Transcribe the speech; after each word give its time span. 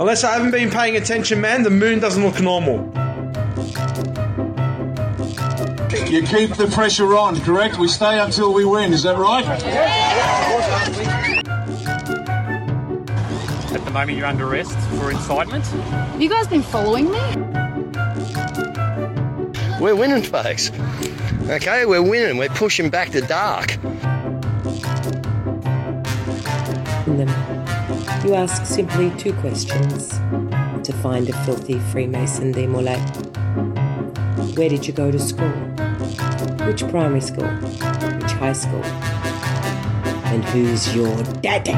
Unless 0.00 0.22
I 0.22 0.34
haven't 0.34 0.52
been 0.52 0.70
paying 0.70 0.94
attention, 0.96 1.40
man, 1.40 1.64
the 1.64 1.70
moon 1.70 1.98
doesn't 1.98 2.22
look 2.22 2.40
normal. 2.40 2.76
You 6.08 6.22
keep 6.22 6.54
the 6.54 6.70
pressure 6.72 7.16
on, 7.16 7.40
correct? 7.40 7.78
We 7.78 7.88
stay 7.88 8.20
until 8.20 8.54
we 8.54 8.64
win, 8.64 8.92
is 8.92 9.02
that 9.02 9.18
right? 9.18 9.44
At 13.74 13.84
the 13.84 13.90
moment, 13.90 14.16
you're 14.16 14.26
under 14.26 14.46
arrest 14.46 14.78
for 14.98 15.10
incitement. 15.10 15.66
Have 15.66 16.22
you 16.22 16.28
guys 16.28 16.46
been 16.46 16.62
following 16.62 17.10
me? 17.10 17.20
We're 19.80 19.96
winning, 19.96 20.22
folks. 20.22 20.70
Okay, 21.48 21.86
we're 21.86 22.02
winning. 22.02 22.36
We're 22.36 22.50
pushing 22.50 22.88
back 22.88 23.10
the 23.10 23.22
dark. 23.22 23.76
You 28.28 28.34
ask 28.34 28.66
simply 28.66 29.10
two 29.16 29.32
questions 29.32 30.10
to 30.86 30.92
find 31.02 31.26
a 31.30 31.44
filthy 31.46 31.78
Freemason 31.78 32.52
Demolay. 32.52 32.98
Where 34.54 34.68
did 34.68 34.86
you 34.86 34.92
go 34.92 35.10
to 35.10 35.18
school? 35.18 35.48
Which 36.66 36.86
primary 36.88 37.22
school? 37.22 37.48
Which 37.48 38.32
high 38.32 38.52
school? 38.52 38.84
And 40.28 40.44
who's 40.44 40.94
your 40.94 41.16
daddy? 41.40 41.72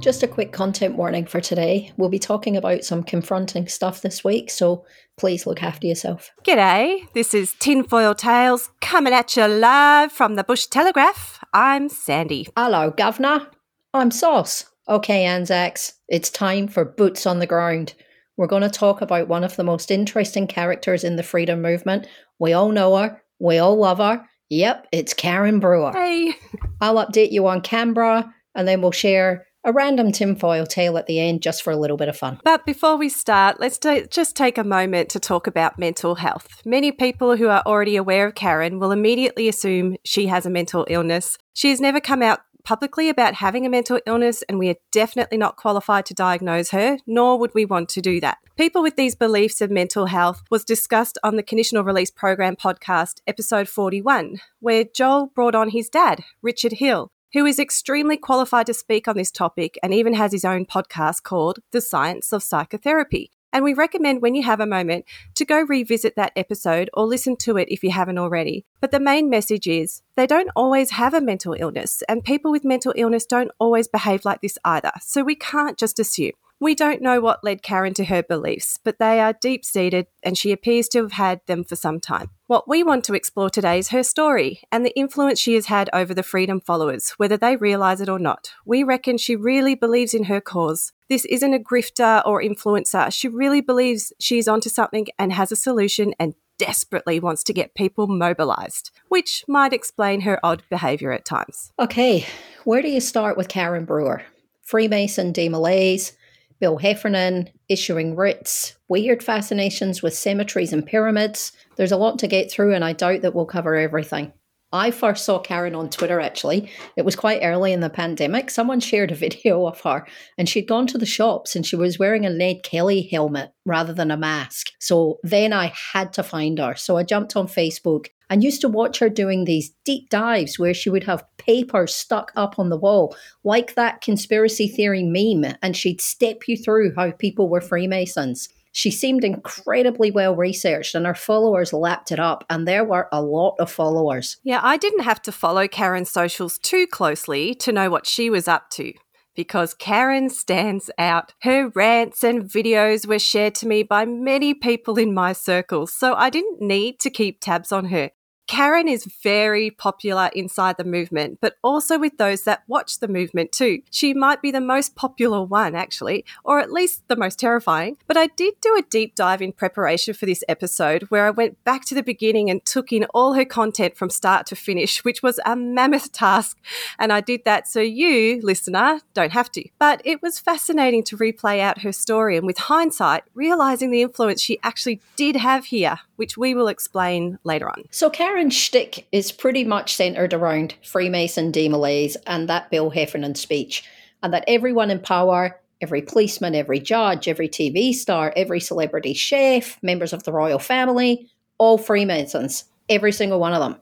Just 0.00 0.22
a 0.22 0.28
quick 0.28 0.52
content 0.52 0.96
warning 0.96 1.24
for 1.24 1.40
today. 1.40 1.90
We'll 1.96 2.10
be 2.10 2.18
talking 2.18 2.58
about 2.58 2.84
some 2.84 3.04
confronting 3.04 3.68
stuff 3.68 4.02
this 4.02 4.22
week, 4.22 4.50
so 4.50 4.84
please 5.16 5.46
look 5.46 5.62
after 5.62 5.86
yourself. 5.86 6.30
G'day, 6.46 7.10
this 7.14 7.32
is 7.32 7.54
Tinfoil 7.58 8.14
Tales 8.14 8.68
coming 8.82 9.14
at 9.14 9.34
you 9.34 9.46
live 9.46 10.12
from 10.12 10.34
the 10.34 10.44
Bush 10.44 10.66
Telegraph. 10.66 11.42
I'm 11.54 11.88
Sandy. 11.88 12.48
Hello, 12.54 12.90
Governor. 12.90 13.46
I'm 13.94 14.10
Sauce. 14.10 14.64
Okay, 14.88 15.24
Anzacs, 15.24 15.92
it's 16.08 16.28
time 16.28 16.66
for 16.66 16.84
Boots 16.84 17.26
on 17.26 17.38
the 17.38 17.46
Ground. 17.46 17.94
We're 18.36 18.48
going 18.48 18.62
to 18.62 18.68
talk 18.68 19.00
about 19.00 19.28
one 19.28 19.44
of 19.44 19.54
the 19.54 19.62
most 19.62 19.88
interesting 19.88 20.48
characters 20.48 21.04
in 21.04 21.14
the 21.14 21.22
freedom 21.22 21.62
movement. 21.62 22.08
We 22.40 22.52
all 22.52 22.72
know 22.72 22.96
her, 22.96 23.22
we 23.38 23.58
all 23.58 23.76
love 23.76 23.98
her. 23.98 24.26
Yep, 24.50 24.88
it's 24.90 25.14
Karen 25.14 25.60
Brewer. 25.60 25.92
Hey. 25.92 26.34
I'll 26.80 26.96
update 26.96 27.30
you 27.30 27.46
on 27.46 27.60
Canberra 27.60 28.34
and 28.56 28.66
then 28.66 28.82
we'll 28.82 28.90
share 28.90 29.46
a 29.62 29.72
random 29.72 30.10
tinfoil 30.10 30.66
tale 30.66 30.98
at 30.98 31.06
the 31.06 31.20
end 31.20 31.42
just 31.42 31.62
for 31.62 31.72
a 31.72 31.76
little 31.76 31.96
bit 31.96 32.08
of 32.08 32.16
fun. 32.16 32.40
But 32.42 32.66
before 32.66 32.96
we 32.96 33.08
start, 33.08 33.60
let's 33.60 33.78
t- 33.78 34.06
just 34.10 34.34
take 34.34 34.58
a 34.58 34.64
moment 34.64 35.08
to 35.10 35.20
talk 35.20 35.46
about 35.46 35.78
mental 35.78 36.16
health. 36.16 36.62
Many 36.66 36.90
people 36.90 37.36
who 37.36 37.46
are 37.46 37.62
already 37.64 37.94
aware 37.94 38.26
of 38.26 38.34
Karen 38.34 38.80
will 38.80 38.90
immediately 38.90 39.48
assume 39.48 39.96
she 40.04 40.26
has 40.26 40.44
a 40.44 40.50
mental 40.50 40.84
illness. 40.90 41.38
She 41.52 41.70
has 41.70 41.80
never 41.80 42.00
come 42.00 42.22
out 42.22 42.40
publicly 42.64 43.08
about 43.08 43.34
having 43.34 43.64
a 43.64 43.70
mental 43.70 44.00
illness, 44.06 44.42
and 44.48 44.58
we 44.58 44.68
are 44.70 44.76
definitely 44.90 45.38
not 45.38 45.56
qualified 45.56 46.06
to 46.06 46.14
diagnose 46.14 46.70
her, 46.70 46.98
nor 47.06 47.38
would 47.38 47.54
we 47.54 47.64
want 47.64 47.88
to 47.90 48.00
do 48.00 48.20
that. 48.20 48.38
People 48.56 48.82
with 48.82 48.96
these 48.96 49.14
beliefs 49.14 49.60
of 49.60 49.70
mental 49.70 50.06
health 50.06 50.42
was 50.50 50.64
discussed 50.64 51.18
on 51.22 51.36
the 51.36 51.42
Conditional 51.42 51.84
Release 51.84 52.10
Program 52.10 52.56
podcast, 52.56 53.20
episode 53.26 53.68
41, 53.68 54.40
where 54.60 54.84
Joel 54.84 55.30
brought 55.34 55.54
on 55.54 55.70
his 55.70 55.88
dad, 55.88 56.24
Richard 56.42 56.72
Hill, 56.74 57.10
who 57.34 57.44
is 57.46 57.58
extremely 57.58 58.16
qualified 58.16 58.66
to 58.66 58.74
speak 58.74 59.08
on 59.08 59.16
this 59.16 59.30
topic 59.30 59.78
and 59.82 59.92
even 59.92 60.14
has 60.14 60.32
his 60.32 60.44
own 60.44 60.64
podcast 60.64 61.22
called 61.22 61.58
The 61.72 61.80
Science 61.80 62.32
of 62.32 62.42
Psychotherapy. 62.42 63.32
And 63.54 63.62
we 63.62 63.72
recommend 63.72 64.20
when 64.20 64.34
you 64.34 64.42
have 64.42 64.58
a 64.58 64.66
moment 64.66 65.04
to 65.36 65.44
go 65.44 65.60
revisit 65.62 66.16
that 66.16 66.32
episode 66.34 66.90
or 66.92 67.06
listen 67.06 67.36
to 67.36 67.56
it 67.56 67.68
if 67.70 67.84
you 67.84 67.92
haven't 67.92 68.18
already. 68.18 68.66
But 68.80 68.90
the 68.90 68.98
main 68.98 69.30
message 69.30 69.68
is 69.68 70.02
they 70.16 70.26
don't 70.26 70.50
always 70.56 70.90
have 70.90 71.14
a 71.14 71.20
mental 71.20 71.54
illness, 71.56 72.02
and 72.08 72.24
people 72.24 72.50
with 72.50 72.64
mental 72.64 72.92
illness 72.96 73.24
don't 73.24 73.52
always 73.60 73.86
behave 73.86 74.24
like 74.24 74.40
this 74.40 74.58
either. 74.64 74.90
So 75.00 75.22
we 75.22 75.36
can't 75.36 75.78
just 75.78 76.00
assume. 76.00 76.32
We 76.64 76.74
don't 76.74 77.02
know 77.02 77.20
what 77.20 77.44
led 77.44 77.62
Karen 77.62 77.92
to 77.92 78.06
her 78.06 78.22
beliefs, 78.22 78.78
but 78.82 78.98
they 78.98 79.20
are 79.20 79.34
deep 79.34 79.66
seated 79.66 80.06
and 80.22 80.38
she 80.38 80.50
appears 80.50 80.88
to 80.88 81.02
have 81.02 81.12
had 81.12 81.42
them 81.44 81.62
for 81.62 81.76
some 81.76 82.00
time. 82.00 82.30
What 82.46 82.66
we 82.66 82.82
want 82.82 83.04
to 83.04 83.12
explore 83.12 83.50
today 83.50 83.78
is 83.78 83.90
her 83.90 84.02
story 84.02 84.62
and 84.72 84.82
the 84.82 84.98
influence 84.98 85.38
she 85.38 85.56
has 85.56 85.66
had 85.66 85.90
over 85.92 86.14
the 86.14 86.22
Freedom 86.22 86.62
followers, 86.62 87.10
whether 87.18 87.36
they 87.36 87.56
realise 87.56 88.00
it 88.00 88.08
or 88.08 88.18
not. 88.18 88.52
We 88.64 88.82
reckon 88.82 89.18
she 89.18 89.36
really 89.36 89.74
believes 89.74 90.14
in 90.14 90.24
her 90.24 90.40
cause. 90.40 90.94
This 91.10 91.26
isn't 91.26 91.52
a 91.52 91.58
grifter 91.58 92.22
or 92.24 92.40
influencer. 92.40 93.12
She 93.12 93.28
really 93.28 93.60
believes 93.60 94.14
she's 94.18 94.48
onto 94.48 94.70
something 94.70 95.08
and 95.18 95.34
has 95.34 95.52
a 95.52 95.56
solution 95.56 96.14
and 96.18 96.34
desperately 96.56 97.20
wants 97.20 97.44
to 97.44 97.52
get 97.52 97.74
people 97.74 98.06
mobilised, 98.06 98.90
which 99.08 99.44
might 99.46 99.74
explain 99.74 100.22
her 100.22 100.40
odd 100.42 100.62
behaviour 100.70 101.12
at 101.12 101.26
times. 101.26 101.72
Okay, 101.78 102.24
where 102.64 102.80
do 102.80 102.88
you 102.88 103.02
start 103.02 103.36
with 103.36 103.48
Karen 103.48 103.84
Brewer? 103.84 104.22
Freemason 104.62 105.34
demolays, 105.34 106.12
Bill 106.60 106.78
Heffernan 106.78 107.50
issuing 107.68 108.16
writs, 108.16 108.76
weird 108.88 109.22
fascinations 109.22 110.02
with 110.02 110.14
cemeteries 110.14 110.72
and 110.72 110.86
pyramids. 110.86 111.52
There's 111.76 111.92
a 111.92 111.96
lot 111.96 112.18
to 112.20 112.28
get 112.28 112.50
through, 112.50 112.74
and 112.74 112.84
I 112.84 112.92
doubt 112.92 113.22
that 113.22 113.34
we'll 113.34 113.46
cover 113.46 113.74
everything. 113.74 114.32
I 114.74 114.90
first 114.90 115.24
saw 115.24 115.38
Karen 115.38 115.76
on 115.76 115.88
Twitter 115.88 116.20
actually. 116.20 116.68
It 116.96 117.04
was 117.04 117.14
quite 117.14 117.42
early 117.42 117.72
in 117.72 117.78
the 117.78 117.88
pandemic. 117.88 118.50
Someone 118.50 118.80
shared 118.80 119.12
a 119.12 119.14
video 119.26 119.66
of 119.66 119.80
her 119.82 120.04
and 120.36 120.48
she'd 120.48 120.66
gone 120.66 120.88
to 120.88 120.98
the 120.98 121.06
shops 121.06 121.54
and 121.54 121.64
she 121.64 121.76
was 121.76 121.98
wearing 121.98 122.26
a 122.26 122.30
Ned 122.30 122.64
Kelly 122.64 123.02
helmet 123.02 123.52
rather 123.64 123.94
than 123.94 124.10
a 124.10 124.16
mask. 124.16 124.72
So 124.80 125.20
then 125.22 125.52
I 125.52 125.72
had 125.92 126.12
to 126.14 126.24
find 126.24 126.58
her. 126.58 126.74
So 126.74 126.96
I 126.96 127.04
jumped 127.04 127.36
on 127.36 127.46
Facebook 127.46 128.08
and 128.28 128.42
used 128.42 128.62
to 128.62 128.68
watch 128.68 128.98
her 128.98 129.08
doing 129.08 129.44
these 129.44 129.70
deep 129.84 130.10
dives 130.10 130.58
where 130.58 130.74
she 130.74 130.90
would 130.90 131.04
have 131.04 131.24
paper 131.36 131.86
stuck 131.86 132.32
up 132.34 132.58
on 132.58 132.68
the 132.68 132.76
wall, 132.76 133.16
like 133.44 133.76
that 133.76 134.00
conspiracy 134.00 134.66
theory 134.66 135.04
meme, 135.04 135.54
and 135.62 135.76
she'd 135.76 136.00
step 136.00 136.48
you 136.48 136.56
through 136.56 136.94
how 136.96 137.12
people 137.12 137.48
were 137.48 137.60
Freemasons. 137.60 138.48
She 138.76 138.90
seemed 138.90 139.22
incredibly 139.22 140.10
well 140.10 140.34
researched, 140.34 140.96
and 140.96 141.06
her 141.06 141.14
followers 141.14 141.72
lapped 141.72 142.10
it 142.10 142.18
up, 142.18 142.44
and 142.50 142.66
there 142.66 142.84
were 142.84 143.08
a 143.12 143.22
lot 143.22 143.54
of 143.60 143.70
followers. 143.70 144.38
Yeah, 144.42 144.58
I 144.64 144.76
didn't 144.76 145.04
have 145.04 145.22
to 145.22 145.32
follow 145.32 145.68
Karen's 145.68 146.10
socials 146.10 146.58
too 146.58 146.88
closely 146.88 147.54
to 147.54 147.70
know 147.70 147.88
what 147.88 148.04
she 148.04 148.28
was 148.30 148.48
up 148.48 148.70
to 148.70 148.92
because 149.36 149.74
Karen 149.74 150.28
stands 150.28 150.90
out. 150.98 151.34
Her 151.42 151.68
rants 151.68 152.24
and 152.24 152.44
videos 152.44 153.06
were 153.06 153.18
shared 153.20 153.54
to 153.56 153.68
me 153.68 153.84
by 153.84 154.04
many 154.04 154.54
people 154.54 154.98
in 154.98 155.14
my 155.14 155.32
circles, 155.32 155.92
so 155.92 156.14
I 156.14 156.28
didn't 156.28 156.60
need 156.60 156.98
to 157.00 157.10
keep 157.10 157.40
tabs 157.40 157.70
on 157.70 157.86
her. 157.86 158.10
Karen 158.46 158.88
is 158.88 159.06
very 159.22 159.70
popular 159.70 160.30
inside 160.34 160.76
the 160.76 160.84
movement, 160.84 161.38
but 161.40 161.56
also 161.62 161.98
with 161.98 162.18
those 162.18 162.42
that 162.42 162.62
watch 162.66 162.98
the 162.98 163.08
movement 163.08 163.52
too. 163.52 163.80
She 163.90 164.12
might 164.12 164.42
be 164.42 164.50
the 164.50 164.60
most 164.60 164.94
popular 164.94 165.42
one, 165.42 165.74
actually, 165.74 166.24
or 166.44 166.60
at 166.60 166.70
least 166.70 167.08
the 167.08 167.16
most 167.16 167.38
terrifying. 167.38 167.96
But 168.06 168.16
I 168.16 168.26
did 168.28 168.54
do 168.60 168.76
a 168.76 168.82
deep 168.82 169.14
dive 169.14 169.40
in 169.40 169.52
preparation 169.52 170.14
for 170.14 170.26
this 170.26 170.44
episode 170.46 171.04
where 171.04 171.26
I 171.26 171.30
went 171.30 171.62
back 171.64 171.84
to 171.86 171.94
the 171.94 172.02
beginning 172.02 172.50
and 172.50 172.64
took 172.64 172.92
in 172.92 173.04
all 173.14 173.32
her 173.32 173.44
content 173.44 173.96
from 173.96 174.10
start 174.10 174.46
to 174.46 174.56
finish, 174.56 175.02
which 175.04 175.22
was 175.22 175.40
a 175.46 175.56
mammoth 175.56 176.12
task. 176.12 176.58
And 176.98 177.12
I 177.12 177.20
did 177.20 177.44
that 177.44 177.66
so 177.66 177.80
you, 177.80 178.40
listener, 178.42 179.00
don't 179.14 179.32
have 179.32 179.50
to. 179.52 179.64
But 179.78 180.02
it 180.04 180.20
was 180.20 180.38
fascinating 180.38 181.02
to 181.04 181.16
replay 181.16 181.60
out 181.60 181.80
her 181.82 181.92
story 181.92 182.36
and 182.36 182.46
with 182.46 182.58
hindsight, 182.58 183.24
realizing 183.34 183.90
the 183.90 184.02
influence 184.02 184.42
she 184.42 184.58
actually 184.62 185.00
did 185.16 185.36
have 185.36 185.66
here, 185.66 186.00
which 186.16 186.36
we 186.36 186.54
will 186.54 186.68
explain 186.68 187.38
later 187.44 187.68
on. 187.68 187.84
So, 187.90 188.10
Karen 188.10 188.33
Karen's 188.34 188.54
shtick 188.54 189.06
is 189.12 189.30
pretty 189.30 189.62
much 189.62 189.94
centered 189.94 190.34
around 190.34 190.74
Freemason 190.82 191.52
demolays 191.52 192.16
and 192.26 192.48
that 192.48 192.68
Bill 192.68 192.90
Heffernan 192.90 193.36
speech, 193.36 193.84
and 194.24 194.34
that 194.34 194.42
everyone 194.48 194.90
in 194.90 194.98
power, 194.98 195.60
every 195.80 196.02
policeman, 196.02 196.56
every 196.56 196.80
judge, 196.80 197.28
every 197.28 197.48
TV 197.48 197.94
star, 197.94 198.32
every 198.34 198.58
celebrity 198.58 199.14
chef, 199.14 199.80
members 199.84 200.12
of 200.12 200.24
the 200.24 200.32
royal 200.32 200.58
family, 200.58 201.30
all 201.58 201.78
Freemasons, 201.78 202.64
every 202.88 203.12
single 203.12 203.38
one 203.38 203.52
of 203.52 203.60
them. 203.60 203.80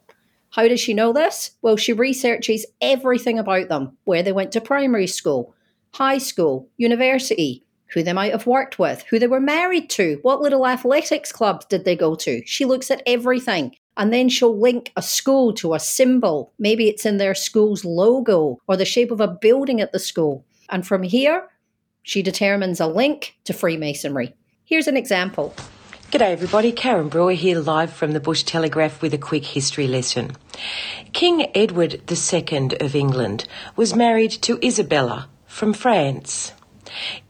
How 0.51 0.69
does 0.69 0.81
she 0.81 0.93
know 0.93 1.15
this? 1.15 1.53
Well, 1.63 1.79
she 1.79 1.95
researches 1.95 2.67
everything 2.83 3.39
about 3.39 3.71
them 3.71 3.97
where 4.05 4.23
they 4.23 4.33
went 4.33 4.53
to 4.53 4.61
primary 4.61 5.07
school, 5.07 5.55
high 5.95 6.19
school, 6.19 6.69
university, 6.77 7.65
who 7.95 8.03
they 8.03 8.13
might 8.13 8.33
have 8.33 8.47
worked 8.47 8.79
with, 8.79 9.03
who 9.09 9.19
they 9.19 9.29
were 9.29 9.41
married 9.41 9.89
to, 9.89 10.19
what 10.21 10.43
little 10.43 10.67
athletics 10.67 11.33
clubs 11.33 11.65
did 11.65 11.87
they 11.87 11.97
go 11.97 12.15
to. 12.17 12.43
She 12.45 12.67
looks 12.67 12.91
at 12.91 13.03
everything. 13.07 13.77
And 13.97 14.13
then 14.13 14.29
she'll 14.29 14.59
link 14.59 14.93
a 14.97 15.03
school 15.03 15.53
to 15.55 15.75
a 15.75 15.81
symbol. 15.81 16.53
Maybe 16.59 16.89
it's 16.89 17.05
in 17.05 17.19
their 17.19 17.35
school's 17.35 17.85
logo 17.85 18.59
or 18.67 18.77
the 18.77 18.85
shape 18.85 19.11
of 19.11 19.21
a 19.21 19.29
building 19.29 19.81
at 19.81 19.93
the 19.93 19.99
school. 19.99 20.45
And 20.69 20.87
from 20.87 21.03
here, 21.03 21.49
she 22.03 22.23
determines 22.23 22.81
a 22.81 22.87
link 22.87 23.37
to 23.45 23.53
Freemasonry. 23.53 24.35
Here's 24.65 24.89
an 24.89 24.97
example. 24.97 25.55
G'day 26.11 26.33
everybody, 26.33 26.73
Karen 26.73 27.09
Brewer 27.09 27.33
here 27.33 27.59
live 27.59 27.93
from 27.93 28.13
the 28.13 28.21
Bush 28.21 28.43
Telegraph 28.43 29.01
with 29.01 29.15
a 29.15 29.19
quick 29.19 29.45
history 29.45 29.87
lesson. 29.87 30.33
King 31.13 31.51
Edward 31.55 32.03
II 32.11 32.77
of 32.81 32.95
England 32.95 33.47
was 33.77 33.95
married 33.95 34.31
to 34.43 34.59
Isabella 34.63 35.31
from 35.47 35.73
France. 35.73 36.53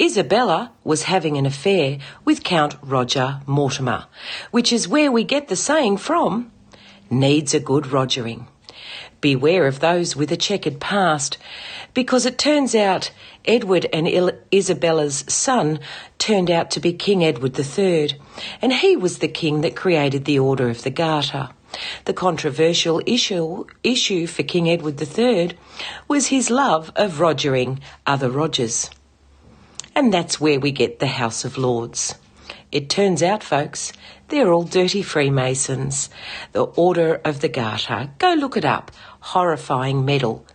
Isabella 0.00 0.72
was 0.84 1.04
having 1.04 1.36
an 1.36 1.46
affair 1.46 1.98
with 2.24 2.44
Count 2.44 2.76
Roger 2.82 3.40
Mortimer, 3.46 4.06
which 4.50 4.72
is 4.72 4.88
where 4.88 5.12
we 5.12 5.24
get 5.24 5.48
the 5.48 5.56
saying 5.56 5.98
from 5.98 6.50
needs 7.10 7.54
a 7.54 7.60
good 7.60 7.84
rogering. 7.84 8.46
Beware 9.20 9.68
of 9.68 9.78
those 9.78 10.16
with 10.16 10.32
a 10.32 10.36
checkered 10.36 10.80
past, 10.80 11.38
because 11.94 12.26
it 12.26 12.38
turns 12.38 12.74
out 12.74 13.12
Edward 13.44 13.86
and 13.92 14.08
Il- 14.08 14.32
Isabella's 14.50 15.24
son 15.28 15.78
turned 16.18 16.50
out 16.50 16.70
to 16.72 16.80
be 16.80 16.92
King 16.92 17.22
Edward 17.24 17.56
III, 17.58 18.14
and 18.60 18.72
he 18.72 18.96
was 18.96 19.18
the 19.18 19.28
king 19.28 19.60
that 19.60 19.76
created 19.76 20.24
the 20.24 20.38
Order 20.38 20.68
of 20.70 20.82
the 20.82 20.90
Garter. 20.90 21.50
The 22.04 22.12
controversial 22.12 23.00
issue, 23.06 23.64
issue 23.82 24.26
for 24.26 24.42
King 24.42 24.68
Edward 24.68 25.00
III 25.00 25.52
was 26.08 26.26
his 26.26 26.50
love 26.50 26.92
of 26.96 27.18
rogering 27.18 27.78
other 28.06 28.28
Rogers. 28.28 28.90
And 29.94 30.12
that's 30.12 30.40
where 30.40 30.58
we 30.58 30.72
get 30.72 30.98
the 30.98 31.06
House 31.06 31.44
of 31.44 31.58
Lords. 31.58 32.14
It 32.70 32.88
turns 32.88 33.22
out, 33.22 33.44
folks, 33.44 33.92
they're 34.28 34.52
all 34.52 34.64
dirty 34.64 35.02
Freemasons. 35.02 36.08
The 36.52 36.64
Order 36.64 37.20
of 37.24 37.40
the 37.40 37.48
Garter. 37.48 38.10
Go 38.18 38.32
look 38.32 38.56
it 38.56 38.64
up. 38.64 38.90
Horrifying 39.20 40.04
medal. 40.06 40.46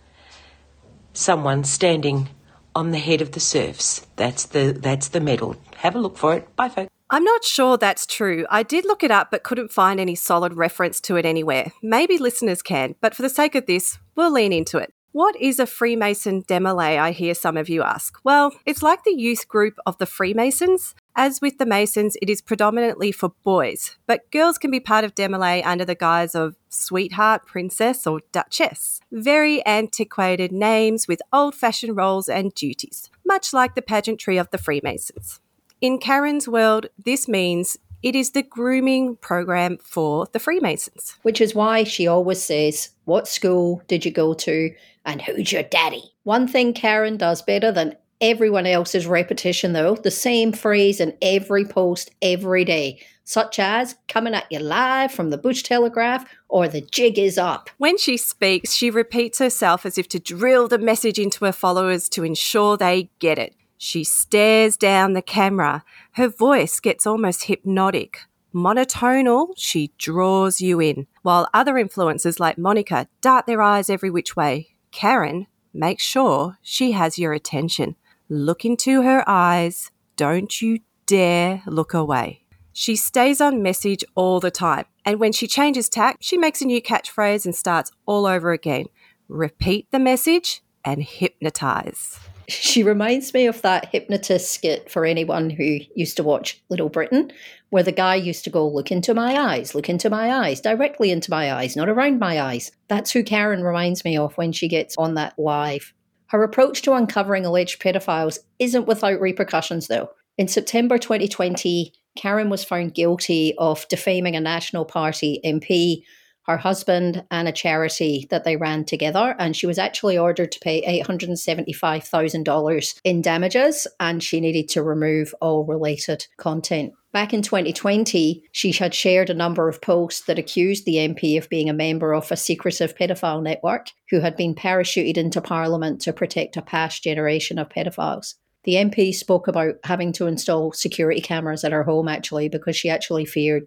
Someone 1.12 1.62
standing 1.62 2.28
on 2.74 2.90
the 2.90 2.98
head 2.98 3.20
of 3.20 3.32
the 3.32 3.40
serfs. 3.40 4.06
That's 4.16 4.46
the 4.46 4.72
that's 4.72 5.08
the 5.08 5.20
medal. 5.20 5.56
Have 5.76 5.94
a 5.94 6.00
look 6.00 6.18
for 6.18 6.34
it. 6.34 6.54
Bye, 6.56 6.68
folks. 6.68 6.90
I'm 7.10 7.24
not 7.24 7.44
sure 7.44 7.78
that's 7.78 8.04
true. 8.04 8.46
I 8.50 8.62
did 8.62 8.84
look 8.84 9.02
it 9.02 9.10
up 9.10 9.30
but 9.30 9.42
couldn't 9.42 9.72
find 9.72 9.98
any 9.98 10.14
solid 10.14 10.54
reference 10.54 11.00
to 11.02 11.16
it 11.16 11.24
anywhere. 11.24 11.72
Maybe 11.80 12.18
listeners 12.18 12.62
can, 12.62 12.96
but 13.00 13.14
for 13.14 13.22
the 13.22 13.30
sake 13.30 13.54
of 13.54 13.66
this, 13.66 13.98
we'll 14.14 14.32
lean 14.32 14.52
into 14.52 14.78
it. 14.78 14.92
What 15.12 15.40
is 15.40 15.58
a 15.58 15.66
Freemason 15.66 16.42
Demolay, 16.42 16.98
I 16.98 17.12
hear 17.12 17.34
some 17.34 17.56
of 17.56 17.70
you 17.70 17.82
ask? 17.82 18.18
Well, 18.24 18.52
it's 18.66 18.82
like 18.82 19.04
the 19.04 19.14
youth 19.14 19.48
group 19.48 19.78
of 19.86 19.96
the 19.96 20.04
Freemasons. 20.04 20.94
As 21.16 21.40
with 21.40 21.56
the 21.58 21.66
Masons, 21.66 22.16
it 22.20 22.28
is 22.28 22.42
predominantly 22.42 23.10
for 23.10 23.30
boys, 23.42 23.96
but 24.06 24.30
girls 24.30 24.58
can 24.58 24.70
be 24.70 24.80
part 24.80 25.04
of 25.04 25.14
Demolay 25.14 25.64
under 25.64 25.84
the 25.84 25.94
guise 25.94 26.34
of 26.34 26.56
sweetheart, 26.68 27.46
princess, 27.46 28.06
or 28.06 28.20
duchess. 28.32 29.00
Very 29.10 29.64
antiquated 29.64 30.52
names 30.52 31.08
with 31.08 31.22
old 31.32 31.54
fashioned 31.54 31.96
roles 31.96 32.28
and 32.28 32.54
duties, 32.54 33.10
much 33.24 33.54
like 33.54 33.74
the 33.74 33.82
pageantry 33.82 34.36
of 34.36 34.50
the 34.50 34.58
Freemasons. 34.58 35.40
In 35.80 35.98
Karen's 35.98 36.46
world, 36.46 36.86
this 37.02 37.26
means 37.26 37.78
it 38.02 38.14
is 38.14 38.30
the 38.30 38.42
grooming 38.42 39.16
program 39.16 39.78
for 39.78 40.28
the 40.32 40.38
Freemasons. 40.38 41.16
Which 41.22 41.40
is 41.40 41.54
why 41.54 41.82
she 41.82 42.06
always 42.06 42.40
says, 42.40 42.90
What 43.06 43.26
school 43.26 43.82
did 43.88 44.04
you 44.04 44.12
go 44.12 44.34
to? 44.34 44.72
And 45.08 45.22
who's 45.22 45.50
your 45.50 45.62
daddy? 45.62 46.12
One 46.24 46.46
thing 46.46 46.74
Karen 46.74 47.16
does 47.16 47.40
better 47.40 47.72
than 47.72 47.96
everyone 48.20 48.66
else's 48.66 49.06
repetition, 49.06 49.72
though, 49.72 49.94
the 49.94 50.10
same 50.10 50.52
phrase 50.52 51.00
in 51.00 51.16
every 51.22 51.64
post 51.64 52.10
every 52.20 52.62
day, 52.66 53.00
such 53.24 53.58
as 53.58 53.96
coming 54.08 54.34
at 54.34 54.52
you 54.52 54.58
live 54.58 55.10
from 55.10 55.30
the 55.30 55.38
Bush 55.38 55.62
Telegraph 55.62 56.30
or 56.50 56.68
the 56.68 56.82
jig 56.82 57.18
is 57.18 57.38
up. 57.38 57.70
When 57.78 57.96
she 57.96 58.18
speaks, 58.18 58.74
she 58.74 58.90
repeats 58.90 59.38
herself 59.38 59.86
as 59.86 59.96
if 59.96 60.08
to 60.08 60.18
drill 60.18 60.68
the 60.68 60.78
message 60.78 61.18
into 61.18 61.46
her 61.46 61.52
followers 61.52 62.10
to 62.10 62.22
ensure 62.22 62.76
they 62.76 63.08
get 63.18 63.38
it. 63.38 63.54
She 63.78 64.04
stares 64.04 64.76
down 64.76 65.14
the 65.14 65.22
camera. 65.22 65.84
Her 66.12 66.28
voice 66.28 66.80
gets 66.80 67.06
almost 67.06 67.44
hypnotic. 67.44 68.18
Monotonal, 68.54 69.54
she 69.56 69.90
draws 69.96 70.60
you 70.60 70.80
in, 70.82 71.06
while 71.22 71.48
other 71.54 71.74
influencers 71.74 72.38
like 72.38 72.58
Monica 72.58 73.08
dart 73.22 73.46
their 73.46 73.62
eyes 73.62 73.88
every 73.88 74.10
which 74.10 74.36
way. 74.36 74.74
Karen 74.90 75.46
makes 75.72 76.02
sure 76.02 76.58
she 76.62 76.92
has 76.92 77.18
your 77.18 77.32
attention. 77.32 77.96
Look 78.28 78.64
into 78.64 79.02
her 79.02 79.24
eyes. 79.26 79.90
Don't 80.16 80.60
you 80.60 80.80
dare 81.06 81.62
look 81.66 81.94
away. 81.94 82.44
She 82.72 82.94
stays 82.94 83.40
on 83.40 83.62
message 83.62 84.04
all 84.14 84.38
the 84.38 84.50
time, 84.50 84.84
and 85.04 85.18
when 85.18 85.32
she 85.32 85.48
changes 85.48 85.88
tack, 85.88 86.18
she 86.20 86.36
makes 86.36 86.62
a 86.62 86.64
new 86.64 86.80
catchphrase 86.80 87.44
and 87.44 87.54
starts 87.54 87.90
all 88.06 88.26
over 88.26 88.52
again. 88.52 88.86
Repeat 89.28 89.90
the 89.90 89.98
message 89.98 90.62
and 90.84 91.02
hypnotize. 91.02 92.20
She 92.48 92.82
reminds 92.82 93.34
me 93.34 93.46
of 93.46 93.60
that 93.60 93.90
hypnotist 93.92 94.52
skit 94.52 94.90
for 94.90 95.04
anyone 95.04 95.50
who 95.50 95.80
used 95.94 96.16
to 96.16 96.22
watch 96.22 96.62
Little 96.70 96.88
Britain, 96.88 97.30
where 97.68 97.82
the 97.82 97.92
guy 97.92 98.14
used 98.14 98.42
to 98.44 98.50
go, 98.50 98.66
Look 98.66 98.90
into 98.90 99.12
my 99.12 99.38
eyes, 99.38 99.74
look 99.74 99.90
into 99.90 100.08
my 100.08 100.32
eyes, 100.32 100.62
directly 100.62 101.10
into 101.10 101.30
my 101.30 101.52
eyes, 101.52 101.76
not 101.76 101.90
around 101.90 102.18
my 102.18 102.40
eyes. 102.40 102.72
That's 102.88 103.10
who 103.10 103.22
Karen 103.22 103.62
reminds 103.62 104.02
me 104.02 104.16
of 104.16 104.34
when 104.38 104.52
she 104.52 104.66
gets 104.66 104.96
on 104.96 105.12
that 105.14 105.38
live. 105.38 105.92
Her 106.28 106.42
approach 106.42 106.80
to 106.82 106.94
uncovering 106.94 107.44
alleged 107.44 107.82
pedophiles 107.82 108.38
isn't 108.58 108.86
without 108.86 109.20
repercussions, 109.20 109.88
though. 109.88 110.10
In 110.38 110.48
September 110.48 110.96
2020, 110.96 111.92
Karen 112.16 112.48
was 112.48 112.64
found 112.64 112.94
guilty 112.94 113.54
of 113.58 113.86
defaming 113.88 114.36
a 114.36 114.40
National 114.40 114.86
Party 114.86 115.40
MP 115.44 116.02
her 116.48 116.56
husband 116.56 117.24
and 117.30 117.46
a 117.46 117.52
charity 117.52 118.26
that 118.30 118.42
they 118.44 118.56
ran 118.56 118.84
together. 118.84 119.36
And 119.38 119.54
she 119.54 119.66
was 119.66 119.78
actually 119.78 120.18
ordered 120.18 120.50
to 120.52 120.60
pay 120.60 121.02
$875,000 121.02 123.00
in 123.04 123.22
damages 123.22 123.86
and 124.00 124.22
she 124.22 124.40
needed 124.40 124.68
to 124.70 124.82
remove 124.82 125.34
all 125.40 125.64
related 125.64 126.26
content. 126.38 126.94
Back 127.12 127.32
in 127.32 127.42
2020, 127.42 128.42
she 128.52 128.72
had 128.72 128.94
shared 128.94 129.30
a 129.30 129.34
number 129.34 129.68
of 129.68 129.80
posts 129.80 130.26
that 130.26 130.38
accused 130.38 130.84
the 130.84 130.96
MP 130.96 131.38
of 131.38 131.48
being 131.48 131.68
a 131.68 131.74
member 131.74 132.14
of 132.14 132.30
a 132.30 132.36
secretive 132.36 132.96
pedophile 132.96 133.42
network 133.42 133.88
who 134.10 134.20
had 134.20 134.36
been 134.36 134.54
parachuted 134.54 135.16
into 135.16 135.40
Parliament 135.40 136.00
to 136.02 136.12
protect 136.12 136.56
a 136.56 136.62
past 136.62 137.02
generation 137.02 137.58
of 137.58 137.68
pedophiles. 137.68 138.34
The 138.64 138.74
MP 138.74 139.14
spoke 139.14 139.48
about 139.48 139.76
having 139.84 140.12
to 140.14 140.26
install 140.26 140.72
security 140.72 141.20
cameras 141.20 141.64
at 141.64 141.72
her 141.72 141.84
home 141.84 142.08
actually 142.08 142.48
because 142.48 142.76
she 142.76 142.90
actually 142.90 143.24
feared 143.24 143.66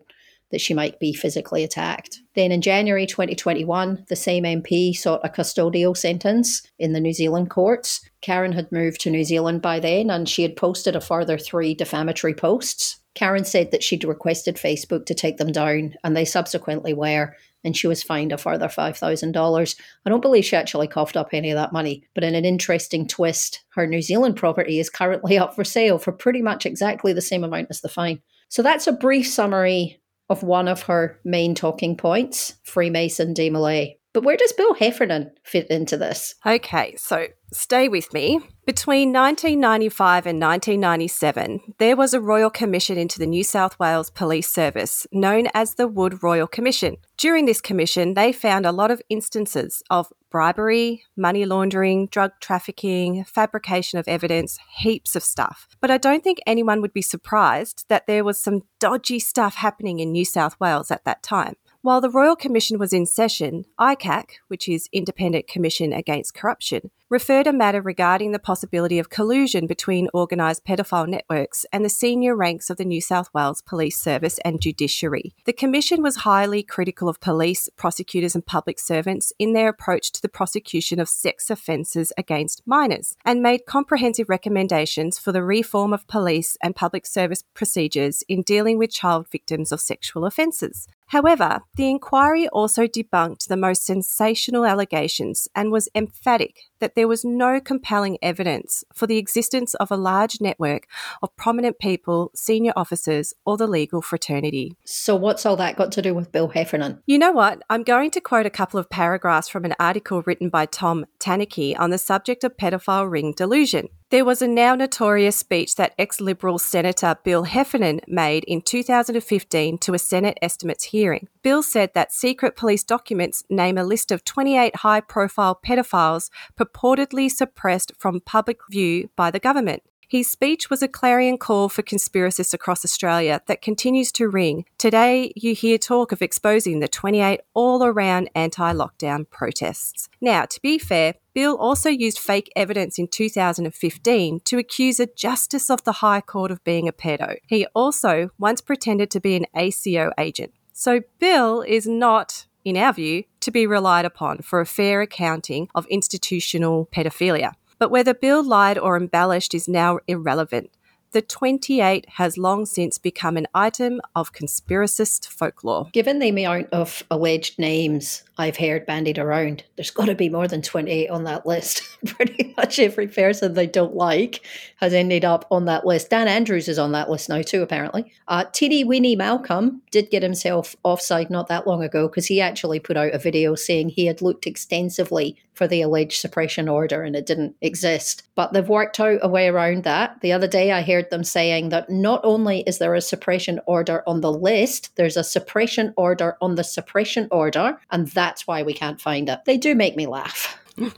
that 0.51 0.62
she 0.62 0.74
might 0.74 1.00
be 1.00 1.13
physically 1.13 1.63
attacked. 1.63 2.19
Then 2.36 2.51
in 2.51 2.62
January 2.62 3.06
2021, 3.06 4.06
the 4.07 4.15
same 4.15 4.44
MP 4.44 4.95
sought 4.95 5.21
a 5.24 5.30
custodial 5.30 5.95
sentence 5.95 6.62
in 6.80 6.94
the 6.94 7.00
New 7.00 7.13
Zealand 7.13 7.50
courts. 7.50 8.01
Karen 8.21 8.51
had 8.51 8.71
moved 8.71 9.01
to 9.01 9.09
New 9.09 9.24
Zealand 9.24 9.62
by 9.62 9.80
then 9.80 10.09
and 10.09 10.30
she 10.30 10.44
had 10.44 10.56
posted 10.56 10.95
a 10.95 11.01
further 11.01 11.38
three 11.38 11.74
defamatory 11.74 12.33
posts. 12.33 13.01
Karen 13.13 13.44
said 13.44 13.71
that 13.71 13.83
she'd 13.83 14.03
requested 14.03 14.56
Facebook 14.56 15.06
to 15.06 15.13
take 15.13 15.38
them 15.38 15.51
down, 15.51 15.95
and 16.03 16.15
they 16.15 16.24
subsequently 16.24 16.94
were, 16.94 17.36
and 17.63 17.75
she 17.75 17.88
was 17.88 18.01
fined 18.01 18.31
a 18.31 18.38
further 18.38 18.68
$5,000. 18.68 19.75
I 20.06 20.09
don't 20.09 20.21
believe 20.21 20.45
she 20.45 20.56
actually 20.56 20.88
coughed 20.88 21.18
up 21.18 21.30
any 21.33 21.51
of 21.51 21.57
that 21.57 21.74
money, 21.74 22.04
but 22.13 22.24
in 22.24 22.36
an 22.36 22.45
interesting 22.45 23.07
twist, 23.07 23.63
her 23.75 23.86
New 23.86 24.01
Zealand 24.01 24.38
property 24.38 24.80
is 24.80 24.89
currently 24.89 25.38
up 25.38 25.56
for 25.56 25.63
sale 25.63 26.00
for 26.00 26.12
pretty 26.12 26.42
much 26.42 26.65
exactly 26.65 27.12
the 27.13 27.21
same 27.21 27.44
amount 27.44 27.68
as 27.69 27.81
the 27.81 27.89
fine. 27.89 28.21
So 28.47 28.62
that's 28.62 28.88
a 28.88 28.94
brief 28.94 29.27
summary 29.27 30.00
of 30.31 30.44
one 30.44 30.68
of 30.68 30.83
her 30.83 31.19
main 31.25 31.54
talking 31.54 31.98
points, 31.98 32.56
Freemason 32.63 33.33
Demolay. 33.33 33.98
But 34.13 34.24
where 34.24 34.36
does 34.36 34.52
Bill 34.52 34.74
Heffernan 34.74 35.31
fit 35.44 35.68
into 35.69 35.98
this? 35.98 36.36
Okay, 36.46 36.96
so 36.98 37.28
stay 37.54 37.88
with 37.88 38.13
me. 38.13 38.40
Between 38.66 39.14
1995 39.14 40.26
and 40.26 40.42
1997, 40.42 41.76
there 41.80 41.95
was 41.95 42.14
a 42.14 42.21
Royal 42.21 42.50
Commission 42.50 42.97
into 42.97 43.19
the 43.19 43.26
New 43.26 43.44
South 43.44 43.80
Wales 43.80 44.09
Police 44.09 44.52
Service 44.52 45.07
known 45.14 45.47
as 45.54 45.76
the 45.76 45.88
Wood 45.88 46.21
Royal 46.21 46.47
Commission. 46.47 46.97
During 47.18 47.45
this 47.45 47.62
commission, 47.62 48.14
they 48.14 48.33
found 48.33 48.66
a 48.66 48.71
lot 48.71 48.92
of 48.92 49.02
instances 49.09 49.81
of 49.90 50.12
bribery, 50.30 51.04
money 51.16 51.45
laundering, 51.45 52.07
drug 52.07 52.31
trafficking, 52.40 53.24
fabrication 53.24 54.00
of 54.00 54.07
evidence, 54.07 54.57
heaps 54.78 55.16
of 55.16 55.24
stuff. 55.24 55.68
But 55.80 55.92
I 55.92 55.97
don't 55.97 56.24
think 56.24 56.40
anyone 56.45 56.81
would 56.81 56.94
be 56.94 57.02
surprised 57.02 57.85
that 57.90 58.07
there 58.07 58.24
was 58.24 58.40
some 58.40 58.64
dodgy 58.80 59.19
stuff 59.19 59.56
happening 59.56 60.00
in 60.00 60.12
New 60.12 60.26
South 60.26 60.59
Wales 60.59 60.92
at 60.92 61.06
that 61.06 61.24
time. 61.24 61.56
While 61.83 62.00
the 62.00 62.11
Royal 62.11 62.35
Commission 62.35 62.78
was 62.78 62.94
in 62.94 63.07
session, 63.07 63.66
ICAC, 63.80 64.33
which 64.50 64.69
is 64.69 64.88
Independent 64.94 65.47
Commission 65.47 65.92
Against 65.92 66.35
Corruption, 66.35 66.92
referred 67.09 67.47
a 67.47 67.52
matter 67.52 67.81
regarding 67.81 68.31
the 68.31 68.38
possibility 68.40 69.00
of 69.00 69.09
collusion 69.09 69.66
between 69.66 70.07
organised 70.14 70.64
pedophile 70.64 71.07
networks 71.07 71.66
and 71.73 71.83
the 71.83 71.90
senior 71.90 72.35
ranks 72.35 72.69
of 72.69 72.78
the 72.78 72.85
New 72.85 73.02
South 73.02 73.30
Wales 73.33 73.64
Police 73.64 73.97
Service 73.97 74.40
and 74.45 74.61
Judiciary. 74.61 75.33
The 75.45 75.54
Commission 75.54 76.04
was 76.04 76.18
highly 76.18 76.61
critical 76.61 77.09
of 77.09 77.19
police, 77.19 77.68
prosecutors, 77.76 78.35
and 78.35 78.45
public 78.45 78.78
servants 78.78 79.33
in 79.40 79.54
their 79.54 79.68
approach 79.68 80.11
to 80.11 80.21
the 80.21 80.30
prosecution 80.30 81.00
of 81.00 81.09
sex 81.09 81.50
offences 81.50 82.14
against 82.16 82.61
minors 82.68 83.16
and 83.26 83.42
made 83.42 83.66
comprehensive 83.66 84.30
recommendations 84.30 85.18
for 85.18 85.31
the 85.31 85.44
reform 85.44 85.94
of 85.94 86.07
police 86.07 86.57
and 86.61 86.76
public 86.76 87.07
service 87.07 87.44
procedures 87.56 88.23
in 88.30 88.44
dealing 88.44 88.78
with 88.78 88.92
child 88.92 89.28
victims 89.31 89.71
of 89.71 89.81
sexual 89.81 90.26
offences. 90.26 90.88
However, 91.11 91.59
the 91.75 91.89
inquiry 91.89 92.47
also 92.47 92.87
debunked 92.87 93.49
the 93.49 93.57
most 93.57 93.85
sensational 93.85 94.65
allegations 94.65 95.49
and 95.53 95.69
was 95.69 95.89
emphatic 95.94 96.61
that 96.80 96.95
there 96.95 97.07
was 97.07 97.25
no 97.25 97.59
compelling 97.59 98.18
evidence 98.21 98.85
for 98.94 99.07
the 99.07 99.18
existence 99.18 99.73
of 99.73 99.91
a 99.91 99.97
large 99.97 100.39
network 100.39 100.87
of 101.21 101.35
prominent 101.35 101.80
people, 101.80 102.31
senior 102.33 102.71
officers, 102.77 103.33
or 103.45 103.57
the 103.57 103.68
legal 103.68 104.01
fraternity. 104.01 104.77
So, 104.85 105.18
what's 105.18 105.45
all 105.45 105.57
that 105.57 105.75
got 105.75 105.91
to 105.91 106.01
do 106.01 106.13
with 106.13 106.31
Bill 106.31 106.47
Heffernan? 106.47 107.03
You 107.06 107.19
know 107.19 107.33
what? 107.33 107.61
I'm 107.69 107.83
going 107.83 108.11
to 108.11 108.21
quote 108.21 108.45
a 108.45 108.49
couple 108.49 108.80
of 108.80 108.89
paragraphs 108.89 109.49
from 109.49 109.65
an 109.65 109.75
article 109.81 110.23
written 110.25 110.47
by 110.47 110.65
Tom 110.65 111.06
Tanuki 111.19 111.75
on 111.75 111.89
the 111.89 111.97
subject 111.97 112.45
of 112.45 112.56
pedophile 112.56 113.11
ring 113.11 113.33
delusion. 113.35 113.89
There 114.11 114.25
was 114.25 114.41
a 114.41 114.47
now 114.47 114.75
notorious 114.75 115.37
speech 115.37 115.75
that 115.75 115.95
ex 115.97 116.19
Liberal 116.19 116.59
Senator 116.59 117.15
Bill 117.23 117.44
Heffernan 117.44 118.01
made 118.09 118.44
in 118.44 118.61
2015 118.61 119.77
to 119.77 119.94
a 119.94 119.99
Senate 119.99 120.37
estimates 120.41 120.83
hearing. 120.83 121.30
Bill 121.44 121.63
said 121.63 121.94
that 121.94 122.11
secret 122.11 122.57
police 122.57 122.83
documents 122.83 123.45
name 123.49 123.77
a 123.77 123.85
list 123.85 124.11
of 124.11 124.25
28 124.25 124.75
high 124.75 124.99
profile 124.99 125.57
pedophiles 125.65 126.30
purportedly 126.59 127.31
suppressed 127.31 127.94
from 127.97 128.19
public 128.19 128.59
view 128.69 129.09
by 129.15 129.31
the 129.31 129.39
government. 129.39 129.81
His 130.11 130.30
speech 130.30 130.69
was 130.69 130.81
a 130.81 130.89
clarion 130.89 131.37
call 131.37 131.69
for 131.69 131.83
conspiracists 131.83 132.53
across 132.53 132.83
Australia 132.83 133.41
that 133.45 133.61
continues 133.61 134.11
to 134.11 134.27
ring. 134.27 134.65
Today, 134.77 135.31
you 135.37 135.56
hear 135.56 135.77
talk 135.77 136.11
of 136.11 136.21
exposing 136.21 136.81
the 136.81 136.89
28 136.89 137.39
all 137.53 137.81
around 137.81 138.30
anti 138.35 138.73
lockdown 138.73 139.30
protests. 139.30 140.09
Now, 140.19 140.44
to 140.44 140.61
be 140.61 140.77
fair, 140.77 141.13
Bill 141.33 141.56
also 141.56 141.89
used 141.89 142.19
fake 142.19 142.51
evidence 142.57 142.99
in 142.99 143.07
2015 143.07 144.41
to 144.41 144.57
accuse 144.57 144.99
a 144.99 145.06
justice 145.06 145.69
of 145.69 145.85
the 145.85 146.03
High 146.03 146.19
Court 146.19 146.51
of 146.51 146.61
being 146.65 146.89
a 146.89 146.91
pedo. 146.91 147.37
He 147.47 147.65
also 147.68 148.31
once 148.37 148.59
pretended 148.59 149.11
to 149.11 149.21
be 149.21 149.37
an 149.37 149.45
ASIO 149.56 150.11
agent. 150.18 150.51
So, 150.73 151.03
Bill 151.19 151.61
is 151.61 151.87
not 151.87 152.47
in 152.63 152.77
our 152.77 152.94
view, 152.94 153.23
to 153.39 153.51
be 153.51 153.65
relied 153.65 154.06
upon 154.06 154.39
for 154.39 154.61
a 154.61 154.65
fair 154.65 155.01
accounting 155.01 155.68
of 155.73 155.87
institutional 155.87 156.87
pedophilia. 156.94 157.53
But 157.81 157.90
whether 157.90 158.14
Bill 158.14 158.44
lied 158.44 158.78
or 158.78 158.95
embellished 158.95 159.56
is 159.56 159.68
now 159.68 159.97
irrelevant. 160.07 160.69
The 161.14 161.23
28 161.23 162.07
has 162.09 162.38
long 162.38 162.68
since 162.68 163.00
become 163.00 163.38
an 163.38 163.47
item 163.56 164.00
of 164.16 164.31
conspiracist 164.31 165.28
folklore. 165.28 165.90
Given 165.92 166.19
the 166.19 166.30
amount 166.30 166.69
of 166.71 167.04
alleged 167.09 167.57
names 167.57 168.23
I've 168.38 168.57
heard 168.57 168.85
bandied 168.85 169.18
around, 169.18 169.64
there's 169.76 169.90
got 169.90 170.06
to 170.06 170.16
be 170.16 170.30
more 170.30 170.47
than 170.47 170.61
28 170.61 171.09
on 171.09 171.23
that 171.23 171.47
list. 171.47 171.81
Pretty 172.06 172.54
much 172.56 172.78
every 172.78 173.07
person 173.07 173.56
they 173.56 173.66
don't 173.66 173.95
like 173.95 174.45
has 174.78 174.94
ended 174.94 175.26
up 175.26 175.47
on 175.50 175.66
that 175.66 175.83
list. 175.83 176.11
Dan 176.11 176.28
Andrews 176.28 176.68
is 176.68 176.80
on 176.80 176.92
that 176.92 177.09
list 177.09 177.30
now, 177.30 177.42
too, 177.42 177.64
apparently. 177.64 178.14
Uh, 178.28 178.45
Teeny 178.54 178.83
Weeny 178.83 179.16
Malcolm 179.16 179.81
did 179.90 180.11
get 180.11 180.21
himself 180.21 180.76
offside 180.83 181.31
not 181.31 181.47
that 181.47 181.66
long 181.66 181.83
ago 181.83 182.07
because 182.07 182.28
he 182.28 182.40
actually 182.40 182.80
put 182.80 182.95
out 182.95 183.14
a 183.14 183.18
video 183.18 183.56
saying 183.56 183.90
he 183.90 184.06
had 184.06 184.21
looked 184.21 184.45
extensively 184.45 185.35
for 185.61 185.68
the 185.68 185.83
alleged 185.83 186.19
suppression 186.19 186.68
order 186.68 187.03
and 187.03 187.15
it 187.15 187.27
didn't 187.27 187.56
exist. 187.61 188.23
But 188.33 188.51
they've 188.51 188.68
worked 188.68 188.99
out 188.99 189.19
a 189.21 189.30
way 189.30 189.47
around 189.47 189.83
that. 189.83 190.19
The 190.21 190.31
other 190.31 190.47
day 190.47 190.71
I 190.71 190.81
heard 190.81 191.11
them 191.11 191.23
saying 191.23 191.69
that 191.69 191.87
not 191.87 192.19
only 192.23 192.61
is 192.61 192.80
there 192.80 192.95
a 192.95 192.99
suppression 193.01 193.59
order 193.68 194.01
on 194.07 194.21
the 194.21 194.33
list, 194.33 194.89
there's 194.95 195.18
a 195.18 195.23
suppression 195.23 195.94
order 195.97 196.35
on 196.41 196.56
the 196.56 196.63
suppression 196.63 197.27
order, 197.30 197.80
and 197.91 198.07
that's 198.07 198.47
why 198.47 198.63
we 198.63 198.73
can't 198.73 198.99
find 198.99 199.30
it. 199.30 199.45
They 199.45 199.56
do 199.56 199.75
make 199.75 199.95
me 199.95 200.07
laugh. 200.07 200.57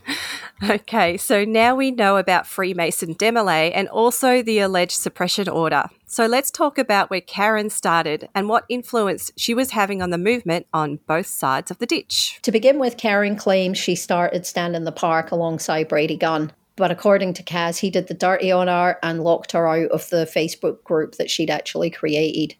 Okay, 0.70 1.16
so 1.16 1.44
now 1.44 1.74
we 1.74 1.90
know 1.90 2.16
about 2.16 2.46
Freemason 2.46 3.14
Demolay 3.16 3.72
and 3.74 3.88
also 3.88 4.40
the 4.40 4.60
alleged 4.60 4.92
suppression 4.92 5.48
order. 5.48 5.86
So 6.06 6.26
let's 6.26 6.50
talk 6.50 6.78
about 6.78 7.10
where 7.10 7.20
Karen 7.20 7.68
started 7.70 8.28
and 8.34 8.48
what 8.48 8.64
influence 8.68 9.32
she 9.36 9.52
was 9.52 9.72
having 9.72 10.00
on 10.00 10.10
the 10.10 10.16
movement 10.16 10.66
on 10.72 11.00
both 11.06 11.26
sides 11.26 11.70
of 11.70 11.78
the 11.78 11.86
ditch. 11.86 12.38
To 12.42 12.52
begin 12.52 12.78
with, 12.78 12.96
Karen 12.96 13.36
claims 13.36 13.78
she 13.78 13.96
started 13.96 14.46
Stand 14.46 14.76
in 14.76 14.84
the 14.84 14.92
Park 14.92 15.32
alongside 15.32 15.88
Brady 15.88 16.16
Gunn. 16.16 16.52
But 16.76 16.90
according 16.90 17.34
to 17.34 17.42
Kaz, 17.42 17.78
he 17.78 17.90
did 17.90 18.06
the 18.06 18.14
dirty 18.14 18.50
on 18.50 18.68
her 18.68 18.98
and 19.02 19.22
locked 19.22 19.52
her 19.52 19.68
out 19.68 19.90
of 19.90 20.08
the 20.10 20.24
Facebook 20.24 20.82
group 20.84 21.16
that 21.16 21.30
she'd 21.30 21.50
actually 21.50 21.90
created. 21.90 22.54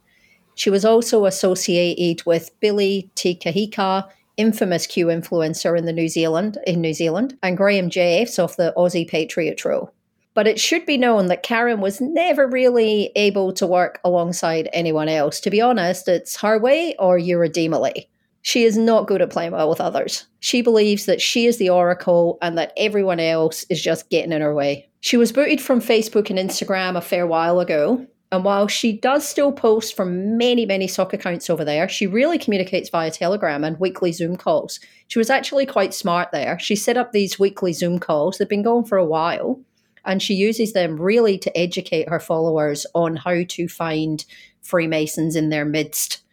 She 0.57 0.69
was 0.69 0.85
also 0.85 1.26
associated 1.26 2.26
with 2.26 2.50
Billy 2.61 3.11
Te 3.14 3.35
Kahika, 3.37 4.09
infamous 4.37 4.87
Q 4.87 5.07
influencer 5.07 5.79
in 5.79 5.85
the 5.85 5.93
New 5.93 6.09
Zealand 6.09 6.59
in 6.67 6.81
New 6.81 6.95
Zealand, 6.95 7.38
and 7.43 7.57
Graham 7.57 7.91
Jeffs 7.91 8.38
of 8.38 8.57
the 8.57 8.73
Aussie 8.76 9.09
Patriot 9.09 9.64
Row. 9.64 9.91
But 10.35 10.49
it 10.49 10.59
should 10.59 10.85
be 10.85 10.99
known 10.99 11.26
that 11.29 11.45
Karen 11.45 11.81
was 11.81 12.00
never 12.00 12.49
really 12.49 13.12
able 13.14 13.53
to 13.53 13.67
work 13.67 14.00
alongside 14.05 14.69
anyone 14.73 15.09
else. 15.09 15.41
To 15.41 15.50
be 15.50 15.61
honest, 15.61 16.09
it's 16.09 16.41
her 16.41 16.59
way 16.59 16.97
or 16.99 17.19
you're 17.19 17.45
a 17.45 17.49
Demolay. 17.49 18.07
She 18.43 18.64
is 18.64 18.76
not 18.76 19.07
good 19.07 19.23
at 19.23 19.31
playing 19.31 19.53
well 19.53 19.71
with 19.71 19.81
others. 19.81 20.26
She 20.41 20.61
believes 20.61 21.07
that 21.07 21.23
she 21.23 21.47
is 21.47 21.57
the 21.57 21.71
oracle 21.71 22.37
and 22.43 22.59
that 22.59 22.73
everyone 22.76 23.21
else 23.21 23.64
is 23.71 23.81
just 23.81 24.11
getting 24.11 24.33
in 24.33 24.43
her 24.43 24.55
way. 24.55 24.91
She 25.00 25.17
was 25.17 25.33
booted 25.33 25.61
from 25.61 25.81
Facebook 25.81 26.29
and 26.29 26.38
Instagram 26.38 26.97
a 26.97 27.00
fair 27.00 27.26
while 27.26 27.61
ago, 27.61 28.07
and 28.35 28.43
while 28.43 28.67
she 28.67 28.93
does 28.93 29.25
still 29.25 29.53
post 29.53 29.95
from 29.95 30.37
many, 30.37 30.67
many 30.67 30.88
sock 30.88 31.12
accounts 31.12 31.49
over 31.49 31.64
there, 31.64 31.88
she 31.88 32.09
really 32.09 32.37
communicates 32.37 32.91
via 32.91 33.12
Telegram 33.12 33.62
and 33.62 33.79
weekly 33.79 34.11
Zoom 34.11 34.35
calls. 34.35 34.81
She 35.07 35.21
was 35.21 35.31
actually 35.31 35.67
quite 35.67 35.95
smart 35.95 36.33
there. 36.33 36.59
She 36.59 36.75
set 36.75 36.97
up 36.97 37.12
these 37.12 37.38
weekly 37.38 37.73
Zoom 37.73 38.00
calls, 38.00 38.38
they've 38.38 38.49
been 38.49 38.64
going 38.64 38.87
for 38.87 38.99
a 38.99 39.05
while, 39.05 39.61
and 40.05 40.21
she 40.21 40.35
uses 40.35 40.73
them 40.73 41.00
really 41.00 41.38
to 41.38 41.57
educate 41.57 42.09
her 42.09 42.19
followers 42.19 42.87
on 42.93 43.14
how 43.14 43.45
to 43.50 43.69
find 43.69 44.25
Freemasons 44.62 45.37
in 45.37 45.50
their 45.50 45.64
midst. 45.64 46.25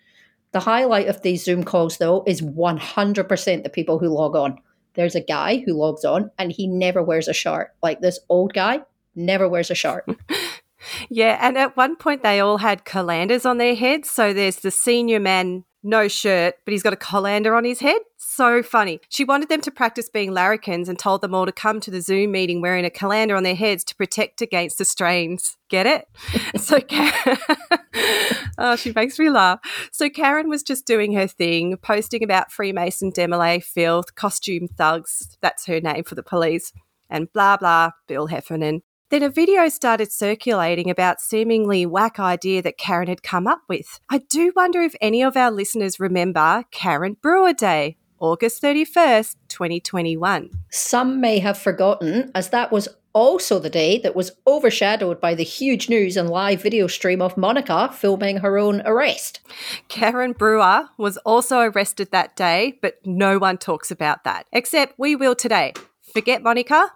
The 0.54 0.62
highlight 0.62 1.08
of 1.08 1.22
these 1.22 1.44
Zoom 1.44 1.64
calls, 1.64 2.00
though, 2.00 2.24
is 2.26 2.42
100% 2.42 3.62
the 3.62 3.70
people 3.70 4.00
who 4.00 4.08
log 4.08 4.36
on. 4.36 4.58
There's 4.96 5.14
a 5.14 5.22
guy 5.22 5.62
who 5.64 5.74
logs 5.74 6.04
on 6.04 6.32
and 6.40 6.52
he 6.52 6.66
never 6.66 7.04
wears 7.04 7.28
a 7.28 7.34
shirt. 7.34 7.76
Like 7.84 8.02
this 8.02 8.20
old 8.28 8.56
guy 8.56 8.80
never 9.16 9.48
wears 9.48 9.70
a 9.70 9.76
shirt. 9.76 10.10
Yeah, 11.10 11.38
and 11.42 11.58
at 11.58 11.78
one 11.78 11.96
point 11.96 12.24
they 12.24 12.40
all 12.40 12.58
had 12.58 12.86
colanders 12.86 13.46
on 13.46 13.58
their 13.58 13.76
heads. 13.76 14.10
So 14.10 14.34
there's 14.34 14.58
the 14.58 14.72
senior 14.72 15.20
man, 15.20 15.64
no 15.84 16.08
shirt, 16.08 16.56
but 16.66 16.72
he's 16.72 16.84
got 16.84 16.94
a 16.94 16.98
colander 16.98 17.56
on 17.56 17.64
his 17.64 17.80
head. 17.80 18.02
So 18.18 18.64
funny. 18.64 19.00
She 19.10 19.24
wanted 19.24 19.50
them 19.50 19.62
to 19.62 19.72
practice 19.72 20.10
being 20.10 20.32
larrikins 20.32 20.88
and 20.88 20.98
told 20.98 21.22
them 21.22 21.36
all 21.36 21.46
to 21.46 21.52
come 21.52 21.80
to 21.82 21.92
the 21.92 22.02
Zoom 22.02 22.32
meeting 22.32 22.62
wearing 22.62 22.86
a 22.86 22.90
colander 22.90 23.36
on 23.36 23.44
their 23.44 23.56
heads 23.56 23.84
to 23.86 23.96
protect 23.96 24.42
against 24.42 24.78
the 24.78 24.86
strains. 24.86 25.58
Get 25.70 25.86
it? 25.86 26.08
so 26.62 26.80
Karen, 26.80 27.38
oh, 28.58 28.76
she 28.76 28.94
makes 28.94 29.20
me 29.20 29.30
laugh. 29.30 29.60
So 29.92 30.10
Karen 30.10 30.50
was 30.50 30.64
just 30.64 30.86
doing 30.86 31.14
her 31.14 31.28
thing, 31.28 31.76
posting 31.78 32.24
about 32.24 32.52
Freemason 32.52 33.12
Demolay 33.12 33.64
filth, 33.64 34.16
costume 34.16 34.68
thugs. 34.68 35.38
That's 35.42 35.66
her 35.66 35.82
name 35.82 36.04
for 36.04 36.16
the 36.16 36.24
police. 36.24 36.72
And 37.10 37.32
blah 37.34 37.58
blah, 37.58 37.92
Bill 38.08 38.28
Heffernan. 38.28 38.84
Then 39.12 39.24
a 39.24 39.30
video 39.30 39.68
started 39.68 40.10
circulating 40.10 40.90
about 40.90 41.20
seemingly 41.20 41.86
whack 41.86 42.18
idea 42.18 42.62
that 42.62 42.78
Karen 42.78 43.10
had 43.10 43.22
come 43.22 43.46
up 43.46 43.60
with. 43.68 44.00
I 44.10 44.20
do 44.20 44.54
wonder 44.56 44.82
if 44.82 44.96
any 45.02 45.22
of 45.22 45.36
our 45.36 45.52
listeners 45.52 46.00
remember 46.00 46.64
Karen 46.72 47.18
Brewer 47.22 47.52
Day, 47.52 47.98
August 48.20 48.64
31st, 48.64 49.36
2021. 49.50 50.52
Some 50.70 51.20
may 51.20 51.40
have 51.40 51.58
forgotten, 51.58 52.32
as 52.34 52.52
that 52.52 52.72
was 52.72 52.88
also 53.12 53.60
the 53.60 53.70
day 53.70 53.98
that 53.98 54.16
was 54.16 54.32
overshadowed 54.48 55.20
by 55.20 55.36
the 55.36 55.44
huge 55.44 55.90
news 55.90 56.16
and 56.16 56.30
live 56.30 56.62
video 56.62 56.88
stream 56.88 57.22
of 57.22 57.36
Monica 57.36 57.90
filming 57.92 58.38
her 58.38 58.58
own 58.58 58.82
arrest. 58.86 59.42
Karen 59.90 60.32
Brewer 60.32 60.88
was 60.98 61.18
also 61.26 61.60
arrested 61.60 62.12
that 62.12 62.38
day, 62.38 62.80
but 62.82 62.96
no 63.04 63.38
one 63.40 63.58
talks 63.58 63.92
about 63.92 64.24
that, 64.24 64.46
except 64.54 64.98
we 64.98 65.18
will 65.18 65.36
today. 65.36 65.74
Forget 66.14 66.42
Monica, 66.42 66.94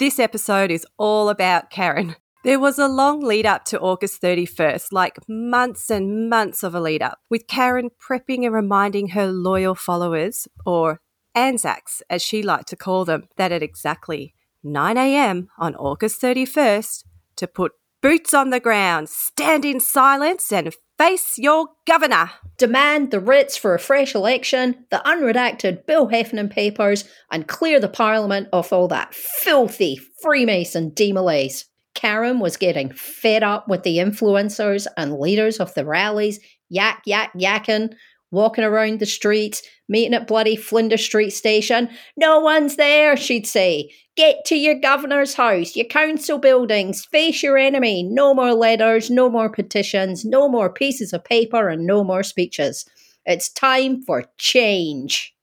this 0.00 0.18
episode 0.18 0.70
is 0.70 0.86
all 0.96 1.28
about 1.28 1.68
Karen. 1.68 2.16
There 2.42 2.58
was 2.58 2.78
a 2.78 2.88
long 2.88 3.20
lead 3.20 3.44
up 3.44 3.66
to 3.66 3.78
August 3.78 4.22
31st, 4.22 4.92
like 4.92 5.18
months 5.28 5.90
and 5.90 6.30
months 6.30 6.62
of 6.62 6.74
a 6.74 6.80
lead 6.80 7.02
up, 7.02 7.18
with 7.28 7.46
Karen 7.46 7.90
prepping 8.02 8.46
and 8.46 8.54
reminding 8.54 9.08
her 9.08 9.26
loyal 9.26 9.74
followers, 9.74 10.48
or 10.64 11.02
Anzacs 11.34 12.02
as 12.08 12.22
she 12.22 12.42
liked 12.42 12.68
to 12.68 12.76
call 12.76 13.04
them, 13.04 13.24
that 13.36 13.52
at 13.52 13.62
exactly 13.62 14.32
9 14.64 14.96
a.m. 14.96 15.50
on 15.58 15.74
August 15.74 16.22
31st, 16.22 17.04
to 17.36 17.46
put 17.46 17.72
boots 18.00 18.32
on 18.32 18.48
the 18.48 18.58
ground, 18.58 19.10
stand 19.10 19.66
in 19.66 19.80
silence, 19.80 20.50
and 20.50 20.74
face 21.00 21.38
your 21.38 21.66
governor. 21.86 22.30
Demand 22.58 23.10
the 23.10 23.20
writs 23.20 23.56
for 23.56 23.74
a 23.74 23.78
fresh 23.78 24.14
election, 24.14 24.84
the 24.90 25.00
unredacted 25.06 25.86
Bill 25.86 26.08
Heffernan 26.08 26.50
papers, 26.50 27.08
and 27.32 27.48
clear 27.48 27.80
the 27.80 27.88
Parliament 27.88 28.48
of 28.52 28.70
all 28.70 28.86
that 28.88 29.14
filthy 29.14 29.98
Freemason 30.20 30.90
demolays. 30.90 31.64
Karen 31.94 32.38
was 32.38 32.58
getting 32.58 32.92
fed 32.92 33.42
up 33.42 33.66
with 33.66 33.82
the 33.82 33.96
influencers 33.96 34.86
and 34.98 35.18
leaders 35.18 35.58
of 35.58 35.72
the 35.72 35.86
rallies, 35.86 36.38
yak, 36.68 37.00
yak, 37.06 37.32
yakking, 37.34 37.94
walking 38.30 38.64
around 38.64 39.00
the 39.00 39.06
streets, 39.06 39.62
meeting 39.88 40.14
at 40.14 40.26
bloody 40.26 40.56
Flinders 40.56 41.04
Street 41.04 41.30
station. 41.30 41.88
No 42.16 42.40
one's 42.40 42.76
there, 42.76 43.16
she'd 43.16 43.46
say. 43.46 43.90
Get 44.16 44.44
to 44.46 44.56
your 44.56 44.78
governor's 44.78 45.34
house, 45.34 45.76
your 45.76 45.86
council 45.86 46.38
buildings, 46.38 47.04
face 47.06 47.42
your 47.42 47.56
enemy. 47.56 48.02
No 48.02 48.34
more 48.34 48.52
letters, 48.52 49.10
no 49.10 49.28
more 49.30 49.48
petitions, 49.48 50.24
no 50.24 50.48
more 50.48 50.72
pieces 50.72 51.12
of 51.12 51.24
paper, 51.24 51.68
and 51.68 51.86
no 51.86 52.04
more 52.04 52.22
speeches. 52.22 52.84
It's 53.26 53.48
time 53.48 54.02
for 54.02 54.24
change. 54.38 55.34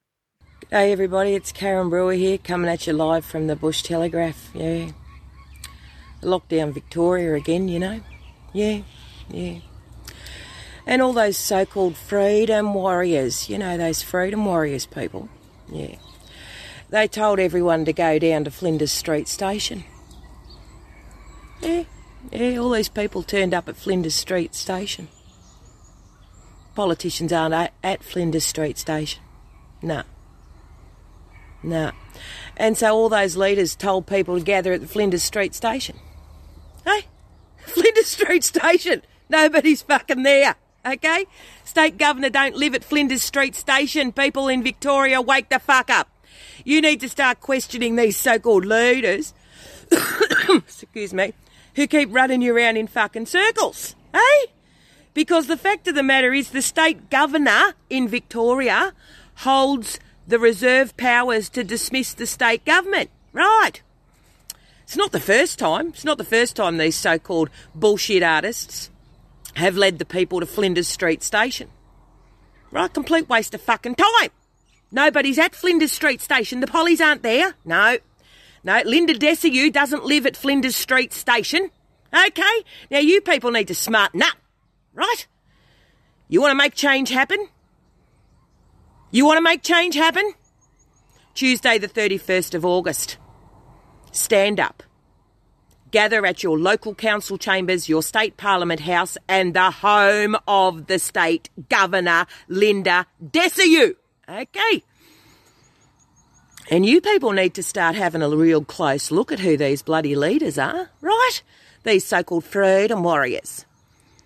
Hey 0.70 0.92
everybody, 0.92 1.34
it's 1.34 1.54
Karen 1.54 1.90
Brewer 1.90 2.14
here, 2.14 2.38
coming 2.38 2.70
at 2.70 2.88
you 2.88 2.94
live 2.94 3.24
from 3.24 3.48
the 3.48 3.56
Bush 3.56 3.84
Telegraph. 3.84 4.50
Yeah. 4.54 4.92
Lockdown 6.22 6.74
Victoria 6.74 7.36
again, 7.36 7.68
you 7.68 7.80
know. 7.80 8.02
Yeah, 8.52 8.82
yeah. 9.30 9.60
And 10.88 11.02
all 11.02 11.12
those 11.12 11.36
so 11.36 11.66
called 11.66 11.98
freedom 11.98 12.74
warriors, 12.74 13.50
you 13.50 13.58
know, 13.58 13.78
those 13.78 14.02
freedom 14.02 14.46
warriors 14.46 14.86
people. 14.86 15.28
Yeah. 15.70 15.98
They 16.90 17.10
told 17.10 17.40
everyone 17.40 17.84
to 17.86 17.94
go 17.94 18.18
down 18.18 18.46
to 18.46 18.52
Flinders 18.52 18.94
Street 18.94 19.28
Station. 19.28 19.84
Yeah, 21.62 21.84
yeah, 22.32 22.58
all 22.58 22.70
these 22.70 22.88
people 22.88 23.22
turned 23.22 23.54
up 23.54 23.68
at 23.68 23.76
Flinders 23.76 24.16
Street 24.16 24.56
Station. 24.56 25.10
Politicians 26.74 27.34
aren't 27.34 27.72
at, 27.84 28.04
Flinders 28.04 28.46
Street 28.46 28.78
Station. 28.78 29.22
No. 29.82 30.04
No. 31.64 31.92
And 32.56 32.78
so 32.78 32.96
all 32.96 33.10
those 33.10 33.36
leaders 33.36 33.76
told 33.76 34.08
people 34.08 34.38
to 34.38 34.44
gather 34.44 34.72
at 34.72 34.80
the 34.80 34.88
Flinders 34.88 35.24
Street 35.24 35.54
Station. 35.54 35.98
Hey? 36.86 37.08
Flinders 37.58 38.08
Street 38.08 38.46
Station. 38.46 39.02
Nobody's 39.28 39.82
fucking 39.82 40.24
there. 40.24 40.56
Okay? 40.88 41.26
State 41.64 41.98
governor 41.98 42.30
don't 42.30 42.56
live 42.56 42.74
at 42.74 42.84
Flinders 42.84 43.24
Street 43.24 43.56
Station. 43.56 44.12
People 44.12 44.48
in 44.48 44.64
Victoria, 44.64 45.22
wake 45.22 45.50
the 45.50 45.60
fuck 45.60 45.90
up. 45.90 46.10
You 46.64 46.82
need 46.82 47.02
to 47.02 47.10
start 47.10 47.40
questioning 47.40 47.96
these 47.96 48.18
so-called 48.18 48.66
leaders. 48.66 49.34
excuse 50.50 51.14
me, 51.14 51.34
who 51.76 51.88
keep 51.88 52.14
running 52.14 52.42
you 52.42 52.56
around 52.56 52.78
in 52.78 52.88
fucking 52.88 53.26
circles. 53.26 53.96
Hey? 54.14 54.52
Because 55.14 55.48
the 55.48 55.58
fact 55.58 55.88
of 55.88 55.96
the 55.96 56.04
matter 56.04 56.34
is 56.34 56.52
the 56.52 56.62
state 56.62 57.10
governor 57.10 57.74
in 57.90 58.08
Victoria 58.08 58.94
holds 59.36 60.00
the 60.28 60.40
reserve 60.40 60.96
powers 60.98 61.50
to 61.50 61.64
dismiss 61.64 62.14
the 62.14 62.28
state 62.28 62.66
government. 62.66 63.10
Right. 63.34 63.82
It's 64.84 64.98
not 64.98 65.12
the 65.12 65.20
first 65.20 65.60
time. 65.60 65.90
It's 65.90 66.06
not 66.06 66.18
the 66.18 66.24
first 66.24 66.56
time 66.56 66.78
these 66.78 66.96
so 66.96 67.20
called 67.20 67.50
bullshit 67.76 68.24
artists 68.24 68.90
have 69.58 69.76
led 69.76 70.00
the 70.00 70.06
people 70.06 70.40
to 70.40 70.46
Flinders 70.46 70.88
Street 70.88 71.24
Station. 71.24 71.70
Right? 72.72 72.94
Complete 72.94 73.28
waste 73.28 73.54
of 73.54 73.62
fucking 73.62 73.96
time. 73.96 74.30
Nobody's 74.92 75.40
at 75.40 75.56
Flinders 75.56 75.92
Street 75.92 76.22
Station. 76.22 76.60
The 76.60 76.68
pollies 76.68 77.02
aren't 77.02 77.24
there. 77.24 77.56
No. 77.66 77.98
No, 78.64 78.82
Linda 78.86 79.14
Dessau 79.14 79.72
doesn't 79.72 80.06
live 80.06 80.26
at 80.26 80.38
Flinders 80.38 80.76
Street 80.76 81.12
Station. 81.12 81.72
Okay? 82.14 82.64
Now 82.92 83.00
you 83.00 83.22
people 83.22 83.52
need 83.52 83.68
to 83.68 83.76
smarten 83.76 84.22
up. 84.22 84.38
Right? 84.94 85.28
You 86.28 86.42
want 86.42 86.52
to 86.52 86.56
make 86.56 86.76
change 86.76 87.10
happen? 87.10 87.48
You 89.12 89.26
want 89.26 89.38
to 89.38 89.42
make 89.42 89.64
change 89.64 89.96
happen? 89.96 90.34
Tuesday, 91.34 91.78
the 91.78 91.88
31st 91.88 92.54
of 92.54 92.66
August. 92.66 93.18
Stand 94.12 94.60
up. 94.60 94.84
Gather 95.98 96.28
at 96.28 96.44
your 96.44 96.60
local 96.60 96.94
council 96.94 97.40
chambers, 97.40 97.90
your 97.90 98.04
state 98.04 98.38
parliament 98.38 98.82
house, 98.82 99.18
and 99.28 99.56
the 99.56 99.72
home 99.72 100.38
of 100.48 100.86
the 100.86 101.00
state 101.00 101.50
governor, 101.70 102.28
Linda 102.48 103.08
Dessau. 103.20 103.96
Okay. 104.30 104.84
And 106.70 106.86
you 106.86 107.02
people 107.02 107.32
need 107.32 107.56
to 107.56 107.64
start 107.64 107.96
having 107.96 108.22
a 108.22 108.30
real 108.30 108.64
close 108.64 109.10
look 109.10 109.32
at 109.32 109.40
who 109.40 109.58
these 109.58 109.82
bloody 109.82 110.16
leaders 110.16 110.60
are, 110.60 110.92
right? 111.02 111.42
These 111.84 112.06
so 112.06 112.22
called 112.22 112.46
freedom 112.46 113.02
warriors. 113.02 113.66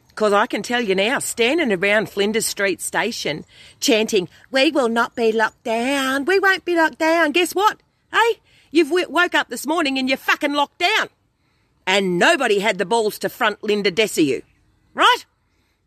Because 0.10 0.34
I 0.34 0.48
can 0.48 0.63
tell 0.63 0.82
you 0.82 0.94
now, 0.94 1.20
standing 1.20 1.72
around 1.72 2.10
Flinders 2.10 2.48
Street 2.48 2.82
Station 2.82 3.46
chanting, 3.80 4.28
We 4.51 4.72
will 4.72 4.90
not 4.90 5.16
be 5.16 5.32
locked 5.32 5.63
down, 5.63 6.25
we 6.25 6.38
won't 6.38 6.66
be 6.66 6.75
locked 6.75 7.00
down. 7.00 7.32
Guess 7.32 7.56
what? 7.56 7.80
Hey, 8.12 8.42
you've 8.72 8.92
woke 8.92 9.36
up 9.36 9.48
this 9.48 9.66
morning 9.66 9.98
and 9.98 10.10
you're 10.10 10.18
fucking 10.18 10.51
locked 10.51 10.80
down. 10.80 11.08
And 11.88 12.20
nobody 12.20 12.60
had 12.60 12.78
the 12.78 12.86
balls 12.86 13.20
to 13.20 13.30
front 13.30 13.64
Linda 13.64 13.92
Dessau, 13.92 14.42
right? 14.94 15.26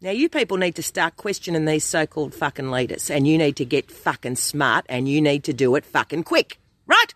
Now, 0.01 0.11
you 0.11 0.29
people 0.29 0.59
need 0.59 0.75
to 0.75 0.83
start 0.83 1.17
questioning 1.17 1.65
these 1.65 1.85
so 1.85 2.07
called 2.07 2.35
fucking 2.35 2.71
leaders, 2.71 3.11
and 3.11 3.27
you 3.27 3.39
need 3.39 3.57
to 3.57 3.65
get 3.65 3.91
fucking 3.91 4.37
smart, 4.37 4.85
and 4.89 5.09
you 5.09 5.23
need 5.23 5.45
to 5.45 5.55
do 5.55 5.75
it 5.77 5.87
fucking 5.87 6.25
quick, 6.25 6.59
right? 6.87 7.15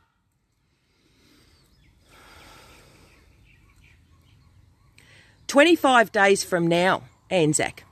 Twenty-five 5.49 6.13
days 6.13 6.45
from 6.45 6.67
now, 6.67 7.03
Anzac, 7.31 7.85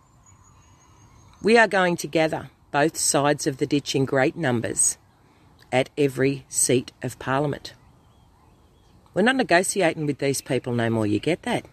we 1.43 1.59
are 1.59 1.69
going 1.69 1.97
to 1.99 2.07
gather 2.07 2.49
both 2.71 2.97
sides 2.97 3.47
of 3.47 3.59
the 3.59 3.67
ditch 3.67 3.95
in 3.95 4.05
great 4.05 4.37
numbers 4.37 4.97
at 5.71 5.91
every 5.99 6.47
seat 6.49 6.93
of 7.03 7.19
Parliament. 7.19 7.75
We're 9.17 9.23
not 9.23 9.37
negotiating 9.37 10.05
with 10.05 10.19
these 10.19 10.43
people 10.43 10.75
no 10.75 10.91
more, 10.91 11.07
you 11.07 11.19
get 11.19 11.45
that? 11.45 11.65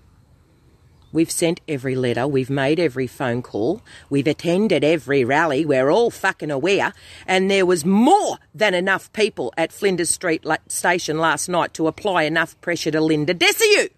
We've 1.11 1.29
sent 1.29 1.59
every 1.67 1.93
letter, 1.93 2.25
we've 2.25 2.49
made 2.49 2.79
every 2.79 3.05
phone 3.05 3.41
call, 3.41 3.81
we've 4.09 4.27
attended 4.27 4.85
every 4.85 5.25
rally, 5.25 5.65
we're 5.65 5.89
all 5.89 6.09
fucking 6.09 6.51
aware, 6.51 6.93
and 7.27 7.51
there 7.51 7.65
was 7.65 7.83
more 7.83 8.37
than 8.55 8.73
enough 8.73 9.11
people 9.11 9.53
at 9.57 9.73
Flinders 9.73 10.09
Street 10.09 10.45
Station 10.69 11.17
last 11.17 11.49
night 11.49 11.73
to 11.73 11.87
apply 11.87 12.23
enough 12.23 12.59
pressure 12.61 12.91
to 12.91 13.01
Linda 13.01 13.33
Dessau. 13.33 13.89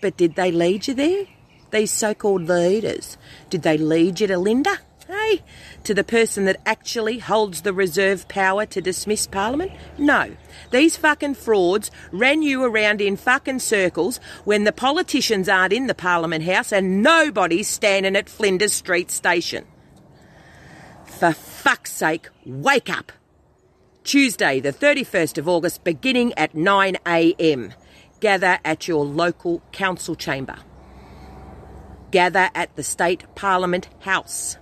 But 0.00 0.16
did 0.16 0.36
they 0.36 0.52
lead 0.52 0.86
you 0.86 0.94
there? 0.94 1.24
These 1.72 1.90
so 1.90 2.14
called 2.14 2.42
leaders, 2.48 3.18
did 3.50 3.62
they 3.62 3.76
lead 3.76 4.20
you 4.20 4.28
to 4.28 4.38
Linda? 4.38 4.78
Hey, 5.08 5.42
to 5.84 5.94
the 5.94 6.04
person 6.04 6.44
that 6.44 6.60
actually 6.66 7.18
holds 7.18 7.62
the 7.62 7.72
reserve 7.72 8.28
power 8.28 8.66
to 8.66 8.80
dismiss 8.80 9.26
Parliament? 9.26 9.72
No. 9.96 10.36
These 10.70 10.96
fucking 10.96 11.34
frauds 11.34 11.90
ran 12.12 12.42
you 12.42 12.64
around 12.64 13.00
in 13.00 13.16
fucking 13.16 13.60
circles 13.60 14.20
when 14.44 14.64
the 14.64 14.72
politicians 14.72 15.48
aren't 15.48 15.72
in 15.72 15.86
the 15.86 15.94
Parliament 15.94 16.44
House 16.44 16.72
and 16.72 17.02
nobody's 17.02 17.68
standing 17.68 18.16
at 18.16 18.28
Flinders 18.28 18.72
Street 18.72 19.10
Station. 19.10 19.64
For 21.04 21.32
fuck's 21.32 21.92
sake, 21.92 22.28
wake 22.44 22.90
up! 22.90 23.12
Tuesday, 24.04 24.60
the 24.60 24.72
31st 24.72 25.38
of 25.38 25.48
August, 25.48 25.84
beginning 25.84 26.32
at 26.36 26.54
9am. 26.54 27.74
Gather 28.20 28.58
at 28.64 28.88
your 28.88 29.04
local 29.04 29.62
council 29.72 30.14
chamber. 30.14 30.56
Gather 32.10 32.50
at 32.54 32.74
the 32.74 32.82
State 32.82 33.24
Parliament 33.34 33.88
House 34.00 34.56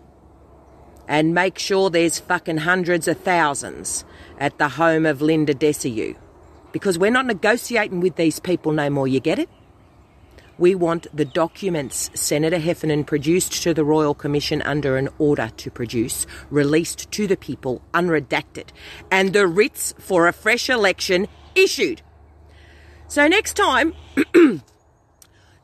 and 1.08 1.34
make 1.34 1.58
sure 1.58 1.90
there's 1.90 2.18
fucking 2.18 2.58
hundreds 2.58 3.08
of 3.08 3.18
thousands 3.18 4.04
at 4.38 4.58
the 4.58 4.70
home 4.70 5.06
of 5.06 5.22
Linda 5.22 5.54
Dessau. 5.54 6.16
Because 6.72 6.98
we're 6.98 7.10
not 7.10 7.26
negotiating 7.26 8.00
with 8.00 8.16
these 8.16 8.38
people 8.40 8.72
no 8.72 8.90
more, 8.90 9.08
you 9.08 9.20
get 9.20 9.38
it? 9.38 9.48
We 10.58 10.74
want 10.74 11.06
the 11.14 11.26
documents 11.26 12.10
Senator 12.14 12.58
Heffernan 12.58 13.04
produced 13.04 13.62
to 13.62 13.74
the 13.74 13.84
Royal 13.84 14.14
Commission 14.14 14.62
under 14.62 14.96
an 14.96 15.10
order 15.18 15.50
to 15.58 15.70
produce, 15.70 16.26
released 16.50 17.10
to 17.12 17.26
the 17.26 17.36
people, 17.36 17.82
unredacted, 17.92 18.68
and 19.10 19.32
the 19.32 19.46
writs 19.46 19.94
for 19.98 20.26
a 20.26 20.32
fresh 20.32 20.70
election 20.70 21.28
issued. 21.54 22.00
So 23.08 23.28
next 23.28 23.54
time, 23.54 23.94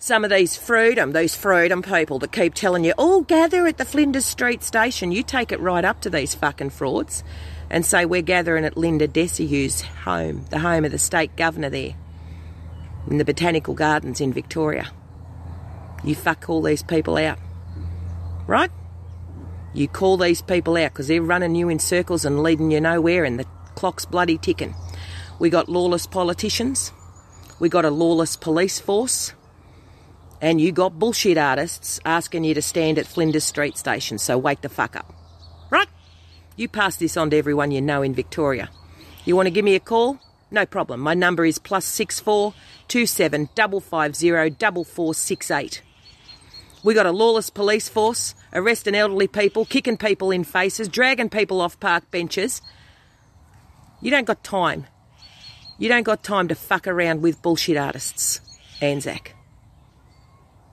some 0.02 0.24
of 0.24 0.30
these 0.30 0.56
freedom, 0.56 1.12
these 1.12 1.36
freedom 1.36 1.80
people 1.80 2.18
that 2.18 2.32
keep 2.32 2.54
telling 2.54 2.82
you, 2.82 2.92
oh, 2.98 3.20
gather 3.20 3.68
at 3.68 3.78
the 3.78 3.84
Flinders 3.84 4.26
Street 4.26 4.64
station, 4.64 5.12
you 5.12 5.22
take 5.22 5.52
it 5.52 5.60
right 5.60 5.84
up 5.84 6.00
to 6.00 6.10
these 6.10 6.34
fucking 6.34 6.70
frauds 6.70 7.22
and 7.70 7.86
say, 7.86 8.04
we're 8.04 8.20
gathering 8.20 8.64
at 8.64 8.76
Linda 8.76 9.06
Dessau's 9.06 9.82
home, 9.82 10.44
the 10.50 10.58
home 10.58 10.84
of 10.84 10.90
the 10.90 10.98
state 10.98 11.36
governor 11.36 11.70
there, 11.70 11.94
in 13.08 13.18
the 13.18 13.24
Botanical 13.24 13.74
Gardens 13.74 14.20
in 14.20 14.32
Victoria. 14.32 14.90
You 16.02 16.16
fuck 16.16 16.48
all 16.48 16.62
these 16.62 16.82
people 16.82 17.16
out, 17.16 17.38
right? 18.48 18.72
You 19.72 19.86
call 19.86 20.16
these 20.16 20.42
people 20.42 20.76
out 20.78 20.90
because 20.92 21.06
they're 21.06 21.22
running 21.22 21.54
you 21.54 21.68
in 21.68 21.78
circles 21.78 22.24
and 22.24 22.42
leading 22.42 22.72
you 22.72 22.80
nowhere 22.80 23.22
and 23.22 23.38
the 23.38 23.46
clock's 23.76 24.04
bloody 24.04 24.36
ticking. 24.36 24.74
We 25.38 25.48
got 25.48 25.68
lawless 25.68 26.08
politicians. 26.08 26.92
We 27.60 27.68
got 27.68 27.84
a 27.84 27.90
lawless 27.90 28.34
police 28.34 28.80
force 28.80 29.32
and 30.42 30.60
you 30.60 30.72
got 30.72 30.98
bullshit 30.98 31.38
artists 31.38 32.00
asking 32.04 32.42
you 32.42 32.52
to 32.52 32.60
stand 32.60 32.98
at 32.98 33.06
Flinders 33.06 33.44
Street 33.44 33.78
Station, 33.78 34.18
so 34.18 34.36
wake 34.36 34.60
the 34.60 34.68
fuck 34.68 34.96
up. 34.96 35.14
Right? 35.70 35.88
You 36.56 36.68
pass 36.68 36.96
this 36.96 37.16
on 37.16 37.30
to 37.30 37.38
everyone 37.38 37.70
you 37.70 37.80
know 37.80 38.02
in 38.02 38.12
Victoria. 38.12 38.68
You 39.24 39.36
want 39.36 39.46
to 39.46 39.52
give 39.52 39.64
me 39.64 39.76
a 39.76 39.80
call? 39.80 40.18
No 40.50 40.66
problem. 40.66 41.00
My 41.00 41.14
number 41.14 41.46
is 41.46 41.58
plus 41.58 41.84
six 41.84 42.18
four 42.18 42.52
two 42.88 43.06
seven 43.06 43.48
double 43.54 43.80
five 43.80 44.16
zero 44.16 44.50
double 44.50 44.84
four 44.84 45.14
six 45.14 45.50
eight. 45.50 45.80
We 46.82 46.92
got 46.92 47.06
a 47.06 47.12
lawless 47.12 47.48
police 47.48 47.88
force, 47.88 48.34
arresting 48.52 48.96
elderly 48.96 49.28
people, 49.28 49.64
kicking 49.64 49.96
people 49.96 50.32
in 50.32 50.42
faces, 50.42 50.88
dragging 50.88 51.30
people 51.30 51.60
off 51.60 51.78
park 51.78 52.10
benches. 52.10 52.60
You 54.00 54.10
don't 54.10 54.26
got 54.26 54.42
time. 54.42 54.86
You 55.78 55.88
don't 55.88 56.02
got 56.02 56.24
time 56.24 56.48
to 56.48 56.56
fuck 56.56 56.88
around 56.88 57.22
with 57.22 57.40
bullshit 57.40 57.76
artists, 57.76 58.40
Anzac. 58.80 59.36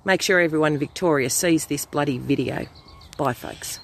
Make 0.05 0.21
sure 0.21 0.39
everyone 0.39 0.73
in 0.73 0.79
Victoria 0.79 1.29
sees 1.29 1.65
this 1.65 1.85
bloody 1.85 2.17
video. 2.17 2.65
Bye, 3.17 3.33
folks. 3.33 3.79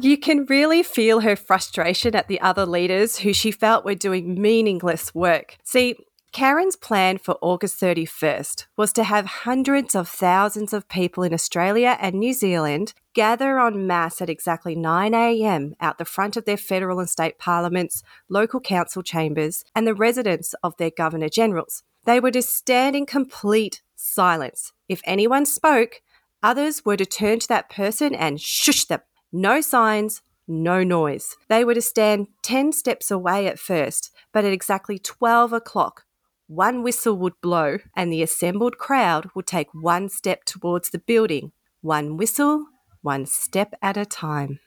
You 0.00 0.18
can 0.18 0.46
really 0.46 0.82
feel 0.82 1.20
her 1.20 1.36
frustration 1.36 2.16
at 2.16 2.26
the 2.26 2.40
other 2.40 2.66
leaders 2.66 3.18
who 3.18 3.32
she 3.32 3.52
felt 3.52 3.84
were 3.84 3.94
doing 3.94 4.40
meaningless 4.40 5.14
work. 5.14 5.56
See, 5.62 5.96
Karen's 6.32 6.74
plan 6.74 7.18
for 7.18 7.38
August 7.40 7.80
31st 7.80 8.66
was 8.76 8.92
to 8.94 9.04
have 9.04 9.24
hundreds 9.24 9.94
of 9.94 10.08
thousands 10.08 10.72
of 10.72 10.88
people 10.88 11.22
in 11.22 11.32
Australia 11.32 11.96
and 12.00 12.16
New 12.16 12.32
Zealand 12.32 12.92
gather 13.14 13.60
en 13.60 13.86
masse 13.86 14.20
at 14.20 14.28
exactly 14.28 14.74
9am 14.74 15.74
out 15.80 15.98
the 15.98 16.04
front 16.04 16.36
of 16.36 16.44
their 16.44 16.56
federal 16.56 16.98
and 16.98 17.08
state 17.08 17.38
parliaments, 17.38 18.02
local 18.28 18.58
council 18.58 19.00
chambers, 19.00 19.64
and 19.76 19.86
the 19.86 19.94
residence 19.94 20.54
of 20.64 20.76
their 20.76 20.90
governor 20.90 21.28
generals. 21.28 21.84
They 22.04 22.18
were 22.18 22.32
to 22.32 22.42
stand 22.42 22.96
in 22.96 23.06
complete 23.06 23.80
silence. 24.04 24.72
If 24.88 25.00
anyone 25.04 25.46
spoke, 25.46 26.02
others 26.42 26.84
were 26.84 26.96
to 26.96 27.06
turn 27.06 27.38
to 27.40 27.48
that 27.48 27.70
person 27.70 28.14
and 28.14 28.40
shush 28.40 28.84
them. 28.84 29.00
No 29.32 29.60
signs, 29.60 30.22
no 30.46 30.82
noise. 30.82 31.36
They 31.48 31.64
were 31.64 31.74
to 31.74 31.80
stand 31.80 32.28
10 32.42 32.72
steps 32.72 33.10
away 33.10 33.46
at 33.46 33.58
first, 33.58 34.10
but 34.32 34.44
at 34.44 34.52
exactly 34.52 34.98
12 34.98 35.52
o'clock, 35.52 36.04
one 36.46 36.82
whistle 36.82 37.16
would 37.18 37.40
blow 37.40 37.78
and 37.96 38.12
the 38.12 38.22
assembled 38.22 38.76
crowd 38.76 39.30
would 39.34 39.46
take 39.46 39.72
one 39.72 40.08
step 40.10 40.44
towards 40.44 40.90
the 40.90 40.98
building. 40.98 41.52
One 41.80 42.16
whistle, 42.16 42.66
one 43.00 43.26
step 43.26 43.74
at 43.80 43.96
a 43.96 44.04
time. 44.04 44.60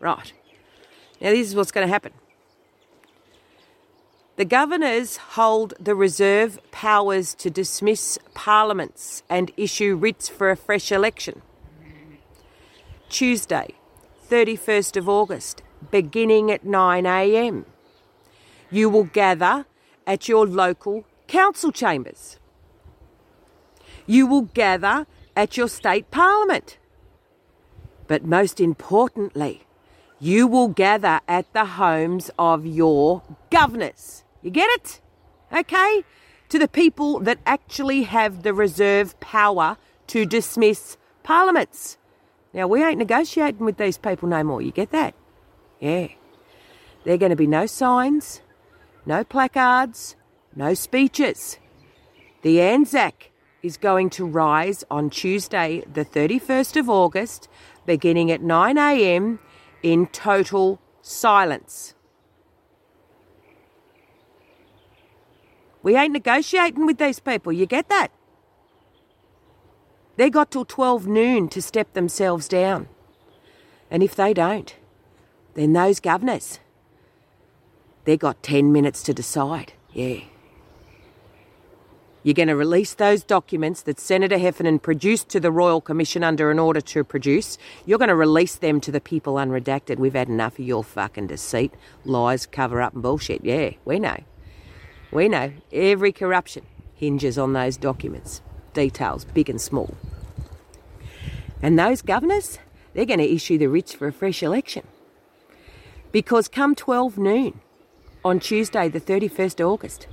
Right. 0.00 0.32
Now, 1.20 1.30
this 1.30 1.48
is 1.48 1.54
what's 1.54 1.72
going 1.72 1.86
to 1.86 1.92
happen. 1.92 2.12
The 4.36 4.44
governors 4.44 5.16
hold 5.16 5.74
the 5.78 5.94
reserve 5.94 6.58
powers 6.72 7.34
to 7.36 7.50
dismiss 7.50 8.18
parliaments 8.34 9.22
and 9.30 9.52
issue 9.56 9.94
writs 9.94 10.28
for 10.28 10.50
a 10.50 10.56
fresh 10.56 10.90
election. 10.90 11.40
Tuesday, 13.08 13.74
31st 14.28 14.96
of 14.96 15.08
August, 15.08 15.62
beginning 15.92 16.50
at 16.50 16.64
9am. 16.64 17.64
You 18.72 18.90
will 18.90 19.04
gather 19.04 19.66
at 20.04 20.28
your 20.28 20.48
local 20.48 21.04
council 21.28 21.70
chambers. 21.70 22.40
You 24.04 24.26
will 24.26 24.42
gather 24.42 25.06
at 25.36 25.56
your 25.56 25.68
state 25.68 26.10
parliament. 26.10 26.78
But 28.08 28.24
most 28.24 28.58
importantly, 28.58 29.62
you 30.24 30.46
will 30.46 30.68
gather 30.68 31.20
at 31.28 31.52
the 31.52 31.66
homes 31.66 32.30
of 32.38 32.64
your 32.64 33.22
governors. 33.50 34.24
You 34.40 34.50
get 34.50 34.70
it? 34.70 35.02
Okay? 35.52 36.02
To 36.48 36.58
the 36.58 36.66
people 36.66 37.20
that 37.20 37.40
actually 37.44 38.04
have 38.04 38.42
the 38.42 38.54
reserve 38.54 39.20
power 39.20 39.76
to 40.06 40.24
dismiss 40.24 40.96
parliaments. 41.24 41.98
Now, 42.54 42.66
we 42.66 42.82
ain't 42.82 42.98
negotiating 42.98 43.66
with 43.66 43.76
these 43.76 43.98
people 43.98 44.26
no 44.26 44.42
more. 44.42 44.62
You 44.62 44.70
get 44.70 44.92
that? 44.92 45.14
Yeah. 45.78 46.08
There 47.04 47.14
are 47.14 47.18
going 47.18 47.28
to 47.28 47.36
be 47.36 47.46
no 47.46 47.66
signs, 47.66 48.40
no 49.04 49.24
placards, 49.24 50.16
no 50.56 50.72
speeches. 50.72 51.58
The 52.40 52.62
Anzac 52.62 53.30
is 53.62 53.76
going 53.76 54.08
to 54.10 54.24
rise 54.24 54.84
on 54.90 55.10
Tuesday, 55.10 55.84
the 55.92 56.04
31st 56.04 56.80
of 56.80 56.88
August, 56.88 57.46
beginning 57.84 58.30
at 58.30 58.40
9am 58.40 59.38
in 59.84 60.06
total 60.06 60.80
silence. 61.02 61.94
We 65.82 65.94
ain't 65.94 66.14
negotiating 66.14 66.86
with 66.86 66.96
these 66.96 67.20
people, 67.20 67.52
you 67.52 67.66
get 67.66 67.90
that? 67.90 68.08
They 70.16 70.30
got 70.30 70.50
till 70.50 70.64
12 70.64 71.06
noon 71.06 71.48
to 71.48 71.60
step 71.60 71.92
themselves 71.92 72.48
down. 72.48 72.88
And 73.90 74.02
if 74.02 74.14
they 74.14 74.32
don't, 74.32 74.74
then 75.52 75.74
those 75.74 76.00
governors, 76.00 76.60
they 78.04 78.16
got 78.16 78.42
10 78.42 78.72
minutes 78.72 79.02
to 79.02 79.12
decide. 79.12 79.74
Yeah. 79.92 80.20
You're 82.24 82.32
going 82.32 82.48
to 82.48 82.56
release 82.56 82.94
those 82.94 83.22
documents 83.22 83.82
that 83.82 84.00
Senator 84.00 84.38
Heffernan 84.38 84.78
produced 84.78 85.28
to 85.28 85.40
the 85.40 85.52
Royal 85.52 85.82
Commission 85.82 86.24
under 86.24 86.50
an 86.50 86.58
order 86.58 86.80
to 86.80 87.04
produce. 87.04 87.58
You're 87.84 87.98
going 87.98 88.08
to 88.08 88.14
release 88.14 88.54
them 88.54 88.80
to 88.80 88.90
the 88.90 89.00
people 89.00 89.34
unredacted. 89.34 89.98
We've 89.98 90.14
had 90.14 90.30
enough 90.30 90.58
of 90.58 90.64
your 90.64 90.82
fucking 90.82 91.26
deceit, 91.26 91.74
lies, 92.06 92.46
cover 92.46 92.80
up, 92.80 92.94
and 92.94 93.02
bullshit. 93.02 93.44
Yeah, 93.44 93.72
we 93.84 93.98
know. 93.98 94.24
We 95.12 95.28
know. 95.28 95.52
Every 95.70 96.12
corruption 96.12 96.64
hinges 96.94 97.36
on 97.36 97.52
those 97.52 97.76
documents. 97.76 98.40
Details, 98.72 99.26
big 99.26 99.50
and 99.50 99.60
small. 99.60 99.94
And 101.60 101.78
those 101.78 102.00
governors, 102.00 102.58
they're 102.94 103.04
going 103.04 103.18
to 103.18 103.30
issue 103.30 103.58
the 103.58 103.68
writs 103.68 103.92
for 103.92 104.08
a 104.08 104.12
fresh 104.12 104.42
election. 104.42 104.86
Because 106.10 106.48
come 106.48 106.74
12 106.74 107.18
noon 107.18 107.60
on 108.24 108.40
Tuesday, 108.40 108.88
the 108.88 109.00
31st 109.00 109.62
August, 109.62 110.06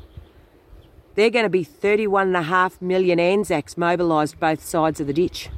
they're 1.15 1.30
going 1.30 1.43
to 1.43 1.50
be 1.50 1.65
31.5 1.65 2.82
million 2.82 3.19
Anzacs 3.19 3.78
mobilised 3.78 4.39
both 4.39 4.63
sides 4.63 5.00
of 5.00 5.08
the 5.08 5.13
ditch. 5.13 5.50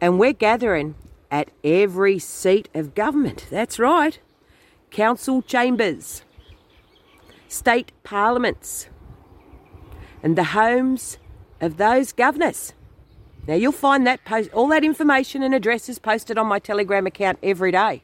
And 0.00 0.18
we're 0.18 0.32
gathering 0.32 0.94
at 1.30 1.50
every 1.62 2.18
seat 2.18 2.68
of 2.74 2.94
government. 2.94 3.46
That's 3.50 3.78
right. 3.78 4.18
Council 4.90 5.42
chambers, 5.42 6.22
state 7.48 7.92
parliaments, 8.04 8.88
and 10.22 10.36
the 10.36 10.44
homes 10.44 11.18
of 11.60 11.76
those 11.76 12.12
governors. 12.12 12.74
Now 13.46 13.54
you'll 13.54 13.72
find 13.72 14.06
that 14.06 14.24
post, 14.24 14.52
all 14.52 14.68
that 14.68 14.84
information 14.84 15.42
and 15.42 15.54
addresses 15.54 15.98
posted 15.98 16.38
on 16.38 16.46
my 16.46 16.58
Telegram 16.58 17.06
account 17.06 17.38
every 17.42 17.72
day. 17.72 18.02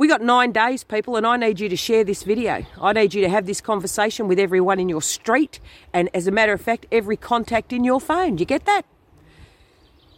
We 0.00 0.08
got 0.08 0.22
nine 0.22 0.52
days, 0.52 0.82
people, 0.82 1.16
and 1.16 1.26
I 1.26 1.36
need 1.36 1.60
you 1.60 1.68
to 1.68 1.76
share 1.76 2.04
this 2.04 2.22
video. 2.22 2.64
I 2.80 2.94
need 2.94 3.12
you 3.12 3.20
to 3.20 3.28
have 3.28 3.44
this 3.44 3.60
conversation 3.60 4.28
with 4.28 4.38
everyone 4.38 4.80
in 4.80 4.88
your 4.88 5.02
street, 5.02 5.60
and 5.92 6.08
as 6.14 6.26
a 6.26 6.30
matter 6.30 6.54
of 6.54 6.62
fact, 6.62 6.86
every 6.90 7.18
contact 7.18 7.70
in 7.70 7.84
your 7.84 8.00
phone. 8.00 8.38
You 8.38 8.46
get 8.46 8.64
that? 8.64 8.86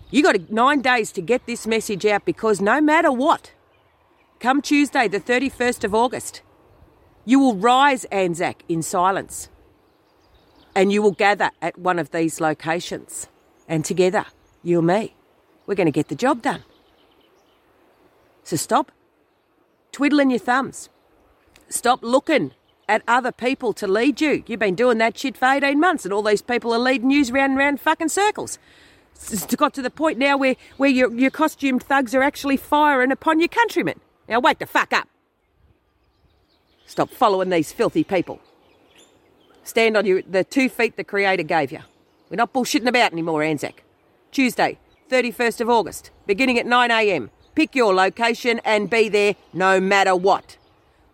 You 0.09 0.23
got 0.23 0.51
nine 0.53 0.83
days 0.83 1.11
to 1.11 1.21
get 1.21 1.47
this 1.47 1.66
message 1.66 2.07
out 2.07 2.25
because 2.25 2.61
no 2.61 2.81
matter 2.81 3.11
what, 3.11 3.55
come 4.38 4.62
Tuesday, 4.62 5.09
the 5.09 5.18
31st 5.18 5.83
of 5.83 5.97
August, 5.97 6.42
you 7.25 7.40
will 7.40 7.57
rise, 7.57 8.05
Anzac, 8.12 8.62
in 8.68 8.83
silence. 8.83 9.49
And 10.77 10.92
you 10.92 11.03
will 11.03 11.11
gather 11.11 11.51
at 11.61 11.77
one 11.77 11.99
of 11.99 12.12
these 12.12 12.40
locations. 12.40 13.27
And 13.66 13.85
together, 13.85 14.27
you 14.62 14.79
and 14.79 14.87
me, 14.87 15.16
we're 15.66 15.75
going 15.75 15.87
to 15.87 15.90
get 15.90 16.07
the 16.07 16.14
job 16.14 16.40
done. 16.40 16.62
So 18.45 18.55
stop 18.55 18.92
twiddling 19.92 20.31
your 20.31 20.38
thumbs. 20.38 20.88
Stop 21.68 22.02
looking 22.02 22.52
at 22.88 23.02
other 23.07 23.33
people 23.33 23.72
to 23.74 23.87
lead 23.87 24.20
you. 24.20 24.42
You've 24.46 24.61
been 24.61 24.74
doing 24.74 24.98
that 24.98 25.16
shit 25.16 25.37
for 25.37 25.46
18 25.46 25.78
months, 25.78 26.05
and 26.05 26.12
all 26.12 26.22
these 26.22 26.42
people 26.42 26.72
are 26.72 26.78
leading 26.78 27.11
you 27.11 27.24
round 27.26 27.52
and 27.52 27.59
round 27.59 27.81
fucking 27.81 28.09
circles. 28.09 28.59
It's 29.31 29.55
got 29.55 29.72
to 29.74 29.83
the 29.83 29.90
point 29.90 30.18
now 30.18 30.37
where, 30.37 30.57
where 30.78 30.90
your, 30.90 31.12
your 31.14 31.31
costumed 31.31 31.83
thugs 31.83 32.14
are 32.14 32.22
actually 32.22 32.57
firing 32.57 33.12
upon 33.12 33.38
your 33.38 33.48
countrymen. 33.48 34.00
Now, 34.28 34.40
wake 34.40 34.59
the 34.59 34.66
fuck 34.66 34.92
up. 34.92 35.09
Stop 36.87 37.11
following 37.11 37.50
these 37.50 37.72
filthy 37.72 38.05
people. 38.05 38.40
Stand 39.64 39.96
on 39.96 40.07
your, 40.07 40.22
the 40.22 40.44
two 40.44 40.68
feet 40.68 40.96
the 40.96 41.05
Creator 41.05 41.44
gave 41.44 41.70
you. 41.70 41.81
We're 42.28 42.37
not 42.37 42.52
bullshitting 42.52 42.88
about 42.88 43.12
anymore, 43.12 43.42
Anzac. 43.42 43.85
Tuesday, 44.33 44.78
31st 45.11 45.61
of 45.61 45.70
August, 45.70 46.11
beginning 46.26 46.59
at 46.59 46.66
9am. 46.66 47.31
Pick 47.55 47.75
your 47.75 47.95
location 47.95 48.61
and 48.65 48.88
be 48.88 49.09
there 49.09 49.37
no 49.53 49.81
matter 49.81 50.17
what. 50.17 50.57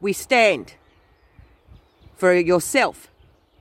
We 0.01 0.12
stand 0.12 0.74
for 2.16 2.33
yourself, 2.33 3.09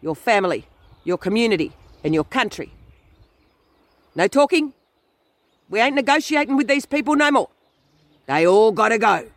your 0.01 0.15
family, 0.15 0.67
your 1.03 1.17
community, 1.17 1.73
and 2.03 2.13
your 2.13 2.23
country. 2.23 2.71
No 4.15 4.27
talking. 4.27 4.73
We 5.69 5.79
ain't 5.79 5.95
negotiating 5.95 6.55
with 6.55 6.67
these 6.67 6.85
people 6.85 7.15
no 7.15 7.31
more. 7.31 7.49
They 8.27 8.45
all 8.45 8.71
gotta 8.71 8.97
go. 8.97 9.27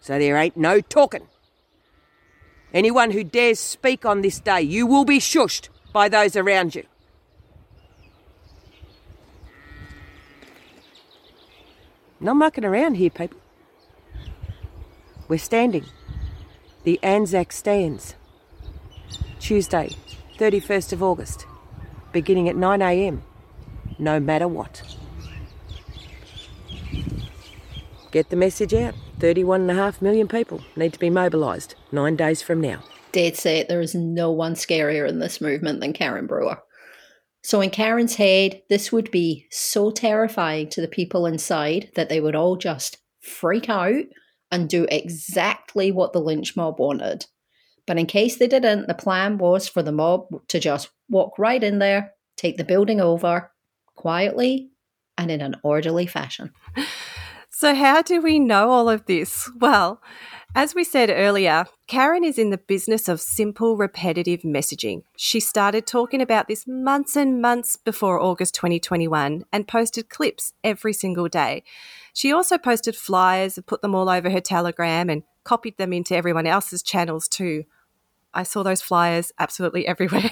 So 0.00 0.18
there 0.18 0.36
ain't 0.36 0.56
no 0.56 0.80
talking. 0.80 1.26
Anyone 2.72 3.10
who 3.10 3.24
dares 3.24 3.58
speak 3.58 4.04
on 4.04 4.22
this 4.22 4.40
day, 4.40 4.62
you 4.62 4.86
will 4.86 5.04
be 5.04 5.18
shushed 5.18 5.68
by 5.92 6.08
those 6.08 6.36
around 6.36 6.74
you. 6.74 6.84
Not 12.20 12.34
mucking 12.34 12.64
around 12.64 12.94
here, 12.94 13.10
people. 13.10 13.38
We're 15.28 15.38
standing. 15.38 15.84
The 16.84 16.98
Anzac 17.02 17.52
stands. 17.52 18.14
Tuesday, 19.38 19.90
31st 20.38 20.92
of 20.92 21.02
August, 21.02 21.46
beginning 22.12 22.48
at 22.48 22.56
9am, 22.56 23.20
no 23.98 24.18
matter 24.18 24.48
what. 24.48 24.82
Get 28.10 28.30
the 28.30 28.36
message 28.36 28.74
out. 28.74 28.94
31.5 29.18 30.00
million 30.00 30.28
people 30.28 30.62
need 30.76 30.92
to 30.92 30.98
be 30.98 31.10
mobilised 31.10 31.74
nine 31.92 32.16
days 32.16 32.40
from 32.40 32.60
now. 32.60 32.82
Dead 33.12 33.36
set, 33.36 33.68
there 33.68 33.80
is 33.80 33.94
no 33.94 34.30
one 34.30 34.54
scarier 34.54 35.08
in 35.08 35.18
this 35.18 35.40
movement 35.40 35.80
than 35.80 35.92
Karen 35.92 36.26
Brewer. 36.26 36.62
So, 37.48 37.62
in 37.62 37.70
Karen's 37.70 38.16
head, 38.16 38.60
this 38.68 38.92
would 38.92 39.10
be 39.10 39.46
so 39.50 39.90
terrifying 39.90 40.68
to 40.68 40.82
the 40.82 40.86
people 40.86 41.24
inside 41.24 41.90
that 41.94 42.10
they 42.10 42.20
would 42.20 42.34
all 42.34 42.56
just 42.56 42.98
freak 43.20 43.70
out 43.70 44.04
and 44.50 44.68
do 44.68 44.86
exactly 44.90 45.90
what 45.90 46.12
the 46.12 46.20
lynch 46.20 46.56
mob 46.56 46.78
wanted. 46.78 47.24
But 47.86 47.96
in 47.96 48.04
case 48.04 48.36
they 48.36 48.48
didn't, 48.48 48.86
the 48.86 48.92
plan 48.92 49.38
was 49.38 49.66
for 49.66 49.82
the 49.82 49.92
mob 49.92 50.26
to 50.48 50.60
just 50.60 50.90
walk 51.08 51.38
right 51.38 51.64
in 51.64 51.78
there, 51.78 52.12
take 52.36 52.58
the 52.58 52.64
building 52.64 53.00
over 53.00 53.50
quietly 53.96 54.68
and 55.16 55.30
in 55.30 55.40
an 55.40 55.56
orderly 55.62 56.06
fashion. 56.06 56.52
So, 57.60 57.74
how 57.74 58.02
do 58.02 58.20
we 58.20 58.38
know 58.38 58.70
all 58.70 58.88
of 58.88 59.06
this? 59.06 59.50
Well, 59.58 60.00
as 60.54 60.76
we 60.76 60.84
said 60.84 61.10
earlier, 61.10 61.66
Karen 61.88 62.22
is 62.22 62.38
in 62.38 62.50
the 62.50 62.56
business 62.56 63.08
of 63.08 63.20
simple, 63.20 63.76
repetitive 63.76 64.42
messaging. 64.42 65.02
She 65.16 65.40
started 65.40 65.84
talking 65.84 66.22
about 66.22 66.46
this 66.46 66.68
months 66.68 67.16
and 67.16 67.42
months 67.42 67.74
before 67.74 68.22
August 68.22 68.54
2021 68.54 69.42
and 69.52 69.66
posted 69.66 70.08
clips 70.08 70.52
every 70.62 70.92
single 70.92 71.26
day. 71.26 71.64
She 72.14 72.32
also 72.32 72.58
posted 72.58 72.94
flyers 72.94 73.56
and 73.56 73.66
put 73.66 73.82
them 73.82 73.92
all 73.92 74.08
over 74.08 74.30
her 74.30 74.40
Telegram 74.40 75.10
and 75.10 75.24
copied 75.42 75.78
them 75.78 75.92
into 75.92 76.14
everyone 76.14 76.46
else's 76.46 76.84
channels 76.84 77.26
too. 77.26 77.64
I 78.32 78.44
saw 78.44 78.62
those 78.62 78.82
flyers 78.82 79.32
absolutely 79.36 79.84
everywhere. 79.94 80.30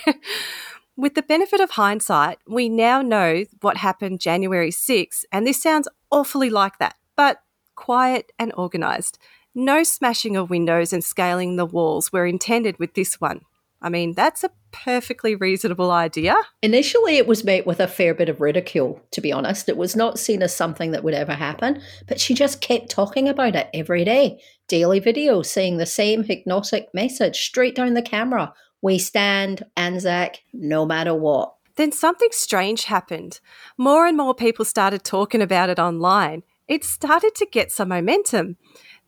With 0.97 1.17
the 1.17 1.23
benefit 1.23 1.61
of 1.61 1.73
hindsight, 1.73 2.39
we 2.47 2.69
now 2.69 3.03
know 3.03 3.47
what 3.63 3.79
happened 3.79 4.21
January 4.21 4.71
6, 4.71 5.25
and 5.33 5.45
this 5.45 5.61
sounds 5.61 5.89
awfully 6.13 6.51
like 6.51 6.79
that, 6.79 6.95
but 7.17 7.43
quiet 7.75 8.33
and 8.39 8.53
organised. 8.55 9.19
No 9.55 9.83
smashing 9.83 10.37
of 10.37 10.51
windows 10.51 10.93
and 10.93 11.03
scaling 11.03 11.57
the 11.57 11.67
walls 11.67 12.13
were 12.13 12.27
intended 12.27 12.79
with 12.79 12.95
this 12.95 13.21
one. 13.21 13.41
I 13.81 13.89
mean, 13.89 14.15
that's 14.15 14.43
a 14.43 14.51
perfectly 14.73 15.35
reasonable 15.35 15.91
idea. 15.91 16.35
Initially, 16.63 17.19
it 17.19 17.27
was 17.27 17.45
met 17.45 17.67
with 17.67 17.79
a 17.79 17.87
fair 17.87 18.15
bit 18.15 18.29
of 18.29 18.41
ridicule, 18.41 19.01
to 19.13 19.21
be 19.21 19.33
honest. 19.33 19.69
It 19.69 19.77
was 19.77 19.95
not 19.95 20.19
seen 20.19 20.43
as 20.43 20.55
something 20.57 20.91
that 20.91 21.05
would 21.05 21.15
ever 21.15 21.35
happen, 21.35 21.81
but 22.07 22.21
she 22.21 22.35
just 22.35 22.61
kept 22.61 22.91
talking 22.91 23.29
about 23.29 23.55
it 23.55 23.69
every 23.73 24.05
day. 24.05 24.41
Daily 24.69 25.01
videos 25.01 25.47
saying 25.47 25.77
the 25.77 25.87
same 25.87 26.25
hypnotic 26.25 26.89
message 26.93 27.45
straight 27.47 27.75
down 27.75 27.95
the 27.95 28.03
camera 28.03 28.53
we 28.83 28.99
stand 28.99 29.65
Anzac 29.77 30.43
no 30.53 30.85
matter 30.87 31.15
what. 31.15 31.55
Then 31.77 31.93
something 31.93 32.29
strange 32.31 32.85
happened. 32.85 33.41
More 33.77 34.07
and 34.07 34.17
more 34.17 34.35
people 34.35 34.65
started 34.65 35.05
talking 35.05 35.43
about 35.43 35.71
it 35.71 35.79
online. 35.79 36.43
It 36.69 36.85
started 36.85 37.35
to 37.37 37.47
get 37.47 37.71
some 37.71 37.89
momentum. 37.89 38.57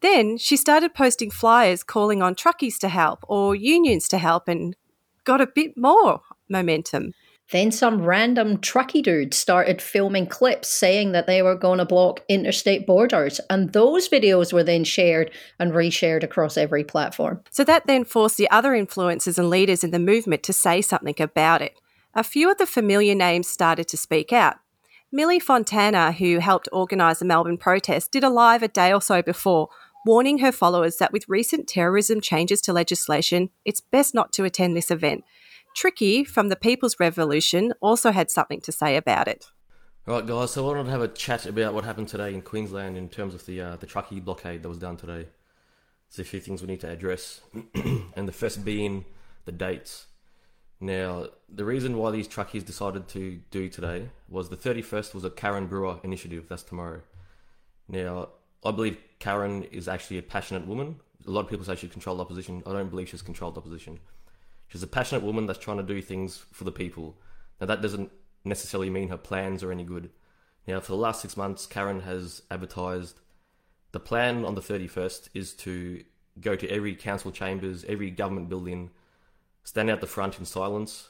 Then 0.01 0.39
she 0.39 0.57
started 0.57 0.95
posting 0.95 1.31
flyers 1.31 1.83
calling 1.83 2.23
on 2.23 2.35
truckies 2.35 2.79
to 2.79 2.89
help 2.89 3.21
or 3.29 3.55
unions 3.55 4.09
to 4.09 4.19
help 4.19 4.47
and 4.47 4.77
got 5.25 5.41
a 5.41 5.47
bit 5.47 5.77
more 5.77 6.21
momentum. 6.49 7.13
Then 7.51 7.73
some 7.73 8.03
random 8.03 8.59
truckie 8.59 9.03
dude 9.03 9.33
started 9.33 9.81
filming 9.81 10.27
clips 10.27 10.69
saying 10.69 11.13
that 11.13 11.27
they 11.27 11.41
were 11.41 11.55
going 11.55 11.79
to 11.79 11.87
block 11.87 12.21
interstate 12.29 12.87
borders. 12.87 13.41
And 13.49 13.73
those 13.73 14.09
videos 14.09 14.53
were 14.53 14.63
then 14.63 14.85
shared 14.85 15.31
and 15.59 15.73
reshared 15.73 16.23
across 16.23 16.59
every 16.59 16.85
platform. 16.85 17.43
So 17.51 17.65
that 17.65 17.87
then 17.87 18.05
forced 18.05 18.37
the 18.37 18.51
other 18.51 18.73
influencers 18.73 19.39
and 19.39 19.49
leaders 19.49 19.83
in 19.83 19.93
the 19.93 19.99
movement 19.99 20.43
to 20.45 20.53
say 20.53 20.83
something 20.83 21.15
about 21.19 21.63
it. 21.63 21.81
A 22.15 22.23
few 22.23 22.51
of 22.51 22.59
the 22.59 22.67
familiar 22.67 23.15
names 23.15 23.49
started 23.49 23.89
to 23.89 23.97
speak 23.97 24.33
out. 24.33 24.57
Millie 25.11 25.41
Fontana, 25.41 26.13
who 26.13 26.39
helped 26.39 26.69
organise 26.71 27.21
the 27.21 27.25
Melbourne 27.25 27.57
protest, 27.57 28.13
did 28.13 28.23
a 28.23 28.29
live 28.29 28.63
a 28.63 28.69
day 28.69 28.93
or 28.93 29.01
so 29.01 29.23
before, 29.23 29.71
warning 30.05 30.39
her 30.39 30.53
followers 30.53 30.99
that 30.99 31.15
with 31.15 31.29
recent 31.31 31.67
terrorism 31.67 32.21
changes 32.21 32.61
to 32.61 32.75
legislation, 32.75 33.49
it's 33.65 33.81
best 33.81 34.15
not 34.15 34.35
to 34.35 34.45
attend 34.45 34.77
this 34.77 34.91
event. 34.91 35.25
Tricky 35.75 36.25
from 36.25 36.51
the 36.51 36.57
People's 36.57 37.01
Revolution 37.01 37.73
also 37.81 38.11
had 38.11 38.31
something 38.31 38.61
to 38.61 38.71
say 38.71 38.97
about 38.97 39.29
it. 39.29 39.47
Right, 40.05 40.27
guys. 40.27 40.51
So 40.51 40.65
I 40.65 40.67
wanted 40.67 40.85
to 40.85 40.91
have 40.91 41.01
a 41.01 41.09
chat 41.09 41.47
about 41.47 41.73
what 41.73 41.85
happened 41.85 42.09
today 42.09 42.35
in 42.35 42.43
Queensland 42.43 42.99
in 42.99 43.09
terms 43.09 43.35
of 43.35 43.47
the 43.47 43.61
uh, 43.63 43.77
the 43.77 43.87
truckie 43.87 44.23
blockade 44.23 44.63
that 44.63 44.69
was 44.69 44.79
done 44.79 44.97
today. 44.99 45.29
There's 46.11 46.27
a 46.27 46.31
few 46.31 46.41
things 46.41 46.61
we 46.61 46.69
need 46.69 46.81
to 46.81 46.91
address, 46.91 47.41
and 48.15 48.29
the 48.29 48.33
first 48.33 48.63
being 48.63 49.07
the 49.47 49.53
dates. 49.53 50.07
Now, 50.81 51.29
the 51.49 51.65
reason 51.65 51.97
why 51.97 52.11
these 52.11 52.29
truckies 52.29 52.65
decided 52.65 53.09
to 53.09 53.41
do 53.51 53.69
today 53.69 54.11
was 54.29 54.49
the 54.49 54.57
31st 54.57 55.15
was 55.15 55.25
a 55.25 55.31
Karen 55.31 55.67
Brewer 55.67 55.99
initiative. 56.05 56.47
That's 56.49 56.63
tomorrow. 56.63 57.01
Now, 57.89 58.29
I 58.65 58.71
believe 58.71 58.99
Karen 59.19 59.65
is 59.65 59.89
actually 59.89 60.19
a 60.19 60.23
passionate 60.23 60.67
woman. 60.67 61.01
A 61.27 61.31
lot 61.31 61.41
of 61.41 61.49
people 61.49 61.65
say 61.65 61.75
she 61.75 61.89
controlled 61.89 62.21
opposition. 62.21 62.63
I 62.65 62.73
don't 62.73 62.91
believe 62.91 63.09
she's 63.09 63.23
controlled 63.23 63.59
opposition. 63.59 63.99
She's 64.69 64.83
a 64.83 64.87
passionate 64.87 65.25
woman 65.25 65.47
that's 65.47 65.59
trying 65.59 65.79
to 65.79 65.83
do 65.83 66.01
things 66.01 66.45
for 66.53 66.65
the 66.65 66.73
people. 66.73 67.17
Now, 67.61 67.67
that 67.67 67.83
doesn't 67.83 68.13
necessarily 68.45 68.91
mean 68.91 69.09
her 69.09 69.17
plans 69.17 69.65
are 69.65 69.73
any 69.73 69.85
good. 69.85 70.11
Now, 70.67 70.79
for 70.81 70.93
the 70.93 70.99
last 70.99 71.23
six 71.23 71.37
months, 71.37 71.67
Karen 71.67 72.01
has 72.01 72.43
advertised 72.51 73.21
the 73.93 74.01
plan 74.01 74.45
on 74.45 74.55
the 74.55 74.61
31st 74.61 75.31
is 75.35 75.55
to 75.55 76.05
go 76.41 76.55
to 76.55 76.69
every 76.69 76.95
council 76.95 77.33
chambers, 77.33 77.85
every 77.89 78.11
government 78.11 78.49
building, 78.49 78.91
stand 79.69 79.91
out 79.91 80.01
the 80.01 80.07
front 80.07 80.39
in 80.39 80.47
silence, 80.47 81.09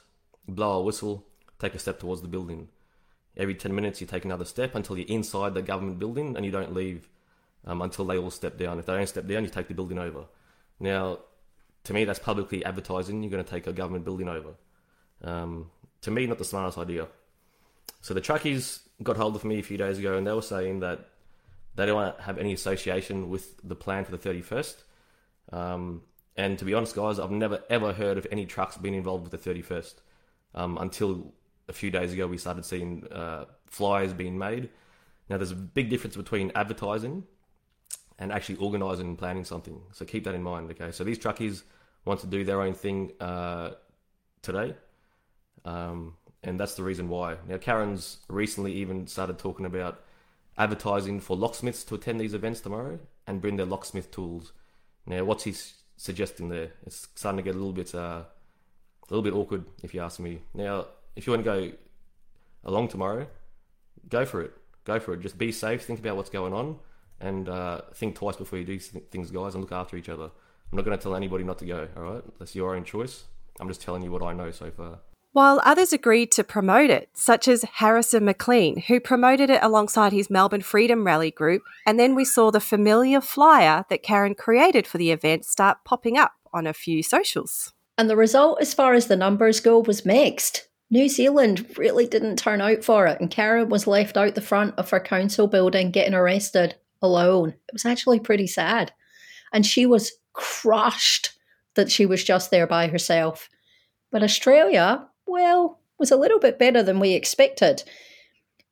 blow 0.48 0.80
a 0.80 0.82
whistle, 0.82 1.24
take 1.60 1.76
a 1.76 1.78
step 1.78 2.00
towards 2.00 2.22
the 2.22 2.26
building. 2.26 2.66
Every 3.36 3.54
10 3.54 3.72
minutes, 3.72 4.00
you 4.00 4.06
take 4.08 4.24
another 4.24 4.44
step 4.44 4.74
until 4.74 4.98
you're 4.98 5.06
inside 5.06 5.54
the 5.54 5.62
government 5.62 6.00
building 6.00 6.36
and 6.36 6.44
you 6.44 6.50
don't 6.50 6.74
leave 6.74 7.08
um, 7.64 7.80
until 7.82 8.04
they 8.04 8.18
all 8.18 8.32
step 8.32 8.58
down. 8.58 8.80
If 8.80 8.86
they 8.86 8.94
don't 8.94 9.06
step 9.06 9.28
down, 9.28 9.44
you 9.44 9.48
take 9.48 9.68
the 9.68 9.74
building 9.74 10.00
over. 10.00 10.24
Now, 10.80 11.20
to 11.84 11.92
me, 11.92 12.04
that's 12.04 12.18
publicly 12.18 12.64
advertising 12.64 13.22
you're 13.22 13.30
going 13.30 13.44
to 13.44 13.48
take 13.48 13.68
a 13.68 13.72
government 13.72 14.04
building 14.04 14.28
over. 14.28 14.54
Um, 15.22 15.70
to 16.00 16.10
me, 16.10 16.26
not 16.26 16.38
the 16.38 16.44
smartest 16.44 16.78
idea. 16.78 17.06
So 18.00 18.12
the 18.12 18.20
truckies 18.20 18.80
got 19.04 19.16
hold 19.16 19.36
of 19.36 19.44
me 19.44 19.60
a 19.60 19.62
few 19.62 19.76
days 19.76 20.00
ago, 20.00 20.18
and 20.18 20.26
they 20.26 20.32
were 20.32 20.42
saying 20.42 20.80
that 20.80 21.06
they 21.76 21.86
don't 21.86 21.94
want 21.94 22.16
to 22.16 22.24
have 22.24 22.38
any 22.38 22.54
association 22.54 23.30
with 23.30 23.54
the 23.62 23.76
plan 23.76 24.04
for 24.04 24.16
the 24.16 24.18
31st. 24.18 24.74
Um, 25.52 26.02
and 26.38 26.56
to 26.60 26.64
be 26.64 26.72
honest, 26.72 26.94
guys, 26.94 27.18
I've 27.18 27.32
never 27.32 27.62
ever 27.68 27.92
heard 27.92 28.16
of 28.16 28.26
any 28.30 28.46
trucks 28.46 28.76
being 28.76 28.94
involved 28.94 29.28
with 29.28 29.42
the 29.42 29.50
31st 29.50 29.94
um, 30.54 30.78
until 30.78 31.34
a 31.68 31.72
few 31.72 31.90
days 31.90 32.12
ago 32.12 32.28
we 32.28 32.38
started 32.38 32.64
seeing 32.64 33.06
uh, 33.08 33.46
flyers 33.66 34.12
being 34.12 34.38
made. 34.38 34.70
Now, 35.28 35.36
there's 35.36 35.50
a 35.50 35.56
big 35.56 35.90
difference 35.90 36.16
between 36.16 36.52
advertising 36.54 37.24
and 38.20 38.32
actually 38.32 38.56
organising 38.56 39.08
and 39.08 39.18
planning 39.18 39.44
something. 39.44 39.82
So 39.92 40.04
keep 40.04 40.24
that 40.24 40.34
in 40.34 40.42
mind, 40.42 40.70
okay? 40.70 40.92
So 40.92 41.02
these 41.02 41.18
truckies 41.18 41.64
want 42.04 42.20
to 42.20 42.28
do 42.28 42.44
their 42.44 42.62
own 42.62 42.72
thing 42.72 43.12
uh, 43.20 43.72
today. 44.40 44.74
Um, 45.64 46.14
and 46.44 46.58
that's 46.58 46.74
the 46.74 46.84
reason 46.84 47.08
why. 47.08 47.36
Now, 47.48 47.58
Karen's 47.58 48.18
recently 48.28 48.72
even 48.74 49.08
started 49.08 49.38
talking 49.38 49.66
about 49.66 50.04
advertising 50.56 51.20
for 51.20 51.36
locksmiths 51.36 51.82
to 51.84 51.96
attend 51.96 52.20
these 52.20 52.32
events 52.32 52.60
tomorrow 52.60 53.00
and 53.26 53.40
bring 53.40 53.56
their 53.56 53.66
locksmith 53.66 54.10
tools. 54.12 54.52
Now, 55.04 55.24
what's 55.24 55.44
he 55.44 55.52
suggesting 55.98 56.48
there? 56.48 56.70
It's 56.86 57.08
starting 57.14 57.36
to 57.36 57.42
get 57.42 57.54
a 57.54 57.58
little 57.58 57.74
bit, 57.74 57.94
uh, 57.94 58.22
a 58.22 59.08
little 59.10 59.22
bit 59.22 59.34
awkward, 59.34 59.66
if 59.82 59.92
you 59.92 60.00
ask 60.00 60.18
me. 60.18 60.40
Now, 60.54 60.86
if 61.14 61.26
you 61.26 61.32
want 61.34 61.44
to 61.44 61.50
go 61.50 61.72
along 62.64 62.88
tomorrow, 62.88 63.26
go 64.08 64.24
for 64.24 64.40
it. 64.40 64.52
Go 64.84 64.98
for 64.98 65.12
it. 65.12 65.20
Just 65.20 65.36
be 65.36 65.52
safe. 65.52 65.82
Think 65.82 66.00
about 66.00 66.16
what's 66.16 66.30
going 66.30 66.54
on, 66.54 66.78
and 67.20 67.48
uh, 67.48 67.82
think 67.92 68.14
twice 68.14 68.36
before 68.36 68.58
you 68.58 68.64
do 68.64 68.78
things, 68.78 69.30
guys, 69.30 69.54
and 69.54 69.62
look 69.62 69.72
after 69.72 69.98
each 69.98 70.08
other. 70.08 70.30
I'm 70.70 70.76
not 70.76 70.84
going 70.84 70.96
to 70.96 71.02
tell 71.02 71.14
anybody 71.14 71.44
not 71.44 71.58
to 71.58 71.66
go, 71.66 71.88
all 71.96 72.02
right? 72.02 72.22
That's 72.38 72.54
your 72.54 72.74
own 72.74 72.84
choice. 72.84 73.24
I'm 73.60 73.68
just 73.68 73.82
telling 73.82 74.02
you 74.02 74.10
what 74.10 74.22
I 74.22 74.32
know 74.32 74.50
so 74.50 74.70
far. 74.70 75.00
While 75.32 75.60
others 75.62 75.92
agreed 75.92 76.32
to 76.32 76.44
promote 76.44 76.90
it, 76.90 77.10
such 77.14 77.48
as 77.48 77.62
Harrison 77.62 78.24
McLean, 78.24 78.80
who 78.88 78.98
promoted 78.98 79.50
it 79.50 79.62
alongside 79.62 80.12
his 80.12 80.30
Melbourne 80.30 80.62
Freedom 80.62 81.04
Rally 81.04 81.30
group, 81.30 81.62
and 81.86 82.00
then 82.00 82.14
we 82.14 82.24
saw 82.24 82.50
the 82.50 82.60
familiar 82.60 83.20
flyer 83.20 83.84
that 83.90 84.02
Karen 84.02 84.34
created 84.34 84.86
for 84.86 84.98
the 84.98 85.10
event 85.10 85.44
start 85.44 85.78
popping 85.84 86.16
up 86.16 86.32
on 86.52 86.66
a 86.66 86.72
few 86.72 87.02
socials. 87.02 87.72
And 87.98 88.08
the 88.08 88.16
result, 88.16 88.60
as 88.60 88.74
far 88.74 88.94
as 88.94 89.06
the 89.06 89.16
numbers 89.16 89.60
go, 89.60 89.80
was 89.80 90.06
mixed. 90.06 90.68
New 90.90 91.08
Zealand 91.08 91.66
really 91.76 92.06
didn't 92.06 92.36
turn 92.36 92.62
out 92.62 92.82
for 92.82 93.06
it, 93.06 93.20
and 93.20 93.30
Karen 93.30 93.68
was 93.68 93.86
left 93.86 94.16
out 94.16 94.34
the 94.34 94.40
front 94.40 94.74
of 94.78 94.88
her 94.90 95.00
council 95.00 95.46
building 95.46 95.90
getting 95.90 96.14
arrested 96.14 96.74
alone. 97.02 97.50
It 97.50 97.74
was 97.74 97.84
actually 97.84 98.20
pretty 98.20 98.46
sad. 98.46 98.92
And 99.52 99.66
she 99.66 99.84
was 99.84 100.12
crushed 100.32 101.38
that 101.74 101.90
she 101.90 102.06
was 102.06 102.24
just 102.24 102.50
there 102.50 102.66
by 102.66 102.88
herself. 102.88 103.50
But 104.10 104.22
Australia, 104.22 105.06
well, 105.28 105.80
was 105.98 106.10
a 106.10 106.16
little 106.16 106.38
bit 106.38 106.58
better 106.58 106.82
than 106.82 107.00
we 107.00 107.12
expected. 107.12 107.82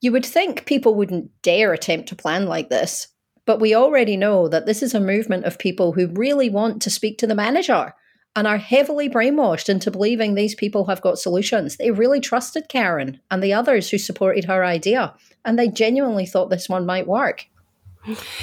You 0.01 0.12
would 0.12 0.27
think 0.27 0.66
people 0.66 0.95
wouldn't 0.95 1.31
dare 1.42 1.73
attempt 1.73 2.09
to 2.09 2.16
plan 2.16 2.47
like 2.47 2.69
this, 2.69 3.09
but 3.45 3.61
we 3.61 3.75
already 3.75 4.16
know 4.16 4.49
that 4.49 4.66
this 4.66 4.83
is 4.83 4.95
a 4.95 5.01
movement 5.01 5.45
of 5.45 5.59
people 5.59 5.92
who 5.92 6.09
really 6.09 6.51
want 6.51 6.83
to 6.83 6.90
speak 6.90 7.19
to 7.19 7.27
the 7.27 7.35
manager 7.35 7.95
and 8.35 8.47
are 8.47 8.59
heavily 8.59 9.09
brainwashed 9.09 9.69
into 9.69 9.90
believing 9.90 10.35
these 10.35 10.55
people 10.55 10.87
have 10.87 11.01
got 11.01 11.19
solutions. 11.19 11.77
They 11.77 11.90
really 11.90 12.21
trusted 12.21 12.69
Karen 12.69 13.19
and 13.31 13.42
the 13.42 13.55
others 13.55 13.88
who 13.88 13.99
supported 13.99 14.45
her 14.45 14.62
idea, 14.62 15.14
and 15.45 15.59
they 15.59 15.69
genuinely 15.69 16.27
thought 16.27 16.51
this 16.51 16.69
one 16.69 16.85
might 16.85 17.07
work. 17.07 17.47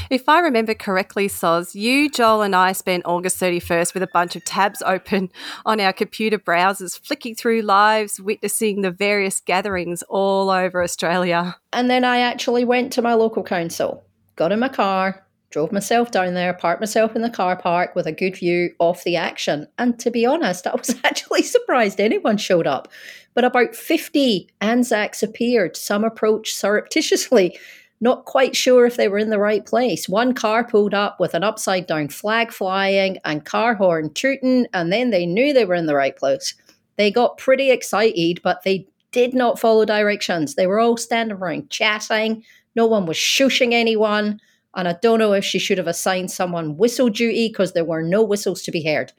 If 0.10 0.28
I 0.28 0.40
remember 0.40 0.74
correctly, 0.74 1.28
Soz, 1.28 1.76
you, 1.76 2.10
Joel, 2.10 2.42
and 2.42 2.56
I 2.56 2.72
spent 2.72 3.06
August 3.06 3.40
31st 3.40 3.94
with 3.94 4.04
a 4.04 4.08
bunch 4.08 4.36
of 4.36 4.44
tabs 4.44 4.82
open 4.86 5.30
on 5.66 5.80
our 5.80 5.94
computer 5.94 6.38
browsers, 6.38 7.00
flicking 7.00 7.36
through 7.36 7.62
lives, 7.62 8.20
witnessing 8.20 8.82
the 8.82 8.92
various 8.92 9.40
gatherings 9.40 10.04
all 10.10 10.50
over 10.50 10.84
Australia. 10.84 11.56
And 11.72 11.90
then 11.90 12.04
I 12.04 12.20
actually 12.20 12.66
went 12.66 12.94
to 12.94 13.02
my 13.02 13.14
local 13.14 13.44
council, 13.44 14.04
got 14.36 14.52
in 14.52 14.60
my 14.60 14.70
car, 14.70 15.26
drove 15.54 15.72
myself 15.72 16.10
down 16.10 16.34
there, 16.34 16.54
parked 16.54 16.82
myself 16.82 17.16
in 17.16 17.22
the 17.22 17.30
car 17.30 17.56
park 17.56 17.96
with 17.96 18.08
a 18.08 18.12
good 18.12 18.36
view 18.36 18.72
of 18.80 19.04
the 19.04 19.16
action. 19.16 19.68
And 19.78 20.00
to 20.00 20.10
be 20.10 20.26
honest, 20.26 20.66
I 20.66 20.76
was 20.76 20.96
actually 21.04 21.44
surprised 21.44 22.02
anyone 22.02 22.38
showed 22.38 22.68
up. 22.68 22.88
But 23.36 23.46
about 23.46 23.76
50 23.76 24.50
Anzacs 24.62 25.24
appeared, 25.24 25.78
some 25.78 26.04
approached 26.04 26.56
surreptitiously 26.56 27.58
not 28.04 28.26
quite 28.26 28.54
sure 28.54 28.86
if 28.86 28.98
they 28.98 29.08
were 29.08 29.18
in 29.18 29.30
the 29.30 29.40
right 29.40 29.66
place. 29.66 30.10
One 30.10 30.34
car 30.34 30.66
pulled 30.66 30.94
up 30.94 31.22
with 31.22 31.34
an 31.34 31.44
upside 31.44 31.88
down 31.88 32.10
flag 32.10 32.52
flying 32.52 33.18
and 33.24 33.46
car 33.46 33.76
horn 33.76 34.14
tooting, 34.14 34.68
and 34.74 34.92
then 34.92 35.10
they 35.10 35.26
knew 35.26 35.54
they 35.54 35.64
were 35.64 35.74
in 35.74 35.86
the 35.86 35.96
right 35.96 36.16
place. 36.16 36.54
They 36.98 37.10
got 37.10 37.38
pretty 37.38 37.72
excited, 37.72 38.42
but 38.44 38.64
they 38.64 38.86
did 39.14 39.34
not 39.34 39.58
follow 39.58 39.86
directions. 39.86 40.56
They 40.56 40.68
were 40.68 40.82
all 40.82 40.98
standing 40.98 41.38
around 41.38 41.70
chatting. 41.70 42.44
No 42.76 42.86
one 42.88 43.06
was 43.06 43.16
shushing 43.16 43.72
anyone. 43.72 44.42
And 44.76 44.88
I 44.88 44.98
don't 45.02 45.20
know 45.20 45.32
if 45.32 45.46
she 45.46 45.60
should 45.60 45.78
have 45.78 45.88
assigned 45.88 46.30
someone 46.30 46.76
whistle 46.76 47.10
duty 47.10 47.48
because 47.48 47.72
there 47.72 47.86
were 47.86 48.04
no 48.04 48.22
whistles 48.22 48.62
to 48.64 48.72
be 48.72 48.84
heard. 48.84 49.14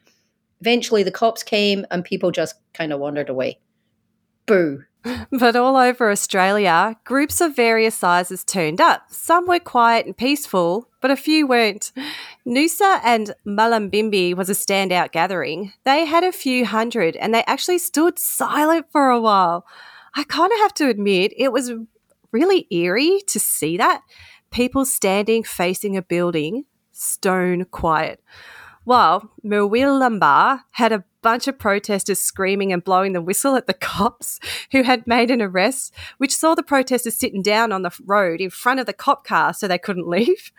Eventually, 0.61 1.01
the 1.01 1.11
cops 1.11 1.41
came 1.41 1.85
and 1.89 2.05
people 2.05 2.29
just 2.29 2.55
kind 2.73 2.93
of 2.93 2.99
wandered 2.99 3.29
away. 3.29 3.59
Boo. 4.45 4.83
But 5.31 5.55
all 5.55 5.75
over 5.75 6.09
Australia, 6.09 6.97
groups 7.03 7.41
of 7.41 7.55
various 7.55 7.95
sizes 7.95 8.43
turned 8.43 8.81
up. 8.81 9.03
Some 9.09 9.47
were 9.47 9.59
quiet 9.59 10.05
and 10.05 10.17
peaceful, 10.17 10.89
but 11.01 11.11
a 11.11 11.15
few 11.15 11.47
weren't. 11.47 11.91
Noosa 12.45 12.99
and 13.03 13.33
Mullumbimby 13.45 14.35
was 14.35 14.49
a 14.49 14.53
standout 14.53 15.11
gathering. 15.11 15.73
They 15.83 16.05
had 16.05 16.23
a 16.23 16.31
few 16.31 16.65
hundred 16.65 17.15
and 17.15 17.33
they 17.33 17.43
actually 17.45 17.77
stood 17.77 18.17
silent 18.17 18.87
for 18.91 19.09
a 19.09 19.21
while. 19.21 19.65
I 20.15 20.23
kind 20.23 20.51
of 20.51 20.59
have 20.59 20.73
to 20.75 20.89
admit, 20.89 21.33
it 21.37 21.51
was 21.51 21.71
really 22.31 22.67
eerie 22.71 23.21
to 23.27 23.39
see 23.39 23.77
that. 23.77 24.01
People 24.51 24.85
standing 24.85 25.43
facing 25.43 25.97
a 25.97 26.01
building, 26.01 26.65
stone 26.91 27.65
quiet. 27.65 28.21
While 28.85 29.31
Murwillumbah 29.43 30.61
had 30.71 30.91
a 30.91 31.03
bunch 31.23 31.47
of 31.47 31.57
protesters 31.57 32.19
screaming 32.19 32.71
and 32.71 32.83
blowing 32.83 33.13
the 33.13 33.21
whistle 33.21 33.55
at 33.55 33.65
the 33.65 33.73
cops 33.91 34.39
who 34.71 34.83
had 34.83 35.07
made 35.07 35.31
an 35.31 35.41
arrest, 35.41 35.93
which 36.19 36.35
saw 36.35 36.53
the 36.55 36.63
protesters 36.63 37.17
sitting 37.17 37.41
down 37.41 37.71
on 37.71 37.81
the 37.81 37.91
road 38.05 38.39
in 38.39 38.51
front 38.51 38.79
of 38.79 38.85
the 38.85 38.93
cop 38.93 39.25
car 39.25 39.53
so 39.53 39.67
they 39.67 39.79
couldn't 39.79 40.07
leave. 40.17 40.51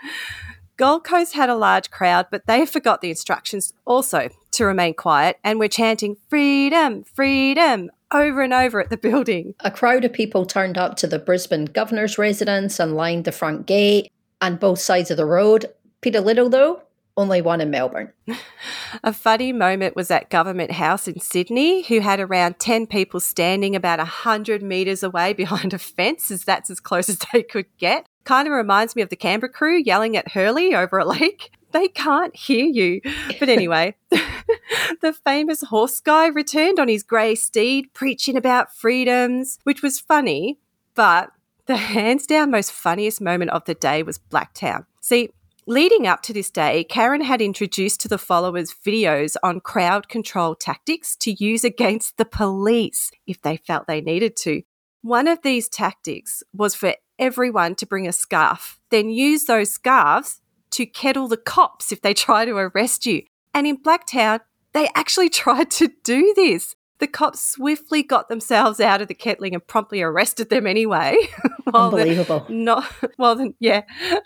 Gold 0.76 1.04
Coast 1.04 1.34
had 1.34 1.48
a 1.48 1.56
large 1.56 1.90
crowd, 1.90 2.26
but 2.30 2.46
they 2.46 2.66
forgot 2.66 3.00
the 3.00 3.10
instructions 3.10 3.72
also 3.86 4.28
to 4.50 4.66
remain 4.66 4.92
quiet 4.92 5.38
and 5.42 5.58
were 5.58 5.68
chanting 5.68 6.16
freedom, 6.28 7.04
freedom 7.04 7.90
over 8.12 8.42
and 8.42 8.52
over 8.52 8.80
at 8.80 8.90
the 8.90 8.96
building. 8.96 9.54
A 9.60 9.70
crowd 9.70 10.04
of 10.04 10.12
people 10.12 10.44
turned 10.44 10.76
up 10.76 10.96
to 10.96 11.06
the 11.06 11.18
Brisbane 11.18 11.66
governor's 11.66 12.18
residence 12.18 12.78
and 12.78 12.94
lined 12.96 13.24
the 13.24 13.32
front 13.32 13.66
gate 13.66 14.10
and 14.40 14.60
both 14.60 14.80
sides 14.80 15.10
of 15.10 15.16
the 15.16 15.24
road. 15.24 15.66
Peter 16.02 16.20
Little, 16.20 16.50
though, 16.50 16.82
only 17.16 17.40
one 17.40 17.60
in 17.60 17.70
Melbourne. 17.70 18.12
A 19.02 19.12
funny 19.12 19.52
moment 19.52 19.96
was 19.96 20.10
at 20.10 20.30
Government 20.30 20.72
House 20.72 21.08
in 21.08 21.18
Sydney, 21.20 21.82
who 21.82 22.00
had 22.00 22.20
around 22.20 22.58
10 22.58 22.86
people 22.86 23.20
standing 23.20 23.74
about 23.74 23.98
100 23.98 24.62
metres 24.62 25.02
away 25.02 25.32
behind 25.32 25.72
a 25.72 25.78
fence, 25.78 26.30
as 26.30 26.44
that's 26.44 26.70
as 26.70 26.80
close 26.80 27.08
as 27.08 27.18
they 27.32 27.42
could 27.42 27.66
get. 27.78 28.06
Kind 28.24 28.48
of 28.48 28.52
reminds 28.52 28.94
me 28.96 29.02
of 29.02 29.08
the 29.08 29.16
Canberra 29.16 29.50
crew 29.50 29.78
yelling 29.78 30.16
at 30.16 30.32
Hurley 30.32 30.74
over 30.74 30.98
a 30.98 31.04
lake. 31.08 31.52
They 31.72 31.88
can't 31.88 32.34
hear 32.34 32.64
you. 32.64 33.00
But 33.38 33.48
anyway, 33.48 33.96
the 34.10 35.12
famous 35.12 35.62
horse 35.62 36.00
guy 36.00 36.26
returned 36.28 36.78
on 36.78 36.88
his 36.88 37.02
grey 37.02 37.34
steed, 37.34 37.92
preaching 37.92 38.36
about 38.36 38.74
freedoms, 38.74 39.58
which 39.64 39.82
was 39.82 40.00
funny, 40.00 40.58
but 40.94 41.30
the 41.66 41.76
hands 41.76 42.26
down 42.26 42.50
most 42.50 42.72
funniest 42.72 43.20
moment 43.20 43.50
of 43.50 43.64
the 43.64 43.74
day 43.74 44.02
was 44.02 44.18
Blacktown. 44.18 44.86
See, 45.00 45.30
Leading 45.68 46.06
up 46.06 46.22
to 46.22 46.32
this 46.32 46.48
day, 46.48 46.84
Karen 46.84 47.22
had 47.22 47.42
introduced 47.42 48.00
to 48.00 48.06
the 48.06 48.18
followers 48.18 48.72
videos 48.72 49.34
on 49.42 49.58
crowd 49.58 50.08
control 50.08 50.54
tactics 50.54 51.16
to 51.16 51.32
use 51.32 51.64
against 51.64 52.18
the 52.18 52.24
police 52.24 53.10
if 53.26 53.42
they 53.42 53.56
felt 53.56 53.88
they 53.88 54.00
needed 54.00 54.36
to. 54.36 54.62
One 55.02 55.26
of 55.26 55.42
these 55.42 55.68
tactics 55.68 56.44
was 56.52 56.76
for 56.76 56.94
everyone 57.18 57.74
to 57.76 57.86
bring 57.86 58.06
a 58.06 58.12
scarf, 58.12 58.78
then 58.90 59.10
use 59.10 59.46
those 59.46 59.72
scarves 59.72 60.40
to 60.70 60.86
kettle 60.86 61.26
the 61.26 61.36
cops 61.36 61.90
if 61.90 62.00
they 62.00 62.14
try 62.14 62.44
to 62.44 62.54
arrest 62.54 63.04
you. 63.04 63.22
And 63.52 63.66
in 63.66 63.78
Blacktown, 63.78 64.42
they 64.72 64.88
actually 64.94 65.28
tried 65.42 65.72
to 65.72 65.90
do 66.04 66.32
this. 66.36 66.76
The 66.98 67.06
cops 67.06 67.44
swiftly 67.44 68.02
got 68.02 68.28
themselves 68.28 68.80
out 68.80 69.02
of 69.02 69.08
the 69.08 69.14
kettling 69.14 69.54
and 69.54 69.66
promptly 69.66 70.00
arrested 70.00 70.48
them 70.48 70.66
anyway. 70.66 71.16
while 71.64 71.86
Unbelievable. 71.86 72.46
Not 72.48 72.84
while 73.16 73.36
the 73.36 73.54
yeah, 73.60 73.82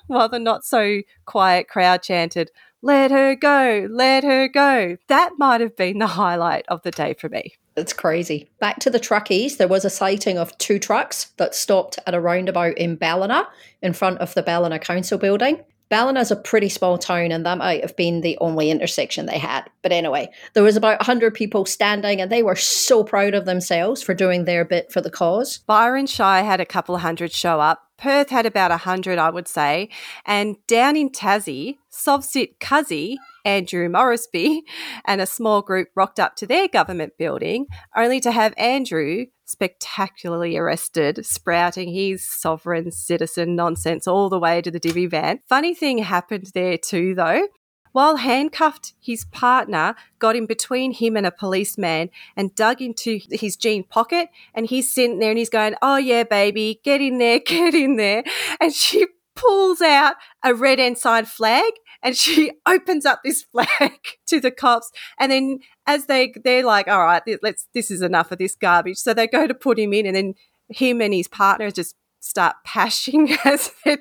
while 0.06 0.28
the 0.28 0.38
not 0.38 0.64
so 0.64 1.00
quiet 1.24 1.68
crowd 1.68 2.02
chanted, 2.02 2.50
"Let 2.82 3.10
her 3.10 3.34
go, 3.34 3.88
let 3.90 4.24
her 4.24 4.46
go." 4.48 4.96
That 5.08 5.32
might 5.38 5.60
have 5.60 5.76
been 5.76 5.98
the 5.98 6.06
highlight 6.06 6.64
of 6.68 6.82
the 6.82 6.90
day 6.90 7.14
for 7.14 7.28
me. 7.28 7.54
It's 7.76 7.92
crazy. 7.92 8.48
Back 8.60 8.78
to 8.80 8.90
the 8.90 9.00
truckies, 9.00 9.56
there 9.56 9.68
was 9.68 9.84
a 9.84 9.90
sighting 9.90 10.38
of 10.38 10.56
two 10.58 10.78
trucks 10.78 11.32
that 11.38 11.54
stopped 11.54 11.98
at 12.06 12.14
a 12.14 12.20
roundabout 12.20 12.76
in 12.76 12.96
Ballina 12.96 13.48
in 13.82 13.92
front 13.92 14.18
of 14.18 14.34
the 14.34 14.42
Ballina 14.42 14.78
Council 14.78 15.18
building. 15.18 15.64
Ballina's 15.90 16.30
a 16.30 16.36
pretty 16.36 16.68
small 16.68 16.96
town, 16.96 17.32
and 17.32 17.44
that 17.44 17.58
might 17.58 17.82
have 17.82 17.96
been 17.96 18.20
the 18.20 18.38
only 18.40 18.70
intersection 18.70 19.26
they 19.26 19.38
had. 19.38 19.68
But 19.82 19.92
anyway, 19.92 20.30
there 20.54 20.62
was 20.62 20.76
about 20.76 21.00
100 21.00 21.34
people 21.34 21.66
standing, 21.66 22.20
and 22.20 22.30
they 22.30 22.42
were 22.42 22.56
so 22.56 23.02
proud 23.02 23.34
of 23.34 23.44
themselves 23.44 24.02
for 24.02 24.14
doing 24.14 24.44
their 24.44 24.64
bit 24.64 24.92
for 24.92 25.00
the 25.00 25.10
cause. 25.10 25.58
Byron 25.66 26.06
Shire 26.06 26.44
had 26.44 26.60
a 26.60 26.66
couple 26.66 26.94
of 26.94 27.00
hundred 27.00 27.32
show 27.32 27.60
up. 27.60 27.82
Perth 27.98 28.30
had 28.30 28.46
about 28.46 28.70
100, 28.70 29.18
I 29.18 29.30
would 29.30 29.48
say. 29.48 29.90
And 30.24 30.56
down 30.66 30.96
in 30.96 31.10
Tassie, 31.10 31.76
Sovsit 31.92 32.58
Cuzzy, 32.58 33.16
Andrew 33.44 33.88
Morrisby, 33.88 34.60
and 35.04 35.20
a 35.20 35.26
small 35.26 35.62
group 35.62 35.88
rocked 35.94 36.20
up 36.20 36.36
to 36.36 36.46
their 36.46 36.68
government 36.68 37.14
building, 37.18 37.66
only 37.96 38.20
to 38.20 38.32
have 38.32 38.54
Andrew 38.56 39.26
spectacularly 39.44 40.56
arrested, 40.56 41.26
sprouting 41.26 41.92
his 41.92 42.24
sovereign 42.24 42.92
citizen 42.92 43.56
nonsense 43.56 44.06
all 44.06 44.28
the 44.28 44.38
way 44.38 44.62
to 44.62 44.70
the 44.70 44.78
divvy 44.78 45.06
van. 45.06 45.40
Funny 45.48 45.74
thing 45.74 45.98
happened 45.98 46.50
there 46.54 46.78
too, 46.78 47.14
though. 47.14 47.48
While 47.92 48.16
handcuffed, 48.16 48.94
his 49.00 49.24
partner 49.24 49.96
got 50.20 50.36
in 50.36 50.46
between 50.46 50.92
him 50.92 51.16
and 51.16 51.26
a 51.26 51.32
policeman 51.32 52.10
and 52.36 52.54
dug 52.54 52.80
into 52.80 53.18
his 53.32 53.56
jean 53.56 53.82
pocket. 53.82 54.28
And 54.54 54.66
he's 54.66 54.92
sitting 54.92 55.18
there 55.18 55.30
and 55.30 55.38
he's 55.38 55.50
going, 55.50 55.74
Oh, 55.82 55.96
yeah, 55.96 56.22
baby, 56.22 56.80
get 56.84 57.00
in 57.00 57.18
there, 57.18 57.40
get 57.44 57.74
in 57.74 57.96
there. 57.96 58.22
And 58.60 58.72
she 58.72 59.06
pulls 59.34 59.80
out 59.80 60.14
a 60.44 60.54
red 60.54 60.78
ensign 60.78 61.24
flag 61.24 61.72
and 62.02 62.16
she 62.16 62.52
opens 62.66 63.06
up 63.06 63.20
this 63.24 63.42
flag 63.42 63.98
to 64.26 64.40
the 64.40 64.50
cops 64.50 64.90
and 65.18 65.32
then 65.32 65.60
as 65.86 66.06
they 66.06 66.32
they're 66.44 66.64
like 66.64 66.88
all 66.88 67.04
right 67.04 67.22
let's 67.42 67.68
this 67.74 67.90
is 67.90 68.02
enough 68.02 68.32
of 68.32 68.38
this 68.38 68.56
garbage. 68.56 68.98
So 68.98 69.14
they 69.14 69.26
go 69.26 69.46
to 69.46 69.54
put 69.54 69.78
him 69.78 69.92
in 69.92 70.06
and 70.06 70.16
then 70.16 70.34
him 70.68 71.00
and 71.00 71.12
his 71.12 71.28
partner 71.28 71.70
just 71.70 71.94
start 72.20 72.56
pashing 72.64 73.32
as 73.44 73.72
it, 73.84 74.00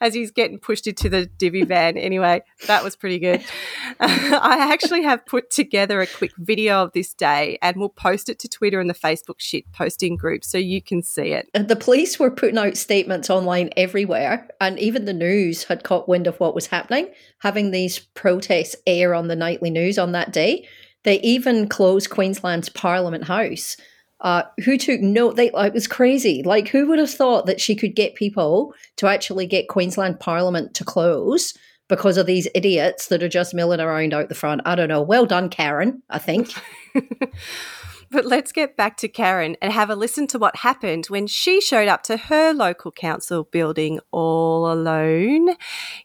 as 0.00 0.14
he's 0.14 0.30
getting 0.30 0.58
pushed 0.58 0.86
into 0.86 1.08
the 1.08 1.26
divvy 1.26 1.64
van. 1.64 1.96
Anyway, 1.96 2.42
that 2.66 2.82
was 2.82 2.96
pretty 2.96 3.18
good. 3.18 3.44
I 4.00 4.68
actually 4.72 5.02
have 5.02 5.24
put 5.26 5.50
together 5.50 6.00
a 6.00 6.06
quick 6.06 6.32
video 6.38 6.82
of 6.82 6.92
this 6.92 7.14
day 7.14 7.58
and 7.62 7.76
we'll 7.76 7.90
post 7.90 8.28
it 8.28 8.38
to 8.40 8.48
Twitter 8.48 8.80
and 8.80 8.88
the 8.88 8.94
Facebook 8.94 9.38
shit 9.38 9.70
posting 9.72 10.16
group 10.16 10.44
so 10.44 10.58
you 10.58 10.82
can 10.82 11.02
see 11.02 11.32
it. 11.32 11.48
The 11.54 11.76
police 11.76 12.18
were 12.18 12.30
putting 12.30 12.58
out 12.58 12.76
statements 12.76 13.30
online 13.30 13.70
everywhere, 13.76 14.48
and 14.60 14.78
even 14.78 15.04
the 15.04 15.12
news 15.12 15.64
had 15.64 15.84
caught 15.84 16.08
wind 16.08 16.26
of 16.26 16.40
what 16.40 16.54
was 16.54 16.66
happening, 16.66 17.08
having 17.40 17.70
these 17.70 17.98
protests 17.98 18.76
air 18.86 19.14
on 19.14 19.28
the 19.28 19.36
nightly 19.36 19.70
news 19.70 19.98
on 19.98 20.12
that 20.12 20.32
day. 20.32 20.66
They 21.04 21.20
even 21.20 21.68
closed 21.68 22.10
Queensland's 22.10 22.68
Parliament 22.68 23.24
House 23.24 23.76
uh, 24.20 24.42
who 24.64 24.76
took 24.76 25.00
note. 25.00 25.36
They, 25.36 25.50
it 25.54 25.72
was 25.72 25.86
crazy. 25.86 26.42
Like, 26.42 26.68
who 26.68 26.86
would 26.88 26.98
have 26.98 27.10
thought 27.10 27.46
that 27.46 27.60
she 27.60 27.74
could 27.74 27.94
get 27.94 28.14
people 28.14 28.74
to 28.96 29.06
actually 29.06 29.46
get 29.46 29.68
Queensland 29.68 30.20
Parliament 30.20 30.74
to 30.74 30.84
close 30.84 31.54
because 31.88 32.16
of 32.16 32.26
these 32.26 32.48
idiots 32.54 33.08
that 33.08 33.22
are 33.22 33.28
just 33.28 33.54
milling 33.54 33.80
around 33.80 34.14
out 34.14 34.28
the 34.28 34.34
front? 34.34 34.62
I 34.64 34.74
don't 34.74 34.88
know. 34.88 35.02
Well 35.02 35.26
done, 35.26 35.48
Karen, 35.48 36.02
I 36.10 36.18
think. 36.18 36.52
but 38.10 38.24
let's 38.24 38.52
get 38.52 38.76
back 38.76 38.96
to 38.98 39.08
Karen 39.08 39.56
and 39.62 39.72
have 39.72 39.90
a 39.90 39.96
listen 39.96 40.26
to 40.28 40.38
what 40.38 40.56
happened 40.56 41.06
when 41.06 41.26
she 41.26 41.60
showed 41.60 41.88
up 41.88 42.02
to 42.04 42.16
her 42.16 42.52
local 42.52 42.90
council 42.90 43.44
building 43.44 44.00
all 44.10 44.70
alone 44.70 45.54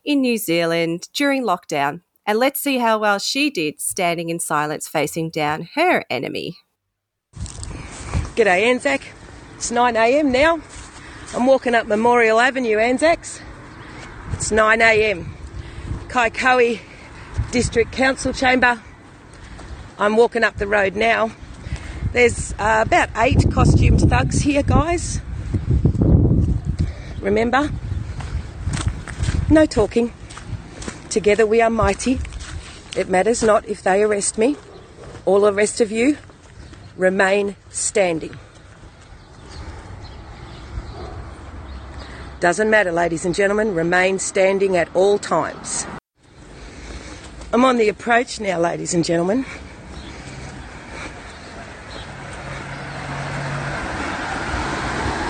in 0.05 0.21
New 0.21 0.37
Zealand 0.37 1.09
during 1.13 1.43
lockdown. 1.43 2.01
And 2.25 2.39
let's 2.39 2.61
see 2.61 2.77
how 2.77 2.99
well 2.99 3.19
she 3.19 3.49
did 3.49 3.81
standing 3.81 4.29
in 4.29 4.39
silence 4.39 4.87
facing 4.87 5.29
down 5.29 5.67
her 5.75 6.05
enemy. 6.09 6.55
G'day 8.35 8.63
Anzac. 8.63 9.01
It's 9.57 9.69
9am 9.69 10.25
now. 10.25 10.59
I'm 11.35 11.45
walking 11.45 11.75
up 11.75 11.85
Memorial 11.85 12.39
Avenue, 12.39 12.79
Anzacs. 12.79 13.39
It's 14.31 14.49
9am. 14.49 15.27
Kaikohe 16.07 16.79
District 17.51 17.91
Council 17.91 18.33
Chamber. 18.33 18.81
I'm 19.99 20.17
walking 20.17 20.43
up 20.43 20.57
the 20.57 20.65
road 20.65 20.95
now. 20.95 21.31
There's 22.11 22.53
uh, 22.53 22.83
about 22.87 23.09
eight 23.17 23.51
costumed 23.51 24.01
thugs 24.09 24.39
here, 24.39 24.63
guys. 24.63 25.21
Remember? 27.19 27.69
No 29.51 29.67
talking. 29.67 30.11
Together 31.11 31.45
we 31.45 31.61
are 31.61 31.69
mighty. 31.69 32.19
It 32.97 33.09
matters 33.09 33.43
not 33.43 33.67
if 33.67 33.83
they 33.83 34.01
arrest 34.01 34.39
me. 34.39 34.57
All 35.23 35.41
the 35.41 35.53
rest 35.53 35.79
of 35.81 35.91
you 35.91 36.17
remain 36.97 37.55
standing. 37.69 38.37
Doesn't 42.39 42.69
matter, 42.69 42.91
ladies 42.91 43.25
and 43.25 43.33
gentlemen, 43.33 43.73
remain 43.73 44.19
standing 44.19 44.75
at 44.75 44.93
all 44.95 45.17
times. 45.17 45.85
I'm 47.53 47.63
on 47.63 47.77
the 47.77 47.87
approach 47.87 48.39
now, 48.39 48.59
ladies 48.59 48.93
and 48.93 49.05
gentlemen. 49.05 49.45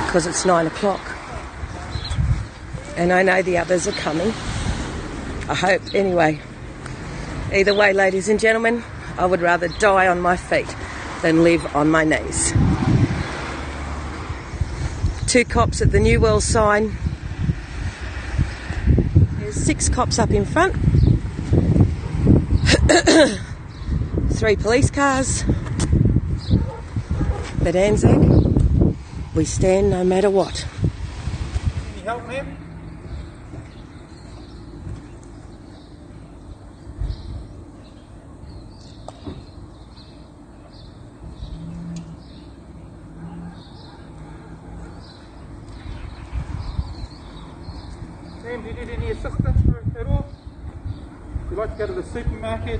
Because 0.07 0.25
it's 0.25 0.45
nine 0.45 0.67
o'clock. 0.67 1.01
And 2.97 3.11
I 3.11 3.23
know 3.23 3.41
the 3.41 3.57
others 3.57 3.87
are 3.87 3.91
coming. 3.93 4.29
I 5.49 5.55
hope, 5.55 5.81
anyway. 5.93 6.39
Either 7.51 7.75
way, 7.75 7.93
ladies 7.93 8.29
and 8.29 8.39
gentlemen, 8.39 8.83
I 9.17 9.25
would 9.25 9.41
rather 9.41 9.67
die 9.67 10.07
on 10.07 10.19
my 10.19 10.35
feet 10.35 10.73
than 11.23 11.41
live 11.41 11.65
on 11.73 11.89
my 11.89 12.03
knees. 12.03 12.51
Two 15.25 15.45
cops 15.45 15.81
at 15.81 15.91
the 15.91 15.99
New 15.99 16.19
World 16.19 16.43
sign. 16.43 16.95
There's 19.39 19.55
six 19.55 19.87
cops 19.87 20.19
up 20.19 20.31
in 20.31 20.45
front. 20.45 20.75
Three 24.33 24.57
police 24.57 24.91
cars. 24.91 25.45
But 27.63 27.77
Anzac, 27.77 28.19
we 29.33 29.45
stand 29.45 29.91
no 29.91 30.03
matter 30.03 30.29
what. 30.29 30.67
Can 30.81 30.91
you 31.97 32.03
help, 32.03 32.27
ma'am 32.27 32.57
do 48.63 48.69
you 48.69 48.75
need 48.75 48.89
any 48.89 49.11
assistance 49.11 49.61
for- 49.65 49.99
at 49.99 50.07
all? 50.07 50.25
If 51.45 51.51
you 51.51 51.57
like 51.57 51.71
to 51.71 51.77
go 51.77 51.87
to 51.87 51.93
the 51.93 52.03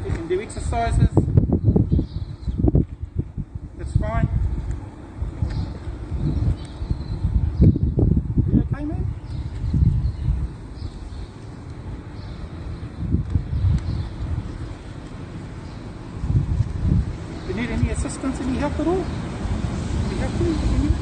you 0.06 0.12
can 0.12 0.28
do 0.28 0.41
exercises. 0.41 1.10
That's 3.78 3.97
fine. 3.97 4.28
You 8.51 8.68
okay, 8.74 8.86
ma'am? 8.86 9.14
Do 17.47 17.49
you 17.49 17.62
need 17.62 17.70
any 17.72 17.89
assistance, 17.91 18.41
any 18.41 18.58
help 18.58 18.80
at 18.80 18.88
all? 18.88 18.93
Any 18.95 20.20
help, 20.20 20.32
please? 20.34 20.64
if 20.64 20.72
you 20.72 20.78
need? 20.80 20.93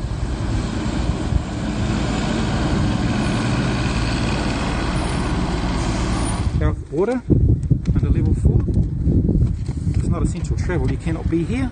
South 6.59 6.91
Border, 6.91 7.21
under 7.95 8.09
level 8.11 8.35
4. 8.35 8.61
It's 9.97 10.07
not 10.09 10.21
essential 10.21 10.55
travel, 10.57 10.80
you 10.91 10.97
cannot 10.97 11.29
be 11.29 11.43
here. 11.43 11.71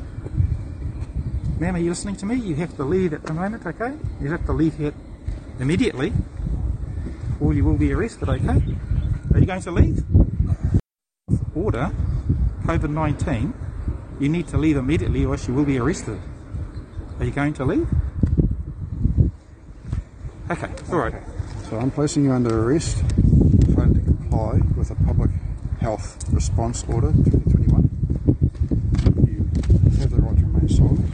Ma'am, 1.60 1.76
are 1.76 1.80
you 1.80 1.90
listening 1.90 2.16
to 2.18 2.26
me? 2.26 2.36
You 2.36 2.56
have 2.56 2.76
to 2.78 2.84
leave 2.84 3.14
at 3.14 3.24
the 3.24 3.34
moment, 3.34 3.66
okay? 3.66 3.94
You 4.22 4.32
have 4.32 4.46
to 4.46 4.54
leave 4.54 4.76
here 4.78 4.94
immediately, 5.60 6.14
or 7.40 7.54
you 7.54 7.66
will 7.66 7.78
be 7.78 7.92
arrested, 7.94 8.30
okay? 8.30 8.62
Are 9.34 9.40
you 9.40 9.46
going 9.46 9.62
to 9.62 9.72
leave? 9.72 10.04
Order, 11.54 11.92
COVID 12.64 12.90
19, 12.90 13.54
you 14.20 14.30
need 14.30 14.48
to 14.50 14.58
leave 14.58 14.78
immediately 14.78 15.26
or 15.26 15.34
else 15.34 15.48
you 15.48 15.54
will 15.54 15.66
be 15.66 15.78
arrested. 15.78 16.20
Are 17.20 17.26
you 17.26 17.32
going 17.32 17.54
to 17.54 17.66
leave? 17.66 17.88
Okay, 20.50 20.70
alright. 20.92 21.22
So 21.70 21.78
I'm 21.78 21.92
placing 21.92 22.26
you 22.26 22.32
under 22.32 22.64
arrest 22.64 22.98
for 23.76 23.86
to 23.86 24.00
comply 24.00 24.60
with 24.76 24.92
a 24.92 24.96
public 25.06 25.30
health 25.80 26.18
response 26.32 26.84
order 26.88 27.12
2021. 27.12 27.90
You 29.28 29.98
have 30.00 30.12
the 30.12 30.22
right 30.22 30.38
to 30.38 30.44
remain 30.44 30.70
silent. 30.70 31.06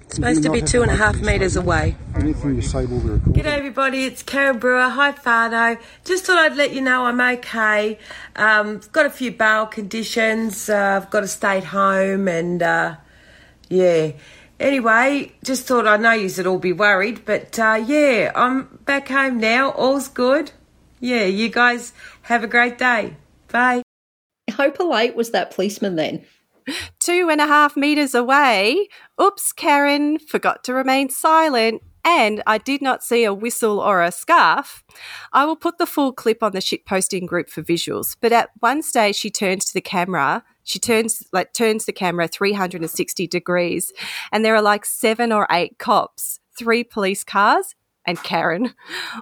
It's 0.00 0.01
supposed 0.12 0.42
to 0.42 0.50
be 0.50 0.62
two 0.62 0.82
and 0.82 0.90
a 0.90 0.96
half 0.96 1.20
metres 1.20 1.56
away. 1.56 1.96
Anything 2.14 2.56
you 2.56 2.62
say 2.62 2.84
will 2.86 3.00
be 3.00 3.08
recorded. 3.10 3.44
G'day 3.44 3.56
everybody, 3.56 4.04
it's 4.04 4.22
Karen 4.22 4.58
Brewer. 4.58 4.88
Hi 4.88 5.12
Farno. 5.12 5.80
Just 6.04 6.26
thought 6.26 6.38
I'd 6.38 6.56
let 6.56 6.72
you 6.74 6.80
know 6.80 7.04
I'm 7.06 7.20
okay. 7.20 7.98
Um, 8.36 8.80
I've 8.82 8.92
got 8.92 9.06
a 9.06 9.10
few 9.10 9.32
bail 9.32 9.66
conditions. 9.66 10.68
Uh, 10.68 11.00
I've 11.02 11.10
got 11.10 11.20
to 11.20 11.28
stay 11.28 11.58
at 11.58 11.64
home 11.64 12.28
and 12.28 12.62
uh, 12.62 12.96
yeah. 13.68 14.12
Anyway, 14.60 15.32
just 15.42 15.66
thought 15.66 15.88
I 15.88 15.96
know 15.96 16.12
you'd 16.12 16.46
all 16.46 16.58
be 16.58 16.72
worried, 16.72 17.24
but 17.24 17.58
uh, 17.58 17.82
yeah, 17.84 18.30
I'm 18.34 18.78
back 18.84 19.08
home 19.08 19.38
now. 19.38 19.70
All's 19.70 20.08
good. 20.08 20.52
Yeah, 21.00 21.24
you 21.24 21.48
guys 21.48 21.92
have 22.22 22.44
a 22.44 22.46
great 22.46 22.78
day. 22.78 23.16
Bye. 23.48 23.82
How 24.48 24.70
polite 24.70 25.16
was 25.16 25.30
that 25.30 25.50
policeman 25.50 25.96
then? 25.96 26.24
Two 27.00 27.28
and 27.30 27.40
a 27.40 27.46
half 27.46 27.76
metres 27.76 28.14
away. 28.14 28.88
Oops, 29.20 29.52
Karen, 29.52 30.18
forgot 30.18 30.64
to 30.64 30.74
remain 30.74 31.08
silent. 31.10 31.82
And 32.04 32.42
I 32.46 32.58
did 32.58 32.82
not 32.82 33.04
see 33.04 33.24
a 33.24 33.32
whistle 33.32 33.78
or 33.78 34.02
a 34.02 34.10
scarf. 34.10 34.82
I 35.32 35.44
will 35.44 35.56
put 35.56 35.78
the 35.78 35.86
full 35.86 36.12
clip 36.12 36.42
on 36.42 36.52
the 36.52 36.58
shitposting 36.58 37.26
group 37.26 37.48
for 37.48 37.62
visuals. 37.62 38.16
But 38.20 38.32
at 38.32 38.50
one 38.58 38.82
stage, 38.82 39.16
she 39.16 39.30
turns 39.30 39.66
to 39.66 39.74
the 39.74 39.80
camera. 39.80 40.42
She 40.64 40.78
turns 40.78 41.24
like 41.32 41.52
turns 41.52 41.84
the 41.84 41.92
camera 41.92 42.26
360 42.26 43.26
degrees, 43.26 43.92
and 44.30 44.44
there 44.44 44.54
are 44.54 44.62
like 44.62 44.84
seven 44.84 45.32
or 45.32 45.46
eight 45.50 45.78
cops, 45.78 46.40
three 46.56 46.84
police 46.84 47.24
cars, 47.24 47.74
and 48.04 48.22
Karen. 48.22 48.74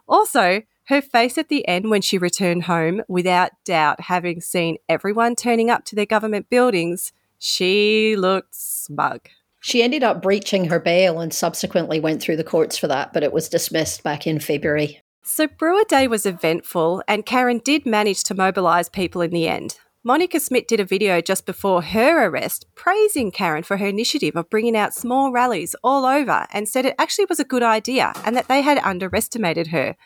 Also, 0.09 0.62
her 0.91 1.01
face 1.01 1.38
at 1.38 1.49
the 1.49 1.66
end 1.68 1.88
when 1.88 2.03
she 2.03 2.18
returned 2.18 2.64
home, 2.64 3.03
without 3.09 3.53
doubt, 3.64 4.03
having 4.03 4.41
seen 4.41 4.76
everyone 4.88 5.36
turning 5.36 5.70
up 5.70 5.84
to 5.84 5.95
their 5.95 6.07
government 6.07 6.51
buildings, 6.51 7.12
she 7.41 8.14
looked 8.16 8.55
smug. 8.55 9.22
She 9.61 9.82
ended 9.82 10.05
up 10.05 10.22
breaching 10.22 10.66
her 10.66 10.78
bail 10.78 11.20
and 11.20 11.34
subsequently 11.34 11.99
went 11.99 12.22
through 12.22 12.36
the 12.36 12.45
courts 12.45 12.78
for 12.78 12.86
that, 12.86 13.12
but 13.12 13.22
it 13.22 13.32
was 13.32 13.49
dismissed 13.49 14.03
back 14.03 14.26
in 14.26 14.38
February. 14.38 15.03
So 15.22 15.47
Brewer 15.47 15.84
Day 15.88 16.07
was 16.07 16.26
eventful, 16.26 17.03
and 17.09 17.26
Karen 17.26 17.61
did 17.64 17.86
manage 17.86 18.24
to 18.24 18.34
mobilise 18.34 18.88
people 18.88 19.20
in 19.22 19.30
the 19.30 19.49
end. 19.49 19.78
Monica 20.03 20.41
Smith 20.41 20.66
did 20.66 20.80
a 20.80 20.84
video 20.84 21.20
just 21.20 21.45
before 21.45 21.82
her 21.82 22.26
arrest 22.26 22.64
praising 22.74 23.30
Karen 23.30 23.62
for 23.62 23.76
her 23.76 23.86
initiative 23.86 24.34
of 24.34 24.49
bringing 24.49 24.76
out 24.76 24.95
small 24.95 25.30
rallies 25.30 25.74
all 25.84 26.07
over 26.07 26.47
and 26.53 26.66
said 26.66 26.86
it 26.86 26.95
actually 26.99 27.26
was 27.26 27.38
a 27.38 27.45
good 27.45 27.62
idea 27.62 28.14
and 28.24 28.34
that 28.34 28.49
they 28.49 28.62
had 28.62 28.78
underestimated 28.78 29.66
her. 29.66 29.97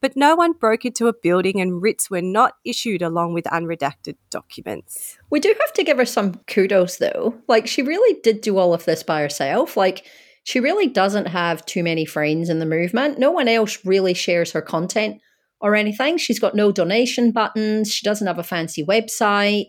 But 0.00 0.16
no 0.16 0.34
one 0.34 0.52
broke 0.52 0.84
into 0.84 1.08
a 1.08 1.12
building 1.12 1.60
and 1.60 1.82
writs 1.82 2.10
were 2.10 2.22
not 2.22 2.54
issued 2.64 3.02
along 3.02 3.34
with 3.34 3.44
unredacted 3.44 4.16
documents. 4.30 5.18
We 5.28 5.40
do 5.40 5.54
have 5.60 5.72
to 5.74 5.84
give 5.84 5.98
her 5.98 6.06
some 6.06 6.34
kudos 6.46 6.96
though. 6.96 7.34
Like, 7.48 7.66
she 7.66 7.82
really 7.82 8.18
did 8.22 8.40
do 8.40 8.56
all 8.56 8.72
of 8.72 8.86
this 8.86 9.02
by 9.02 9.20
herself. 9.20 9.76
Like, 9.76 10.06
she 10.44 10.58
really 10.58 10.86
doesn't 10.86 11.26
have 11.26 11.66
too 11.66 11.82
many 11.82 12.06
friends 12.06 12.48
in 12.48 12.60
the 12.60 12.66
movement. 12.66 13.18
No 13.18 13.30
one 13.30 13.46
else 13.46 13.84
really 13.84 14.14
shares 14.14 14.52
her 14.52 14.62
content 14.62 15.20
or 15.60 15.74
anything. 15.74 16.16
She's 16.16 16.40
got 16.40 16.54
no 16.54 16.72
donation 16.72 17.30
buttons. 17.30 17.92
She 17.92 18.04
doesn't 18.04 18.26
have 18.26 18.38
a 18.38 18.42
fancy 18.42 18.84
website. 18.84 19.66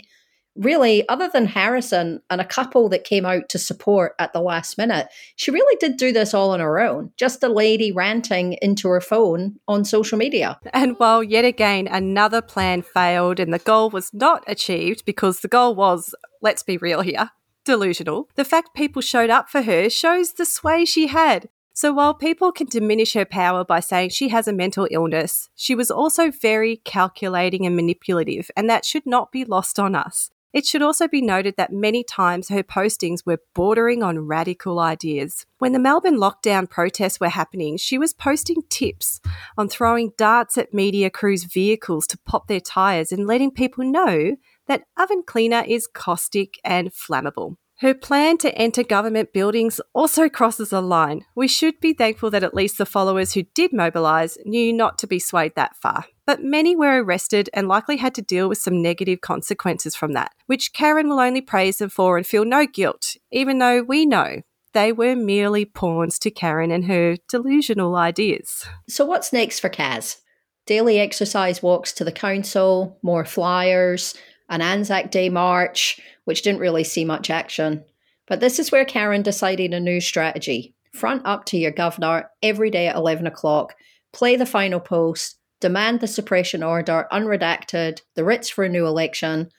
Really, 0.56 1.08
other 1.08 1.30
than 1.32 1.46
Harrison 1.46 2.22
and 2.30 2.42
a 2.42 2.46
couple 2.46 2.90
that 2.90 3.06
came 3.06 3.26
out 3.26 3.48
to 3.50 3.58
support 3.58 4.16
at 4.20 4.34
the 4.34 4.42
last 4.42 4.78
minute, 4.78 5.08
she 5.38 5.50
really 5.50 5.78
did 5.80 5.96
do 5.96 6.12
this 6.12 6.34
all 6.34 6.52
on 6.52 6.60
her 6.60 6.80
own. 6.80 7.12
Just 7.16 7.42
a 7.42 7.48
lady 7.48 7.92
ranting 7.92 8.58
into 8.62 8.90
her 8.90 9.00
phone 9.00 9.60
on 9.68 9.86
social 9.86 10.18
media. 10.18 10.60
And 10.74 11.00
while 11.00 11.24
yet 11.24 11.46
again 11.46 11.88
another 11.88 12.42
plan 12.42 12.82
failed 12.82 13.40
and 13.40 13.54
the 13.54 13.60
goal 13.60 13.90
was 13.90 14.14
not 14.14 14.44
achieved 14.46 15.06
because 15.06 15.40
the 15.40 15.48
goal 15.48 15.74
was, 15.74 16.14
let's 16.42 16.64
be 16.64 16.76
real 16.76 17.02
here, 17.02 17.30
delusional, 17.64 18.28
the 18.36 18.46
fact 18.46 18.76
people 18.76 19.02
showed 19.02 19.30
up 19.30 19.50
for 19.50 19.62
her 19.62 19.90
shows 19.90 20.34
the 20.34 20.46
sway 20.46 20.84
she 20.84 21.08
had. 21.08 21.48
So 21.74 21.94
while 21.94 22.14
people 22.14 22.52
can 22.52 22.68
diminish 22.68 23.14
her 23.14 23.24
power 23.24 23.64
by 23.64 23.80
saying 23.80 24.10
she 24.10 24.28
has 24.30 24.48
a 24.50 24.54
mental 24.54 24.88
illness, 24.92 25.50
she 25.56 25.74
was 25.74 25.90
also 25.90 26.30
very 26.30 26.76
calculating 26.84 27.66
and 27.66 27.76
manipulative, 27.76 28.52
and 28.58 28.70
that 28.70 28.84
should 28.84 29.06
not 29.06 29.32
be 29.32 29.46
lost 29.46 29.80
on 29.80 29.96
us. 29.96 30.30
It 30.54 30.66
should 30.66 30.82
also 30.82 31.08
be 31.08 31.22
noted 31.22 31.56
that 31.58 31.72
many 31.72 32.04
times 32.04 32.50
her 32.50 32.64
postings 32.64 33.26
were 33.26 33.42
bordering 33.56 34.04
on 34.04 34.28
radical 34.28 34.80
ideas. 34.80 35.46
When 35.60 35.72
the 35.72 35.80
Melbourne 35.80 36.18
lockdown 36.18 36.70
protests 36.70 37.20
were 37.20 37.30
happening, 37.30 37.78
she 37.78 37.98
was 37.98 38.14
posting 38.14 38.62
tips 38.70 39.22
on 39.58 39.70
throwing 39.70 40.12
darts 40.18 40.58
at 40.58 40.74
media 40.74 41.10
crews' 41.10 41.46
vehicles 41.46 42.06
to 42.08 42.18
pop 42.18 42.48
their 42.48 42.60
tyres 42.60 43.14
and 43.14 43.26
letting 43.26 43.52
people 43.52 43.86
know 43.86 44.36
that 44.68 44.84
oven 44.98 45.24
cleaner 45.26 45.64
is 45.66 45.88
caustic 45.88 46.60
and 46.66 46.92
flammable. 46.92 47.56
Her 47.82 47.96
plan 47.96 48.38
to 48.40 48.56
enter 48.56 48.84
government 48.84 49.34
buildings 49.34 49.82
also 49.94 50.30
crosses 50.30 50.72
a 50.72 50.82
line. 50.82 51.26
We 51.34 51.48
should 51.48 51.80
be 51.80 51.94
thankful 51.94 52.30
that 52.30 52.44
at 52.44 52.54
least 52.54 52.78
the 52.78 52.86
followers 52.86 53.34
who 53.34 53.42
did 53.56 53.74
mobilise 53.74 54.38
knew 54.46 54.72
not 54.72 55.00
to 55.00 55.08
be 55.08 55.18
swayed 55.18 55.56
that 55.56 55.76
far. 55.78 56.06
But 56.32 56.42
many 56.42 56.78
were 56.78 57.04
arrested 57.04 57.50
and 57.54 57.68
likely 57.68 57.98
had 57.98 58.16
to 58.16 58.22
deal 58.22 58.48
with 58.48 58.58
some 58.58 58.82
negative 58.82 59.20
consequences 59.20 59.98
from 59.98 60.14
that, 60.14 60.32
which 60.46 60.72
Karen 60.72 61.10
will 61.10 61.20
only 61.20 61.42
praise 61.42 61.80
them 61.80 61.90
for 61.90 62.16
and 62.16 62.26
feel 62.26 62.46
no 62.46 62.66
guilt, 62.66 63.18
even 63.34 63.60
though 63.60 63.84
we 63.84 64.06
know 64.06 64.42
they 64.72 64.94
were 64.94 65.14
merely 65.14 65.66
pawns 65.66 66.18
to 66.20 66.32
Karen 66.32 66.72
and 66.72 66.86
her 66.86 67.18
delusional 67.28 67.98
ideas. 67.98 68.66
So, 68.88 69.04
what's 69.04 69.34
next 69.34 69.60
for 69.60 69.68
Kaz? 69.68 70.22
Daily 70.66 71.00
exercise 71.00 71.62
walks 71.62 71.92
to 71.92 72.06
the 72.06 72.14
council, 72.14 72.98
more 73.04 73.26
flyers, 73.26 74.16
an 74.48 74.62
Anzac 74.62 75.12
Day 75.12 75.28
march, 75.28 76.00
which 76.24 76.44
didn't 76.44 76.62
really 76.62 76.86
see 76.86 77.04
much 77.04 77.30
action. 77.30 77.84
But 78.26 78.40
this 78.40 78.58
is 78.58 78.72
where 78.72 78.86
Karen 78.86 79.22
decided 79.22 79.74
a 79.74 79.82
new 79.82 80.00
strategy. 80.00 80.76
Front 80.94 81.24
up 81.26 81.44
to 81.48 81.58
your 81.58 81.72
governor 81.72 82.30
every 82.42 82.70
day 82.70 82.88
at 82.88 82.96
11 82.96 83.28
o'clock, 83.28 83.76
play 84.14 84.38
the 84.38 84.46
final 84.46 84.80
post, 84.80 85.36
demand 85.62 86.02
the 86.02 86.08
suppression 86.08 86.64
order 86.64 87.08
unredacted, 87.12 88.02
the 88.16 88.26
writs 88.26 88.50
for 88.50 88.64
a 88.64 88.70
new 88.70 88.86
election. 88.86 89.50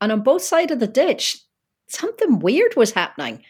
And 0.00 0.10
on 0.10 0.22
both 0.22 0.42
sides 0.42 0.72
of 0.72 0.80
the 0.80 0.86
ditch, 0.86 1.38
something 1.86 2.40
weird 2.40 2.74
was 2.76 2.92
happening. 2.92 3.44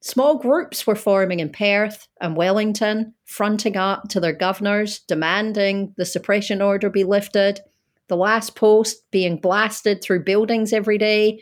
Small 0.00 0.38
groups 0.38 0.86
were 0.86 0.94
forming 0.94 1.40
in 1.40 1.50
Perth 1.50 2.06
and 2.20 2.36
Wellington, 2.36 3.14
fronting 3.24 3.76
up 3.76 4.08
to 4.10 4.20
their 4.20 4.32
governors, 4.32 5.00
demanding 5.00 5.94
the 5.96 6.04
suppression 6.04 6.60
order 6.60 6.90
be 6.90 7.02
lifted, 7.02 7.60
the 8.08 8.16
last 8.16 8.54
post 8.54 9.10
being 9.10 9.36
blasted 9.38 10.02
through 10.02 10.24
buildings 10.24 10.72
every 10.72 10.98
day. 10.98 11.40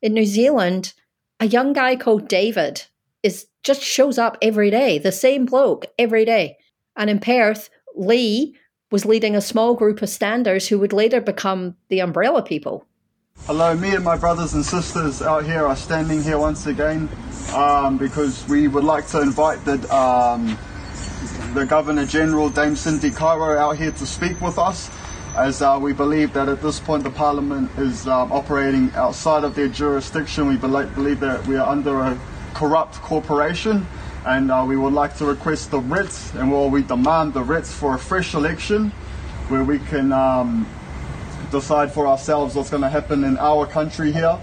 In 0.00 0.14
New 0.14 0.24
Zealand, 0.24 0.94
a 1.40 1.46
young 1.46 1.72
guy 1.72 1.96
called 1.96 2.28
David 2.28 2.82
is 3.22 3.46
just 3.62 3.82
shows 3.82 4.18
up 4.18 4.38
every 4.40 4.70
day, 4.70 4.98
the 4.98 5.12
same 5.12 5.44
bloke 5.44 5.86
every 5.98 6.24
day. 6.24 6.56
And 6.96 7.10
in 7.10 7.18
Perth, 7.18 7.68
Lee 7.94 8.56
was 8.92 9.06
leading 9.06 9.34
a 9.34 9.40
small 9.40 9.74
group 9.74 10.02
of 10.02 10.08
standers 10.08 10.68
who 10.68 10.78
would 10.78 10.92
later 10.92 11.20
become 11.20 11.74
the 11.88 12.00
umbrella 12.00 12.42
people. 12.42 12.86
Hello, 13.46 13.74
me 13.74 13.94
and 13.94 14.04
my 14.04 14.16
brothers 14.16 14.52
and 14.52 14.64
sisters 14.64 15.22
out 15.22 15.44
here 15.44 15.66
are 15.66 15.74
standing 15.74 16.22
here 16.22 16.38
once 16.38 16.66
again 16.66 17.08
um, 17.54 17.96
because 17.96 18.46
we 18.46 18.68
would 18.68 18.84
like 18.84 19.06
to 19.08 19.22
invite 19.22 19.64
the, 19.64 19.74
um, 19.92 20.58
the 21.54 21.64
Governor 21.64 22.04
General, 22.04 22.50
Dame 22.50 22.76
Cindy 22.76 23.10
Kiro, 23.10 23.56
out 23.56 23.78
here 23.78 23.90
to 23.92 24.06
speak 24.06 24.38
with 24.42 24.58
us 24.58 24.90
as 25.34 25.62
uh, 25.62 25.78
we 25.80 25.94
believe 25.94 26.34
that 26.34 26.50
at 26.50 26.60
this 26.60 26.78
point 26.78 27.02
the 27.02 27.10
Parliament 27.10 27.70
is 27.78 28.06
um, 28.06 28.30
operating 28.30 28.92
outside 28.92 29.44
of 29.44 29.54
their 29.54 29.68
jurisdiction. 29.68 30.46
We 30.46 30.56
believe 30.56 31.20
that 31.20 31.46
we 31.46 31.56
are 31.56 31.66
under 31.66 32.00
a 32.00 32.20
corrupt 32.52 32.96
corporation 32.96 33.86
and 34.24 34.50
uh, 34.50 34.64
we 34.66 34.76
would 34.76 34.92
like 34.92 35.16
to 35.16 35.24
request 35.24 35.70
the 35.70 35.80
writs 35.80 36.32
and 36.34 36.50
well, 36.50 36.70
we 36.70 36.82
demand 36.82 37.34
the 37.34 37.42
writs 37.42 37.72
for 37.72 37.94
a 37.94 37.98
fresh 37.98 38.34
election 38.34 38.90
where 39.48 39.64
we 39.64 39.78
can 39.78 40.12
um, 40.12 40.66
decide 41.50 41.92
for 41.92 42.06
ourselves 42.06 42.54
what's 42.54 42.70
going 42.70 42.82
to 42.82 42.88
happen 42.88 43.24
in 43.24 43.36
our 43.38 43.66
country 43.66 44.12
here. 44.12 44.38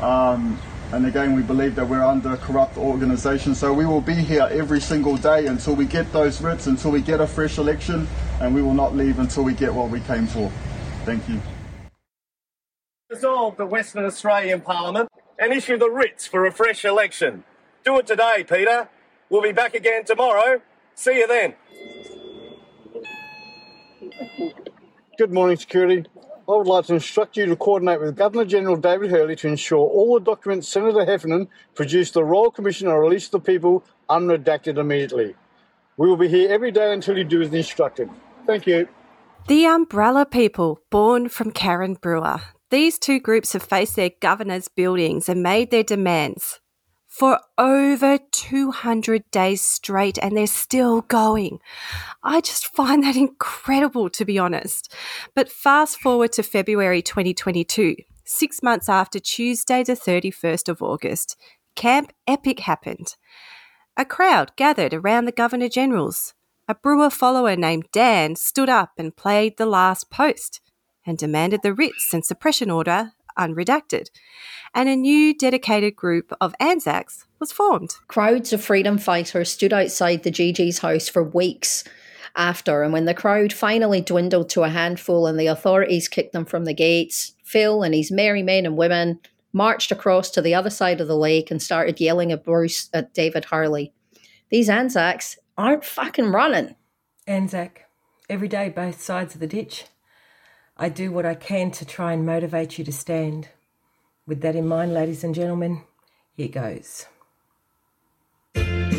Um, 0.00 0.58
and 0.92 1.04
again, 1.06 1.34
we 1.34 1.42
believe 1.42 1.74
that 1.74 1.88
we're 1.88 2.04
under 2.04 2.34
a 2.34 2.36
corrupt 2.36 2.76
organisation. 2.76 3.54
So 3.54 3.72
we 3.72 3.86
will 3.86 4.00
be 4.00 4.14
here 4.14 4.48
every 4.50 4.80
single 4.80 5.16
day 5.16 5.46
until 5.46 5.74
we 5.74 5.84
get 5.84 6.12
those 6.12 6.40
writs, 6.40 6.68
until 6.68 6.92
we 6.92 7.00
get 7.00 7.20
a 7.20 7.26
fresh 7.26 7.58
election, 7.58 8.06
and 8.40 8.54
we 8.54 8.62
will 8.62 8.74
not 8.74 8.94
leave 8.94 9.18
until 9.18 9.42
we 9.42 9.52
get 9.52 9.74
what 9.74 9.90
we 9.90 10.00
came 10.00 10.26
for. 10.26 10.50
Thank 11.04 11.28
you. 11.28 11.40
Dissolve 13.10 13.56
the 13.56 13.66
Western 13.66 14.04
Australian 14.04 14.60
Parliament 14.60 15.08
and 15.38 15.52
issue 15.52 15.76
the 15.76 15.90
writs 15.90 16.26
for 16.26 16.46
a 16.46 16.52
fresh 16.52 16.84
election. 16.84 17.42
Do 17.84 17.98
it 17.98 18.06
today, 18.06 18.44
Peter. 18.48 18.88
We'll 19.28 19.42
be 19.42 19.52
back 19.52 19.74
again 19.74 20.04
tomorrow. 20.04 20.60
See 20.94 21.18
you 21.18 21.26
then. 21.26 21.54
Good 25.18 25.32
morning, 25.32 25.56
security. 25.56 26.04
I 26.48 26.52
would 26.52 26.68
like 26.68 26.86
to 26.86 26.94
instruct 26.94 27.36
you 27.36 27.46
to 27.46 27.56
coordinate 27.56 28.00
with 28.00 28.16
Governor 28.16 28.44
General 28.44 28.76
David 28.76 29.10
Hurley 29.10 29.34
to 29.36 29.48
ensure 29.48 29.80
all 29.80 30.14
the 30.14 30.24
documents 30.24 30.68
Senator 30.68 31.04
Heffernan 31.04 31.48
produced 31.74 32.14
the 32.14 32.22
Royal 32.22 32.52
Commission 32.52 32.86
are 32.86 33.00
released 33.00 33.32
to 33.32 33.38
the 33.38 33.40
people 33.40 33.84
unredacted 34.08 34.78
immediately. 34.78 35.34
We 35.96 36.08
will 36.08 36.16
be 36.16 36.28
here 36.28 36.48
every 36.48 36.70
day 36.70 36.92
until 36.92 37.18
you 37.18 37.24
do 37.24 37.42
as 37.42 37.52
instructed. 37.52 38.08
Thank 38.46 38.66
you. 38.66 38.88
The 39.48 39.64
Umbrella 39.66 40.24
People, 40.24 40.80
born 40.90 41.28
from 41.28 41.50
Karen 41.50 41.94
Brewer. 41.94 42.42
These 42.70 42.98
two 42.98 43.18
groups 43.18 43.52
have 43.54 43.62
faced 43.62 43.96
their 43.96 44.10
governor's 44.20 44.68
buildings 44.68 45.28
and 45.28 45.42
made 45.42 45.70
their 45.70 45.84
demands 45.84 46.60
for 47.16 47.40
over 47.56 48.18
200 48.30 49.30
days 49.30 49.62
straight, 49.62 50.18
and 50.20 50.36
they're 50.36 50.46
still 50.46 51.00
going. 51.00 51.60
I 52.22 52.42
just 52.42 52.66
find 52.76 53.02
that 53.04 53.16
incredible, 53.16 54.10
to 54.10 54.24
be 54.26 54.38
honest. 54.38 54.92
But 55.34 55.50
fast 55.50 55.98
forward 55.98 56.32
to 56.32 56.42
February 56.42 57.00
2022, 57.00 57.96
six 58.26 58.62
months 58.62 58.90
after 58.90 59.18
Tuesday, 59.18 59.82
the 59.82 59.94
31st 59.94 60.68
of 60.68 60.82
August, 60.82 61.36
Camp 61.74 62.12
Epic 62.26 62.60
happened. 62.60 63.16
A 63.96 64.04
crowd 64.04 64.52
gathered 64.56 64.92
around 64.92 65.24
the 65.24 65.32
Governor 65.32 65.70
General's. 65.70 66.34
A 66.68 66.74
Brewer 66.74 67.10
follower 67.10 67.56
named 67.56 67.86
Dan 67.92 68.36
stood 68.36 68.68
up 68.68 68.90
and 68.98 69.16
played 69.16 69.56
the 69.56 69.64
last 69.64 70.10
post 70.10 70.60
and 71.06 71.16
demanded 71.16 71.62
the 71.62 71.72
writs 71.72 72.12
and 72.12 72.26
suppression 72.26 72.70
order 72.70 73.12
unredacted. 73.38 74.10
And 74.74 74.88
a 74.88 74.96
new 74.96 75.36
dedicated 75.36 75.96
group 75.96 76.32
of 76.40 76.54
Anzacs 76.60 77.26
was 77.38 77.52
formed. 77.52 77.94
Crowds 78.08 78.52
of 78.52 78.62
freedom 78.62 78.98
fighters 78.98 79.50
stood 79.50 79.72
outside 79.72 80.22
the 80.22 80.30
GG's 80.30 80.78
house 80.78 81.08
for 81.08 81.22
weeks 81.22 81.84
after, 82.34 82.82
and 82.82 82.92
when 82.92 83.06
the 83.06 83.14
crowd 83.14 83.52
finally 83.52 84.00
dwindled 84.00 84.50
to 84.50 84.62
a 84.62 84.68
handful 84.68 85.26
and 85.26 85.40
the 85.40 85.46
authorities 85.46 86.08
kicked 86.08 86.32
them 86.32 86.44
from 86.44 86.64
the 86.64 86.74
gates, 86.74 87.32
Phil 87.42 87.82
and 87.82 87.94
his 87.94 88.10
merry 88.10 88.42
men 88.42 88.66
and 88.66 88.76
women 88.76 89.20
marched 89.52 89.90
across 89.90 90.30
to 90.30 90.42
the 90.42 90.54
other 90.54 90.68
side 90.68 91.00
of 91.00 91.08
the 91.08 91.16
lake 91.16 91.50
and 91.50 91.62
started 91.62 91.98
yelling 91.98 92.30
at 92.30 92.44
Bruce 92.44 92.90
at 92.92 93.14
David 93.14 93.46
Hurley. 93.46 93.92
These 94.50 94.68
Anzacs 94.68 95.38
aren't 95.56 95.84
fucking 95.84 96.30
running. 96.30 96.76
Anzac, 97.26 97.86
every 98.28 98.48
day 98.48 98.68
both 98.68 99.00
sides 99.00 99.34
of 99.34 99.40
the 99.40 99.46
ditch. 99.46 99.86
I 100.78 100.90
do 100.90 101.10
what 101.10 101.24
I 101.24 101.34
can 101.34 101.70
to 101.70 101.86
try 101.86 102.12
and 102.12 102.26
motivate 102.26 102.76
you 102.76 102.84
to 102.84 102.92
stand. 102.92 103.48
With 104.26 104.42
that 104.42 104.54
in 104.54 104.68
mind, 104.68 104.92
ladies 104.92 105.24
and 105.24 105.34
gentlemen, 105.34 105.80
here 106.34 106.48
goes. 106.48 107.06
And 108.54 108.94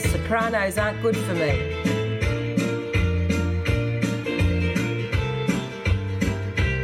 sopranos 0.00 0.78
aren't 0.78 1.02
good 1.02 1.16
for 1.16 1.34
me. 1.34 1.50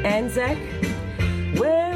Anzac, 0.04 0.58
where 1.58 1.87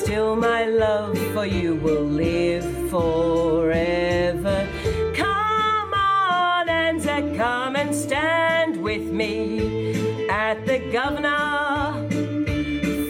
still, 0.00 0.34
my 0.34 0.64
love 0.64 1.18
for 1.34 1.44
you 1.44 1.74
will 1.74 2.04
live 2.04 2.64
forever. 2.90 4.66
Come 5.14 5.92
on, 5.92 6.68
Anzac, 6.68 7.24
uh, 7.24 7.36
come 7.36 7.76
and 7.76 7.94
stand 7.94 8.82
with 8.82 9.06
me 9.12 10.28
at 10.28 10.64
the 10.66 10.78
governor. 10.90 12.08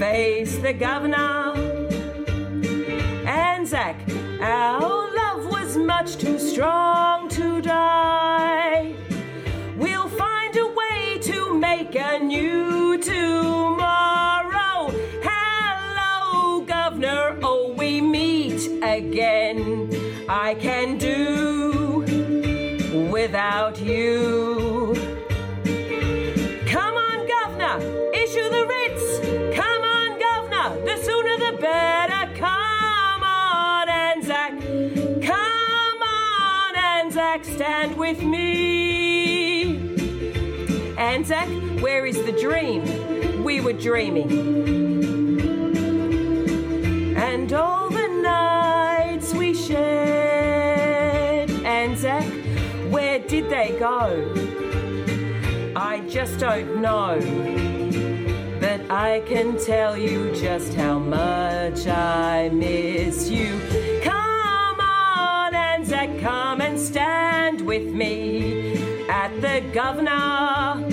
Face 0.01 0.59
the 0.59 0.73
governor. 0.73 1.55
Anzac, 3.25 3.97
our 4.41 5.15
love 5.15 5.47
was 5.47 5.77
much 5.77 6.17
too 6.17 6.39
strong 6.41 7.29
to 7.29 7.63
die. 7.63 8.30
I 20.51 20.55
can 20.57 20.99
do 20.99 22.03
without 23.09 23.81
you. 23.81 24.97
Come 26.67 26.97
on, 26.97 27.19
governor. 27.29 27.79
Issue 28.13 28.49
the 28.57 28.67
writs. 28.69 29.21
Come 29.55 29.83
on, 29.85 30.19
governor. 30.19 30.85
The 30.85 30.97
sooner 31.05 31.37
the 31.39 31.57
better. 31.61 32.35
Come 32.35 33.23
on, 33.23 33.89
Anzac. 33.89 34.51
Come 35.23 36.03
on, 36.03 36.77
Anzac. 36.77 37.45
Stand 37.45 37.97
with 37.97 38.21
me. 38.25 39.95
Anzac, 40.99 41.49
where 41.81 42.07
is 42.07 42.21
the 42.25 42.33
dream? 42.33 43.45
We 43.45 43.61
were 43.61 43.73
dreaming. 43.73 44.90
Did 53.31 53.49
they 53.49 53.77
go? 53.79 54.35
I 55.77 56.01
just 56.09 56.41
don't 56.41 56.83
know. 56.83 57.17
But 58.59 58.91
I 58.91 59.21
can 59.21 59.57
tell 59.57 59.97
you 59.97 60.35
just 60.35 60.75
how 60.75 60.99
much 60.99 61.87
I 61.87 62.49
miss 62.53 63.31
you. 63.31 63.61
Come 64.03 64.81
on, 64.81 65.55
Anzac, 65.55 66.21
come 66.21 66.61
and 66.61 66.77
stand 66.77 67.61
with 67.61 67.95
me 67.95 69.07
at 69.09 69.31
the 69.41 69.63
governor. 69.73 70.91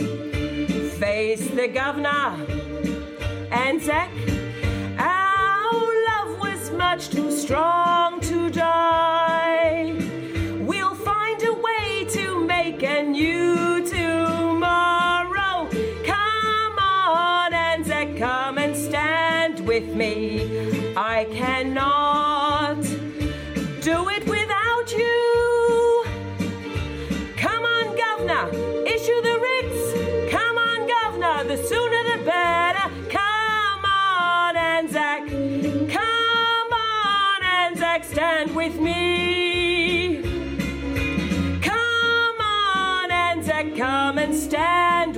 Face 1.00 1.50
the 1.50 1.68
governor, 1.68 2.38
Anzac. 3.50 4.12
Our 5.00 5.74
love 6.10 6.40
was 6.40 6.70
much 6.70 7.10
too 7.10 7.32
strong 7.32 8.22
to 8.22 8.52
die. 8.52 9.07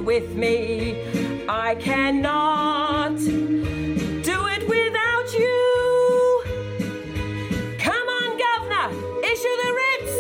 With 0.10 0.34
me. 0.36 0.98
I 1.48 1.76
cannot 1.76 3.16
do 3.20 4.38
it 4.56 4.64
without 4.68 5.30
you. 5.38 6.44
Come 7.78 8.08
on, 8.20 8.30
Governor, 8.46 8.88
issue 9.32 9.56
the 9.64 9.72
writs. 9.78 10.16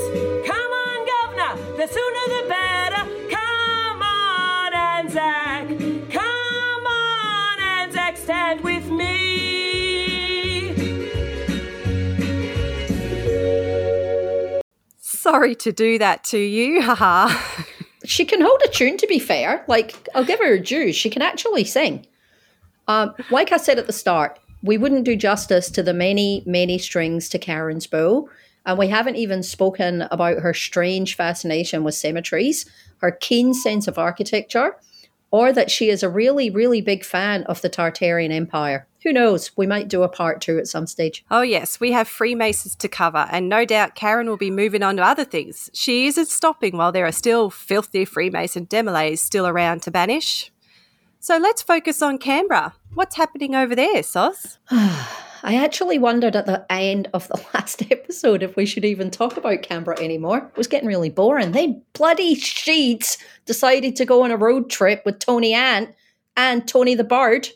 Come 0.51 0.71
on, 0.85 0.99
Governor, 1.13 1.53
the 1.79 1.87
sooner 1.95 2.25
the 2.35 2.43
better. 2.55 3.03
Come 3.35 3.99
on, 4.03 4.69
Anzac. 4.75 5.65
Come 6.11 6.85
on, 6.85 7.59
Anzac, 7.59 8.15
stand 8.17 8.61
with 8.61 8.85
me. 8.91 9.09
Sorry 14.99 15.55
to 15.55 15.71
do 15.71 15.97
that 15.97 16.23
to 16.25 16.37
you, 16.37 16.81
haha. 16.87 17.65
She 18.09 18.25
can 18.25 18.41
hold 18.41 18.59
a 18.65 18.67
tune, 18.67 18.97
to 18.97 19.05
be 19.05 19.19
fair. 19.19 19.63
Like, 19.67 20.09
I'll 20.15 20.25
give 20.25 20.39
her 20.39 20.53
a 20.53 20.59
due. 20.59 20.91
She 20.91 21.11
can 21.11 21.21
actually 21.21 21.63
sing. 21.63 22.07
Um, 22.87 23.13
like 23.29 23.51
I 23.51 23.57
said 23.57 23.77
at 23.77 23.85
the 23.85 23.93
start, 23.93 24.39
we 24.63 24.79
wouldn't 24.79 25.05
do 25.05 25.15
justice 25.15 25.69
to 25.69 25.83
the 25.83 25.93
many, 25.93 26.41
many 26.47 26.79
strings 26.79 27.29
to 27.29 27.37
Karen's 27.37 27.85
bow. 27.85 28.27
And 28.65 28.79
we 28.79 28.87
haven't 28.87 29.17
even 29.17 29.43
spoken 29.43 30.07
about 30.09 30.39
her 30.39 30.55
strange 30.55 31.15
fascination 31.15 31.83
with 31.83 31.93
cemeteries, 31.93 32.65
her 32.97 33.11
keen 33.11 33.53
sense 33.53 33.87
of 33.87 33.99
architecture, 33.99 34.75
or 35.29 35.53
that 35.53 35.69
she 35.69 35.91
is 35.91 36.01
a 36.01 36.09
really, 36.09 36.49
really 36.49 36.81
big 36.81 37.05
fan 37.05 37.43
of 37.43 37.61
the 37.61 37.69
Tartarian 37.69 38.31
Empire. 38.31 38.87
Who 39.03 39.13
knows? 39.13 39.55
We 39.55 39.65
might 39.65 39.87
do 39.87 40.03
a 40.03 40.09
part 40.09 40.41
two 40.41 40.57
at 40.57 40.67
some 40.67 40.85
stage. 40.85 41.23
Oh, 41.31 41.41
yes, 41.41 41.79
we 41.79 41.91
have 41.93 42.07
Freemasons 42.07 42.75
to 42.75 42.87
cover, 42.87 43.27
and 43.31 43.47
no 43.47 43.63
doubt 43.63 43.95
Karen 43.95 44.27
will 44.27 44.37
be 44.37 44.51
moving 44.51 44.83
on 44.83 44.97
to 44.97 45.03
other 45.03 45.23
things. 45.23 45.69
She 45.73 46.07
isn't 46.07 46.27
stopping 46.27 46.75
while 46.75 46.91
there 46.91 47.05
are 47.05 47.11
still 47.11 47.49
filthy 47.49 48.03
Freemason 48.03 48.65
demolays 48.65 49.19
still 49.19 49.47
around 49.47 49.83
to 49.83 49.91
banish. 49.91 50.51
So 51.21 51.37
let's 51.37 51.61
focus 51.61 52.01
on 52.01 52.17
Canberra. 52.17 52.73
What's 52.93 53.15
happening 53.15 53.55
over 53.55 53.75
there, 53.75 54.03
Sos? 54.03 54.57
I 55.41 55.55
actually 55.55 55.99
wondered 55.99 56.35
at 56.35 56.45
the 56.45 56.65
end 56.69 57.09
of 57.13 57.27
the 57.29 57.41
last 57.53 57.89
episode 57.91 58.43
if 58.43 58.55
we 58.55 58.65
should 58.65 58.85
even 58.85 59.11
talk 59.11 59.37
about 59.37 59.61
Canberra 59.61 59.99
anymore. 59.99 60.39
It 60.39 60.57
was 60.57 60.67
getting 60.67 60.87
really 60.87 61.09
boring. 61.09 61.51
They 61.51 61.81
bloody 61.93 62.35
sheets 62.35 63.17
decided 63.45 63.95
to 63.97 64.05
go 64.05 64.23
on 64.23 64.31
a 64.31 64.37
road 64.37 64.69
trip 64.69 65.03
with 65.05 65.19
Tony 65.19 65.53
Ant 65.53 65.93
and 66.35 66.67
Tony 66.67 66.95
the 66.95 67.03
Bird 67.03 67.49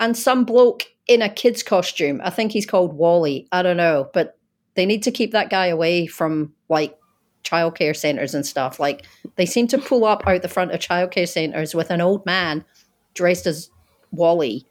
and 0.00 0.16
some 0.16 0.44
bloke 0.44 0.84
in 1.06 1.22
a 1.22 1.28
kid's 1.28 1.62
costume. 1.62 2.20
I 2.24 2.30
think 2.30 2.52
he's 2.52 2.66
called 2.66 2.94
Wally. 2.94 3.46
I 3.52 3.62
don't 3.62 3.76
know, 3.76 4.10
but 4.12 4.38
they 4.74 4.86
need 4.86 5.02
to 5.04 5.10
keep 5.10 5.32
that 5.32 5.50
guy 5.50 5.66
away 5.66 6.06
from 6.06 6.52
like 6.68 6.96
childcare 7.44 7.96
centres 7.96 8.34
and 8.34 8.44
stuff. 8.44 8.80
Like 8.80 9.06
they 9.36 9.46
seem 9.46 9.66
to 9.68 9.78
pull 9.78 10.04
up 10.04 10.26
out 10.26 10.42
the 10.42 10.48
front 10.48 10.72
of 10.72 10.80
childcare 10.80 11.28
centres 11.28 11.74
with 11.74 11.90
an 11.90 12.00
old 12.00 12.24
man 12.26 12.64
dressed 13.14 13.46
as 13.46 13.70
Wally 14.10 14.66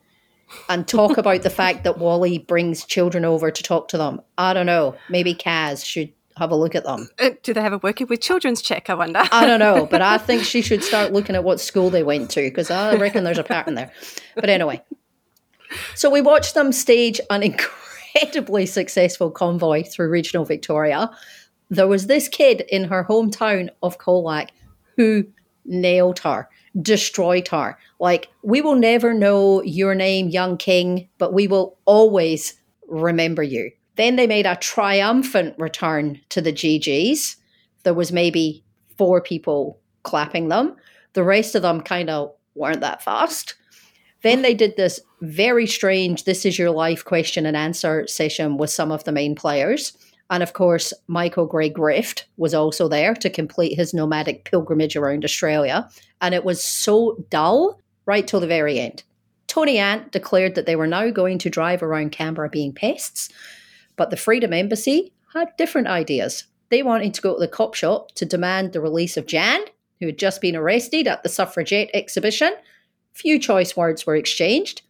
and 0.69 0.87
talk 0.87 1.17
about 1.17 1.43
the 1.43 1.49
fact 1.49 1.83
that 1.83 1.97
Wally 1.97 2.37
brings 2.39 2.85
children 2.85 3.25
over 3.25 3.51
to 3.51 3.63
talk 3.63 3.87
to 3.89 3.97
them. 3.97 4.21
I 4.37 4.53
don't 4.53 4.65
know. 4.65 4.95
Maybe 5.09 5.33
Kaz 5.33 5.85
should 5.85 6.11
have 6.37 6.51
a 6.51 6.55
look 6.55 6.75
at 6.75 6.83
them. 6.83 7.09
Uh, 7.19 7.31
do 7.43 7.53
they 7.53 7.61
have 7.61 7.73
a 7.73 7.77
working 7.77 8.07
with 8.07 8.21
children's 8.21 8.61
check, 8.61 8.89
I 8.89 8.95
wonder? 8.95 9.21
I 9.31 9.45
don't 9.45 9.59
know, 9.59 9.85
but 9.85 10.01
I 10.01 10.17
think 10.19 10.43
she 10.43 10.61
should 10.61 10.83
start 10.83 11.13
looking 11.13 11.35
at 11.35 11.43
what 11.43 11.59
school 11.59 11.89
they 11.89 12.03
went 12.03 12.31
to 12.31 12.41
because 12.41 12.71
I 12.71 12.95
reckon 12.95 13.23
there's 13.23 13.37
a 13.37 13.43
pattern 13.43 13.75
there. 13.75 13.91
But 14.35 14.49
anyway, 14.49 14.83
so 15.95 16.09
we 16.09 16.21
watched 16.21 16.53
them 16.53 16.71
stage 16.71 17.19
an 17.29 17.43
incredibly 17.43 18.65
successful 18.65 19.31
convoy 19.31 19.83
through 19.83 20.09
regional 20.09 20.45
Victoria. 20.45 21.09
There 21.69 21.87
was 21.87 22.07
this 22.07 22.27
kid 22.27 22.61
in 22.69 22.85
her 22.85 23.03
hometown 23.03 23.69
of 23.81 23.97
Colac 23.97 24.49
who 24.97 25.25
nailed 25.65 26.19
her, 26.19 26.47
destroyed 26.81 27.47
her. 27.47 27.77
Like, 27.99 28.29
we 28.43 28.61
will 28.61 28.75
never 28.75 29.13
know 29.13 29.63
your 29.63 29.95
name, 29.95 30.29
young 30.29 30.57
king, 30.57 31.09
but 31.17 31.33
we 31.33 31.47
will 31.47 31.77
always 31.85 32.55
remember 32.87 33.43
you. 33.43 33.71
Then 33.95 34.15
they 34.15 34.27
made 34.27 34.45
a 34.45 34.55
triumphant 34.55 35.55
return 35.57 36.19
to 36.29 36.41
the 36.41 36.53
GGs. 36.53 37.35
There 37.83 37.93
was 37.93 38.11
maybe 38.11 38.63
four 38.97 39.21
people 39.21 39.79
clapping 40.03 40.49
them. 40.49 40.75
The 41.13 41.23
rest 41.23 41.55
of 41.55 41.61
them 41.61 41.81
kind 41.81 42.09
of 42.09 42.33
weren't 42.55 42.81
that 42.81 43.03
fast. 43.03 43.55
Then 44.23 44.41
they 44.41 44.53
did 44.53 44.75
this 44.75 44.99
very 45.21 45.67
strange 45.67 46.23
This 46.23 46.45
Is 46.45 46.57
Your 46.57 46.71
Life 46.71 47.05
question 47.05 47.45
and 47.45 47.55
answer 47.55 48.07
session 48.07 48.57
with 48.57 48.69
some 48.69 48.91
of 48.91 49.03
the 49.03 49.11
main 49.11 49.35
players. 49.35 49.97
And 50.29 50.41
of 50.41 50.53
course, 50.53 50.93
Michael 51.07 51.45
Gray 51.45 51.69
Grift 51.69 52.23
was 52.37 52.53
also 52.53 52.87
there 52.87 53.13
to 53.15 53.29
complete 53.29 53.75
his 53.75 53.93
nomadic 53.93 54.45
pilgrimage 54.45 54.95
around 54.95 55.23
Australia. 55.23 55.87
And 56.21 56.33
it 56.33 56.45
was 56.45 56.63
so 56.63 57.23
dull 57.29 57.79
right 58.05 58.25
till 58.25 58.39
the 58.39 58.47
very 58.47 58.79
end. 58.79 59.03
Tony 59.47 59.77
Ant 59.77 60.11
declared 60.11 60.55
that 60.55 60.65
they 60.65 60.75
were 60.75 60.87
now 60.87 61.09
going 61.11 61.37
to 61.39 61.49
drive 61.49 61.83
around 61.83 62.11
Canberra 62.11 62.49
being 62.49 62.73
pests, 62.73 63.29
but 63.97 64.09
the 64.09 64.17
Freedom 64.17 64.53
Embassy 64.53 65.13
had 65.33 65.55
different 65.57 65.87
ideas. 65.87 66.45
They 66.69 66.81
wanted 66.81 67.13
to 67.13 67.21
go 67.21 67.33
to 67.33 67.39
the 67.39 67.47
cop 67.47 67.75
shop 67.75 68.13
to 68.13 68.25
demand 68.25 68.71
the 68.71 68.81
release 68.81 69.17
of 69.17 69.27
Jan, 69.27 69.61
who 69.99 70.07
had 70.07 70.17
just 70.17 70.41
been 70.41 70.55
arrested 70.55 71.07
at 71.07 71.21
the 71.21 71.29
suffragette 71.29 71.91
exhibition. 71.93 72.53
Few 73.13 73.39
choice 73.39 73.77
words 73.77 74.05
were 74.05 74.15
exchanged. 74.15 74.81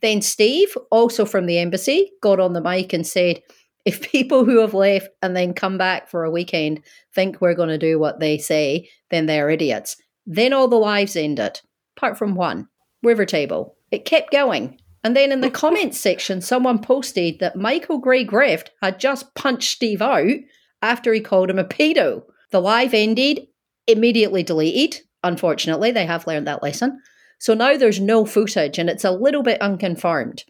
Then 0.00 0.20
Steve, 0.22 0.76
also 0.90 1.24
from 1.24 1.46
the 1.46 1.58
embassy, 1.58 2.12
got 2.20 2.40
on 2.40 2.52
the 2.52 2.60
mic 2.60 2.92
and 2.92 3.06
said, 3.06 3.42
if 3.84 4.00
people 4.12 4.44
who 4.44 4.60
have 4.60 4.74
left 4.74 5.08
and 5.22 5.36
then 5.36 5.54
come 5.54 5.78
back 5.78 6.08
for 6.08 6.24
a 6.24 6.30
weekend 6.30 6.82
think 7.14 7.40
we're 7.40 7.54
going 7.54 7.68
to 7.68 7.78
do 7.78 7.98
what 7.98 8.20
they 8.20 8.38
say, 8.38 8.88
then 9.10 9.26
they're 9.26 9.50
idiots. 9.50 9.96
Then 10.26 10.52
all 10.52 10.68
the 10.68 10.76
lives 10.76 11.16
ended, 11.16 11.60
apart 11.96 12.16
from 12.16 12.34
one 12.34 12.68
River 13.02 13.26
Table. 13.26 13.76
It 13.90 14.04
kept 14.04 14.30
going. 14.30 14.78
And 15.04 15.16
then 15.16 15.32
in 15.32 15.40
the 15.40 15.50
comments 15.62 15.98
section, 15.98 16.40
someone 16.40 16.80
posted 16.80 17.40
that 17.40 17.56
Michael 17.56 17.98
Gray 17.98 18.24
Grift 18.24 18.68
had 18.80 19.00
just 19.00 19.34
punched 19.34 19.72
Steve 19.72 20.02
out 20.02 20.38
after 20.80 21.12
he 21.12 21.20
called 21.20 21.50
him 21.50 21.58
a 21.58 21.64
pedo. 21.64 22.22
The 22.50 22.60
live 22.60 22.94
ended, 22.94 23.46
immediately 23.86 24.42
deleted. 24.42 25.00
Unfortunately, 25.24 25.90
they 25.90 26.06
have 26.06 26.26
learned 26.26 26.46
that 26.46 26.62
lesson. 26.62 27.00
So 27.42 27.54
now 27.54 27.76
there's 27.76 27.98
no 27.98 28.24
footage 28.24 28.78
and 28.78 28.88
it's 28.88 29.02
a 29.02 29.10
little 29.10 29.42
bit 29.42 29.60
unconfirmed. 29.60 30.44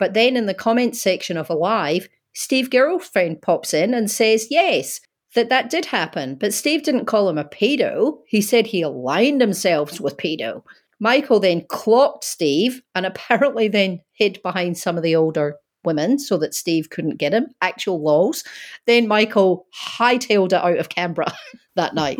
But 0.00 0.12
then 0.12 0.36
in 0.36 0.46
the 0.46 0.54
comments 0.54 1.00
section 1.00 1.36
of 1.36 1.48
a 1.48 1.54
live, 1.54 2.08
Steve 2.34 2.68
Girlfriend 2.68 3.42
pops 3.42 3.72
in 3.72 3.94
and 3.94 4.10
says, 4.10 4.48
yes, 4.50 5.00
that 5.36 5.50
that 5.50 5.70
did 5.70 5.84
happen. 5.84 6.34
But 6.34 6.52
Steve 6.52 6.82
didn't 6.82 7.04
call 7.06 7.28
him 7.28 7.38
a 7.38 7.44
pedo. 7.44 8.22
He 8.26 8.40
said 8.40 8.66
he 8.66 8.82
aligned 8.82 9.40
himself 9.40 10.00
with 10.00 10.16
pedo. 10.16 10.64
Michael 10.98 11.38
then 11.38 11.64
clocked 11.68 12.24
Steve 12.24 12.82
and 12.96 13.06
apparently 13.06 13.68
then 13.68 14.00
hid 14.10 14.42
behind 14.42 14.76
some 14.76 14.96
of 14.96 15.04
the 15.04 15.14
older 15.14 15.58
women 15.84 16.18
so 16.18 16.36
that 16.38 16.54
Steve 16.54 16.90
couldn't 16.90 17.18
get 17.18 17.32
him. 17.32 17.46
Actual 17.60 18.02
laws. 18.02 18.42
Then 18.86 19.06
Michael 19.06 19.68
hightailed 19.96 20.46
it 20.46 20.54
out 20.54 20.78
of 20.78 20.88
Canberra 20.88 21.32
that 21.76 21.94
night. 21.94 22.18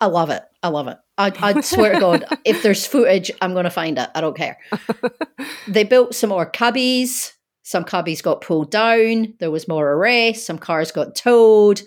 I 0.00 0.06
love 0.06 0.30
it. 0.30 0.42
I 0.62 0.68
love 0.68 0.88
it. 0.88 0.98
I, 1.18 1.32
I 1.40 1.60
swear 1.60 1.94
to 1.94 2.00
God, 2.00 2.24
if 2.44 2.62
there's 2.62 2.86
footage, 2.86 3.30
I'm 3.42 3.52
going 3.52 3.64
to 3.64 3.70
find 3.70 3.98
it. 3.98 4.08
I 4.14 4.20
don't 4.20 4.36
care. 4.36 4.58
they 5.68 5.84
built 5.84 6.14
some 6.14 6.30
more 6.30 6.50
cubbies. 6.50 7.32
Some 7.62 7.84
cubbies 7.84 8.22
got 8.22 8.40
pulled 8.40 8.70
down. 8.70 9.34
There 9.38 9.50
was 9.50 9.68
more 9.68 9.92
arrests. 9.92 10.46
Some 10.46 10.58
cars 10.58 10.90
got 10.90 11.14
towed. 11.14 11.82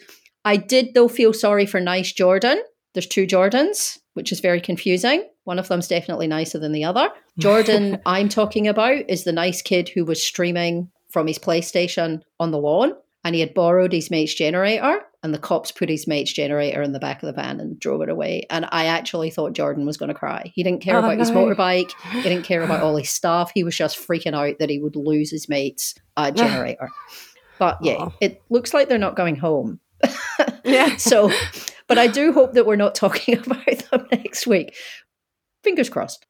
I 0.45 0.57
did, 0.57 0.93
though, 0.93 1.07
feel 1.07 1.33
sorry 1.33 1.65
for 1.65 1.79
Nice 1.79 2.11
Jordan. 2.11 2.61
There's 2.93 3.07
two 3.07 3.25
Jordans, 3.25 3.97
which 4.13 4.31
is 4.31 4.39
very 4.39 4.61
confusing. 4.61 5.27
One 5.45 5.59
of 5.59 5.67
them's 5.67 5.87
definitely 5.87 6.27
nicer 6.27 6.59
than 6.59 6.71
the 6.71 6.83
other. 6.83 7.09
Jordan, 7.39 7.99
I'm 8.05 8.29
talking 8.29 8.67
about, 8.67 9.09
is 9.09 9.23
the 9.23 9.31
nice 9.31 9.61
kid 9.61 9.89
who 9.89 10.05
was 10.05 10.23
streaming 10.23 10.89
from 11.09 11.27
his 11.27 11.39
PlayStation 11.39 12.21
on 12.39 12.51
the 12.51 12.59
lawn 12.59 12.93
and 13.23 13.35
he 13.35 13.41
had 13.41 13.53
borrowed 13.53 13.93
his 13.93 14.11
mate's 14.11 14.33
generator 14.33 15.01
and 15.23 15.33
the 15.33 15.39
cops 15.39 15.71
put 15.71 15.89
his 15.89 16.05
mate's 16.05 16.31
generator 16.33 16.81
in 16.81 16.91
the 16.91 16.99
back 16.99 17.23
of 17.23 17.27
the 17.27 17.33
van 17.33 17.59
and 17.61 17.79
drove 17.79 18.01
it 18.01 18.09
away. 18.09 18.45
And 18.49 18.67
I 18.71 18.85
actually 18.85 19.29
thought 19.31 19.53
Jordan 19.53 19.85
was 19.85 19.95
going 19.97 20.09
to 20.09 20.13
cry. 20.13 20.51
He 20.53 20.63
didn't 20.63 20.81
care 20.81 20.97
Oh, 20.97 20.99
about 20.99 21.17
his 21.17 21.31
motorbike. 21.31 21.91
He 22.11 22.21
didn't 22.21 22.43
care 22.43 22.61
about 22.61 22.81
all 22.81 22.97
his 22.97 23.09
stuff. 23.09 23.51
He 23.55 23.63
was 23.63 23.75
just 23.75 23.97
freaking 23.97 24.33
out 24.35 24.59
that 24.59 24.69
he 24.69 24.79
would 24.79 24.95
lose 24.97 25.31
his 25.31 25.47
mate's 25.47 25.95
uh, 26.17 26.31
generator. 26.31 26.89
But 27.57 27.77
yeah, 27.81 28.09
it 28.19 28.41
looks 28.49 28.73
like 28.73 28.89
they're 28.89 28.97
not 28.97 29.15
going 29.15 29.37
home. 29.37 29.79
yeah. 30.65 30.97
So, 30.97 31.31
but 31.87 31.97
I 31.97 32.07
do 32.07 32.33
hope 32.33 32.53
that 32.53 32.65
we're 32.65 32.75
not 32.75 32.93
talking 32.93 33.37
about 33.45 33.65
them 33.89 34.07
next 34.11 34.45
week. 34.45 34.75
Fingers 35.63 35.89
crossed. 35.89 36.25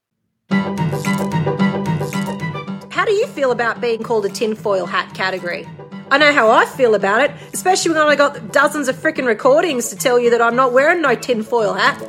How 2.91 3.05
do 3.05 3.13
you 3.13 3.25
feel 3.27 3.51
about 3.51 3.81
being 3.81 4.03
called 4.03 4.25
a 4.25 4.29
tinfoil 4.29 4.85
hat 4.85 5.13
category? 5.15 5.67
I 6.11 6.17
know 6.17 6.31
how 6.31 6.51
I 6.51 6.65
feel 6.65 6.95
about 6.95 7.21
it, 7.21 7.31
especially 7.53 7.93
when 7.93 8.01
I 8.01 8.15
got 8.15 8.51
dozens 8.51 8.87
of 8.87 8.95
freaking 8.95 9.25
recordings 9.25 9.89
to 9.89 9.95
tell 9.95 10.19
you 10.19 10.29
that 10.29 10.41
I'm 10.41 10.55
not 10.55 10.73
wearing 10.73 11.01
no 11.01 11.15
tinfoil 11.15 11.73
hat. 11.73 11.99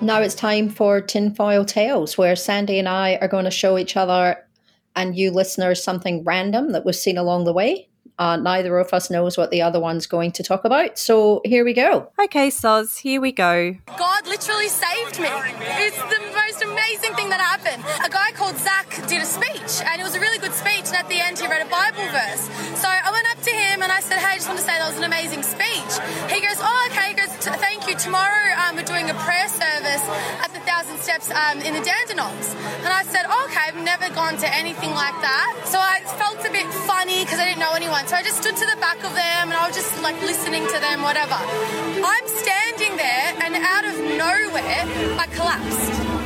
Now 0.00 0.20
it's 0.20 0.34
time 0.34 0.68
for 0.68 1.00
Tinfoil 1.00 1.64
Tales, 1.64 2.18
where 2.18 2.36
Sandy 2.36 2.78
and 2.78 2.86
I 2.86 3.16
are 3.16 3.28
going 3.28 3.46
to 3.46 3.50
show 3.50 3.78
each 3.78 3.96
other 3.96 4.46
and 4.94 5.16
you 5.16 5.30
listeners 5.30 5.82
something 5.82 6.22
random 6.24 6.72
that 6.72 6.84
was 6.84 7.02
seen 7.02 7.16
along 7.16 7.44
the 7.44 7.54
way. 7.54 7.88
Uh, 8.18 8.36
neither 8.36 8.78
of 8.78 8.92
us 8.92 9.10
knows 9.10 9.36
what 9.36 9.50
the 9.50 9.60
other 9.60 9.80
one's 9.80 10.06
going 10.06 10.30
to 10.32 10.42
talk 10.42 10.64
about, 10.64 10.98
so 10.98 11.40
here 11.44 11.64
we 11.64 11.72
go. 11.72 12.10
Okay, 12.22 12.48
Soz, 12.48 12.98
here 12.98 13.20
we 13.20 13.32
go. 13.32 13.76
God 13.98 14.26
literally 14.26 14.68
saved 14.68 15.18
me. 15.18 15.28
It's 15.30 15.96
the 15.96 16.20
most 16.32 16.43
amazing 16.70 17.14
thing 17.14 17.28
that 17.28 17.40
happened. 17.40 17.84
A 18.04 18.10
guy 18.10 18.32
called 18.32 18.56
Zach 18.56 18.88
did 19.08 19.20
a 19.22 19.28
speech, 19.28 19.84
and 19.84 20.00
it 20.00 20.04
was 20.04 20.16
a 20.16 20.20
really 20.20 20.38
good 20.38 20.54
speech, 20.54 20.88
and 20.88 20.96
at 20.96 21.08
the 21.08 21.20
end 21.20 21.38
he 21.38 21.46
read 21.46 21.62
a 21.64 21.70
Bible 21.70 22.04
verse. 22.10 22.48
So 22.80 22.88
I 22.88 23.10
went 23.12 23.26
up 23.32 23.40
to 23.44 23.52
him 23.52 23.82
and 23.82 23.90
I 23.92 24.00
said, 24.00 24.18
Hey, 24.18 24.34
I 24.34 24.36
just 24.36 24.48
want 24.48 24.58
to 24.60 24.66
say 24.66 24.76
that 24.76 24.88
was 24.88 24.98
an 24.98 25.04
amazing 25.04 25.42
speech. 25.42 25.92
He 26.32 26.40
goes, 26.40 26.58
Oh, 26.60 26.88
okay. 26.90 27.12
He 27.12 27.16
goes, 27.16 27.32
Thank 27.60 27.88
you. 27.88 27.94
Tomorrow 27.94 28.56
um, 28.60 28.76
we're 28.76 28.88
doing 28.88 29.08
a 29.08 29.16
prayer 29.24 29.48
service 29.48 30.04
at 30.42 30.50
the 30.52 30.60
Thousand 30.66 30.98
Steps 30.98 31.30
um, 31.30 31.60
in 31.62 31.72
the 31.72 31.84
Dandenongs. 31.84 32.52
And 32.84 32.90
I 32.92 33.04
said, 33.04 33.24
oh, 33.28 33.48
Okay, 33.48 33.72
I've 33.72 33.80
never 33.84 34.12
gone 34.14 34.36
to 34.38 34.48
anything 34.54 34.90
like 34.92 35.16
that. 35.22 35.64
So 35.64 35.78
I 35.78 36.00
felt 36.18 36.40
a 36.44 36.52
bit 36.52 36.66
funny 36.88 37.24
because 37.24 37.38
I 37.38 37.46
didn't 37.46 37.60
know 37.60 37.72
anyone. 37.72 38.06
So 38.06 38.16
I 38.16 38.22
just 38.22 38.42
stood 38.42 38.56
to 38.56 38.66
the 38.66 38.78
back 38.80 38.98
of 39.04 39.14
them 39.14 39.52
and 39.52 39.56
I 39.56 39.66
was 39.66 39.76
just 39.76 39.92
like 40.02 40.20
listening 40.22 40.66
to 40.66 40.78
them, 40.80 41.02
whatever. 41.02 41.38
I'm 41.38 42.26
standing 42.28 42.96
there 42.96 43.28
and 43.44 43.54
out 43.54 43.84
of 43.84 43.96
nowhere, 44.18 44.82
I 45.20 45.26
collapsed. 45.32 46.23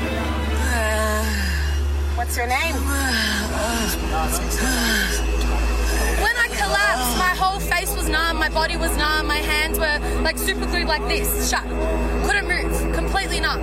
What's 2.19 2.37
your 2.37 2.49
name? 2.49 2.75
When 2.75 2.83
I 6.37 6.49
collapsed, 6.51 7.17
my 7.17 7.33
whole 7.39 7.61
face 7.61 7.95
was 7.95 8.09
numb, 8.09 8.39
my 8.39 8.49
body 8.49 8.77
was 8.77 8.91
numb, 8.97 9.29
my 9.29 9.37
hands 9.37 9.79
were 9.79 10.01
like 10.23 10.37
super 10.37 10.67
glued 10.67 10.89
like 10.89 11.07
this, 11.07 11.49
shut. 11.49 11.63
Couldn't 12.27 12.49
move, 12.49 12.93
completely 12.93 13.39
numb. 13.39 13.63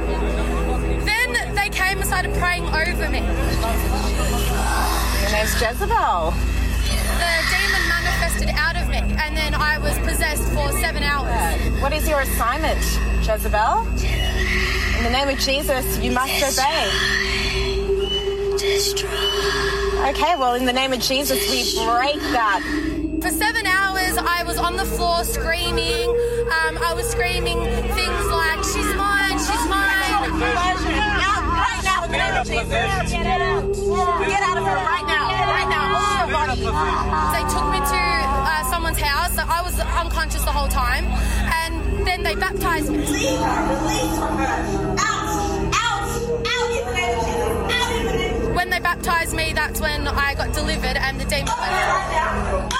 Then 1.03 1.53
they 1.53 1.67
came 1.67 1.97
and 1.97 2.07
started 2.07 2.33
praying 2.35 2.65
over 2.67 3.09
me. 3.09 3.19
Your 5.19 5.31
name's 5.35 5.53
Jezebel. 5.59 6.31
The 6.31 7.43
demon 7.51 7.83
manifested 7.91 8.51
out 8.55 8.77
of 8.77 8.87
me, 8.87 9.03
and 9.19 9.35
then 9.35 9.53
I 9.53 9.79
was 9.79 9.99
possessed 9.99 10.47
for 10.53 10.71
seven 10.79 11.03
hours. 11.03 11.59
What 11.81 11.91
is 11.91 12.07
your 12.07 12.21
assignment, 12.21 12.79
Jezebel? 13.27 13.85
In 14.97 15.03
the 15.03 15.11
name 15.11 15.27
of 15.27 15.37
Jesus, 15.39 15.99
you 15.99 16.11
must 16.11 16.41
obey. 16.41 16.89
Okay, 18.55 20.35
well, 20.37 20.53
in 20.53 20.65
the 20.65 20.71
name 20.71 20.93
of 20.93 21.01
Jesus, 21.01 21.37
we 21.51 21.63
break 21.85 22.19
that. 22.31 22.61
For 23.21 23.29
seven 23.29 23.65
hours, 23.67 24.15
I 24.17 24.43
was 24.43 24.57
on 24.57 24.77
the 24.77 24.85
floor 24.85 25.25
screaming. 25.25 26.07
Um, 26.47 26.77
I 26.77 26.93
was 26.95 27.05
screaming 27.09 27.59
things 27.59 28.25
like, 28.31 28.63
She's 28.63 28.95
mine, 28.95 29.37
she's 29.39 29.67
mine. 29.67 30.15
Out 30.15 31.43
right 31.51 31.81
now 31.83 32.05
in 32.05 32.11
the 32.11 32.17
name 32.17 32.35
of 32.35 32.47
Jesus. 32.47 33.11
Get 33.11 33.25
out. 33.27 33.65
Get 34.23 34.41
out 34.41 34.57
of 34.57 34.63
her 34.63 34.75
right 34.75 35.05
now. 35.05 35.27
Right 35.51 35.67
now. 35.67 36.23
Your 36.23 36.31
body. 36.31 36.61
They 37.35 37.43
took 37.51 37.67
me 37.71 37.79
to 37.83 37.99
uh, 37.99 38.63
someone's 38.71 38.99
house. 38.99 39.35
So 39.35 39.43
I 39.45 39.61
was 39.63 39.79
unconscious 39.79 40.43
the 40.45 40.51
whole 40.51 40.69
time. 40.69 41.05
And 41.65 42.07
then 42.07 42.23
they 42.23 42.35
baptized 42.35 42.89
me. 42.89 43.03
When 48.65 48.71
they 48.71 48.79
baptized 48.79 49.35
me, 49.35 49.53
that's 49.53 49.79
when 49.79 50.07
I 50.07 50.33
got 50.33 50.51
delivered 50.51 50.97
and 50.97 51.21
the 51.21 51.25
demon 51.25 51.45
left. 51.45 52.73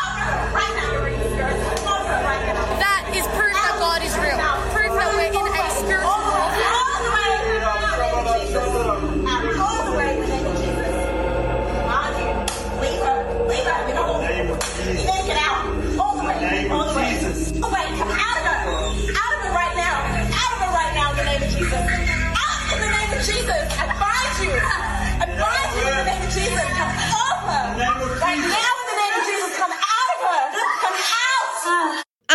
That 2.81 3.05
is 3.13 3.21
proof 3.37 3.53
that 3.53 3.77
God 3.77 4.01
is 4.01 4.17
real. 4.17 4.41
Proof 4.73 4.97
that 4.97 5.13
we're 5.13 5.29
in 5.29 5.45
a 5.53 5.64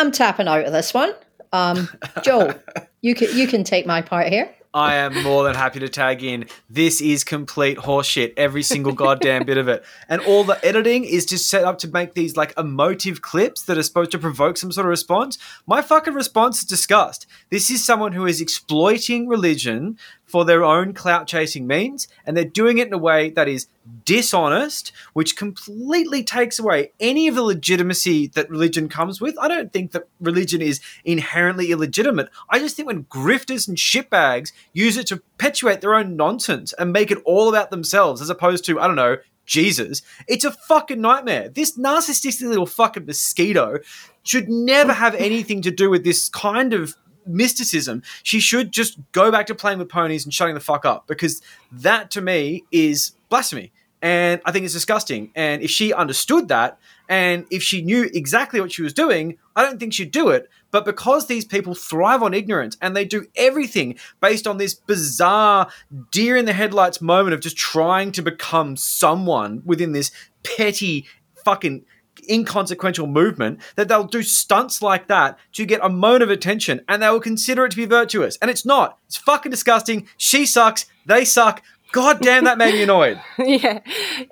I'm 0.01 0.11
tapping 0.13 0.49
out 0.49 0.65
of 0.65 0.73
this 0.73 0.95
one. 0.95 1.13
Um, 1.53 1.89
Joel, 2.23 2.55
you 3.03 3.15
can 3.15 3.37
you 3.37 3.47
can 3.47 3.65
take 3.65 3.87
my 3.87 4.03
part 4.03 4.29
here. 4.29 4.55
I 4.73 4.95
am 4.95 5.25
more 5.25 5.43
than 5.43 5.57
happy 5.57 5.81
to 5.81 5.89
tag 5.89 6.23
in. 6.23 6.47
This 6.69 7.01
is 7.01 7.25
complete 7.25 7.77
horseshit. 7.77 8.35
Every 8.37 8.63
single 8.63 8.93
goddamn 8.93 9.45
bit 9.45 9.59
of 9.59 9.67
it. 9.67 9.85
And 10.09 10.21
all 10.23 10.45
the 10.45 10.65
editing 10.65 11.05
is 11.05 11.27
just 11.27 11.51
set 11.51 11.65
up 11.65 11.79
to 11.79 11.89
make 11.89 12.15
these 12.15 12.37
like 12.37 12.55
emotive 12.57 13.21
clips 13.21 13.63
that 13.63 13.77
are 13.77 13.83
supposed 13.83 14.13
to 14.13 14.19
provoke 14.19 14.57
some 14.57 14.71
sort 14.71 14.87
of 14.87 14.91
response. 14.91 15.39
My 15.67 15.83
fucking 15.83 16.15
response 16.15 16.61
is 16.61 16.67
disgust. 16.67 17.27
This 17.51 17.69
is 17.69 17.85
someone 17.85 18.13
who 18.13 18.27
is 18.27 18.41
exploiting 18.41 19.27
religion 19.27 19.99
for 20.31 20.45
their 20.45 20.65
own 20.65 20.95
clout 20.95 21.27
chasing 21.27 21.67
means, 21.67 22.09
and 22.25 22.37
they're 22.37 22.45
doing 22.45 22.79
it 22.79 22.87
in 22.87 22.93
a 22.93 22.99
way 22.99 23.31
that 23.31 23.49
is 23.49 23.67
dishonest, 24.05 24.93
which 25.13 25.37
completely 25.37 26.23
takes 26.23 26.59
away 26.59 26.93
any 27.01 27.27
of 27.29 27.35
the 27.35 27.43
legitimacy 27.43 28.29
that 28.29 28.49
religion 28.49 28.89
comes 28.89 29.21
with. 29.21 29.37
I 29.39 29.49
don't 29.49 29.73
think 29.73 29.93
that 29.93 30.09
religion 30.21 30.63
is 30.63 30.81
inherently 31.05 31.73
illegitimate. 31.73 32.29
I 32.49 32.59
just 32.59 32.77
think 32.77 32.87
when 32.87 33.05
grifters 33.05 33.67
and 33.67 33.77
shitbags 33.77 34.53
use 34.73 34.97
it 34.97 35.07
to 35.09 35.17
perpetuate 35.17 35.81
their 35.81 35.95
own 35.95 36.17
nonsense 36.17 36.73
and 36.75 36.93
make 36.93 37.11
it 37.11 37.19
all 37.25 37.49
about 37.49 37.71
themselves 37.71 38.21
as 38.21 38.31
opposed 38.31 38.65
to, 38.67 38.81
I 38.81 38.87
don't 38.87 38.97
know, 38.97 39.17
Jesus, 39.47 40.03
it's 40.29 40.45
a 40.45 40.53
fucking 40.53 41.01
nightmare. 41.01 41.49
This 41.49 41.77
narcissistic 41.77 42.47
little 42.47 42.67
fucking 42.67 43.07
mosquito 43.07 43.79
should 44.23 44.49
never 44.49 44.93
have 44.93 45.15
anything 45.17 45.63
to 45.63 45.73
do 45.73 45.91
with 45.91 46.05
this 46.05 46.29
kind 46.29 46.73
of 46.73 46.95
mysticism. 47.27 48.03
She 48.23 48.41
should 48.41 48.73
just 48.73 48.99
go 49.13 49.31
back 49.31 49.47
to 49.47 49.55
playing 49.55 49.79
with 49.79 49.89
ponies 49.89 50.25
and 50.25 50.33
shutting 50.33 50.55
the 50.55 50.61
fuck 50.61 50.85
up 50.85 51.07
because 51.07 51.41
that 51.73 52.11
to 52.13 52.21
me 52.21 52.65
is 52.71 53.13
blasphemy. 53.29 53.73
And 54.03 54.41
I 54.47 54.53
think 54.53 54.65
it's 54.65 54.75
disgusting. 54.75 55.31
And 55.35 55.63
if 55.63 55.71
she 55.71 55.93
understood 55.93 56.49
that 56.49 56.79
and 57.09 57.47
if 57.51 57.63
she 57.63 57.83
knew 57.83 58.09
exactly 58.15 58.61
what 58.61 58.73
she 58.73 58.83
was 58.83 58.95
doing, 58.95 59.37
I 59.57 59.63
don't 59.63 59.79
think 59.79 59.93
she'd 59.93 60.13
do 60.13 60.29
it. 60.29 60.49
But 60.71 60.85
because 60.85 61.27
these 61.27 61.45
people 61.45 61.75
thrive 61.75 62.23
on 62.23 62.33
ignorance 62.33 62.77
and 62.81 62.97
they 62.97 63.05
do 63.05 63.27
everything 63.37 63.99
based 64.21 64.47
on 64.47 64.57
this 64.57 64.75
bizarre 64.75 65.69
deer 66.13 66.37
in 66.37 66.45
the 66.45 66.53
headlights 66.53 67.03
moment 67.03 67.35
of 67.35 67.41
just 67.41 67.57
trying 67.57 68.13
to 68.13 68.23
become 68.23 68.77
someone 68.77 69.63
within 69.67 69.93
this 69.93 70.13
petty 70.45 71.07
fucking 71.45 71.85
inconsequential 72.31 73.07
movement 73.07 73.61
that 73.77 73.89
they'll 73.89 74.05
do 74.05 74.23
stunts 74.23 74.81
like 74.83 75.09
that 75.09 75.39
to 75.55 75.67
get 75.67 75.81
a 75.83 75.89
moan 75.89 76.23
of 76.23 76.31
attention 76.31 76.81
and 76.89 77.03
they 77.03 77.09
will 77.11 77.21
consider 77.21 77.65
it 77.65 77.71
to 77.71 77.77
be 77.77 77.87
virtuous. 77.87 78.39
And 78.41 78.51
it's 78.51 78.65
not. 78.65 78.99
It's 79.07 79.17
fucking 79.17 79.51
disgusting. 79.51 80.07
She 80.17 80.47
sucks. 80.47 80.87
They 81.07 81.25
suck. 81.25 81.63
God 81.93 82.21
damn, 82.21 82.45
that 82.45 82.57
made 82.57 82.75
me 82.75 82.85
annoyed. 82.85 83.21
yeah, 83.39 83.81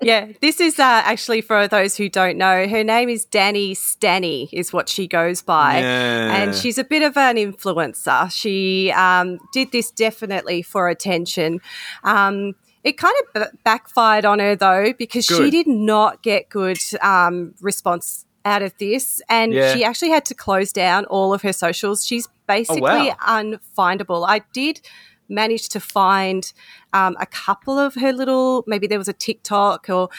yeah. 0.01 0.27
This 0.39 0.61
is 0.61 0.79
uh, 0.79 0.83
actually 0.83 1.41
for 1.41 1.67
those 1.67 1.97
who 1.97 2.07
don't 2.07 2.37
know. 2.37 2.67
Her 2.69 2.85
name 2.85 3.09
is 3.09 3.25
Danny 3.25 3.73
Stanny, 3.73 4.47
is 4.53 4.71
what 4.71 4.87
she 4.87 5.07
goes 5.07 5.41
by, 5.41 5.79
Yeah. 5.79 6.35
and 6.41 6.55
she's 6.55 6.77
a 6.77 6.85
bit 6.85 7.01
of 7.03 7.17
an 7.17 7.35
influencer. 7.35 8.31
She 8.31 8.93
um, 8.93 9.39
did 9.51 9.73
this 9.73 9.91
definitely 9.91 10.61
for 10.61 10.87
attention. 10.87 11.59
Um, 12.05 12.55
it 12.83 12.97
kind 12.97 13.13
of 13.21 13.33
b- 13.33 13.57
backfired 13.63 14.25
on 14.25 14.39
her 14.39 14.55
though 14.55 14.93
because 14.97 15.25
she 15.25 15.49
did 15.49 15.67
not 15.67 16.21
get 16.23 16.49
good 16.49 16.79
um, 17.01 17.53
response 17.61 18.25
out 18.45 18.61
of 18.61 18.73
this, 18.77 19.21
and 19.29 19.53
Yeah. 19.53 19.73
she 19.73 19.83
actually 19.83 20.09
had 20.11 20.25
to 20.25 20.33
close 20.33 20.71
down 20.71 21.05
all 21.05 21.33
of 21.33 21.41
her 21.41 21.53
socials. 21.53 22.05
She's 22.05 22.27
basically 22.47 22.81
wow. 22.81 23.15
unfindable. 23.27 24.25
I 24.27 24.39
did 24.53 24.81
manage 25.27 25.69
to 25.69 25.79
find 25.79 26.51
um, 26.93 27.15
a 27.19 27.25
couple 27.25 27.77
of 27.77 27.95
her 27.95 28.11
little, 28.13 28.63
maybe 28.65 28.87
there 28.87 28.97
was 28.97 29.07
a 29.09 29.13
TikTok 29.13 29.89
or 29.89 30.09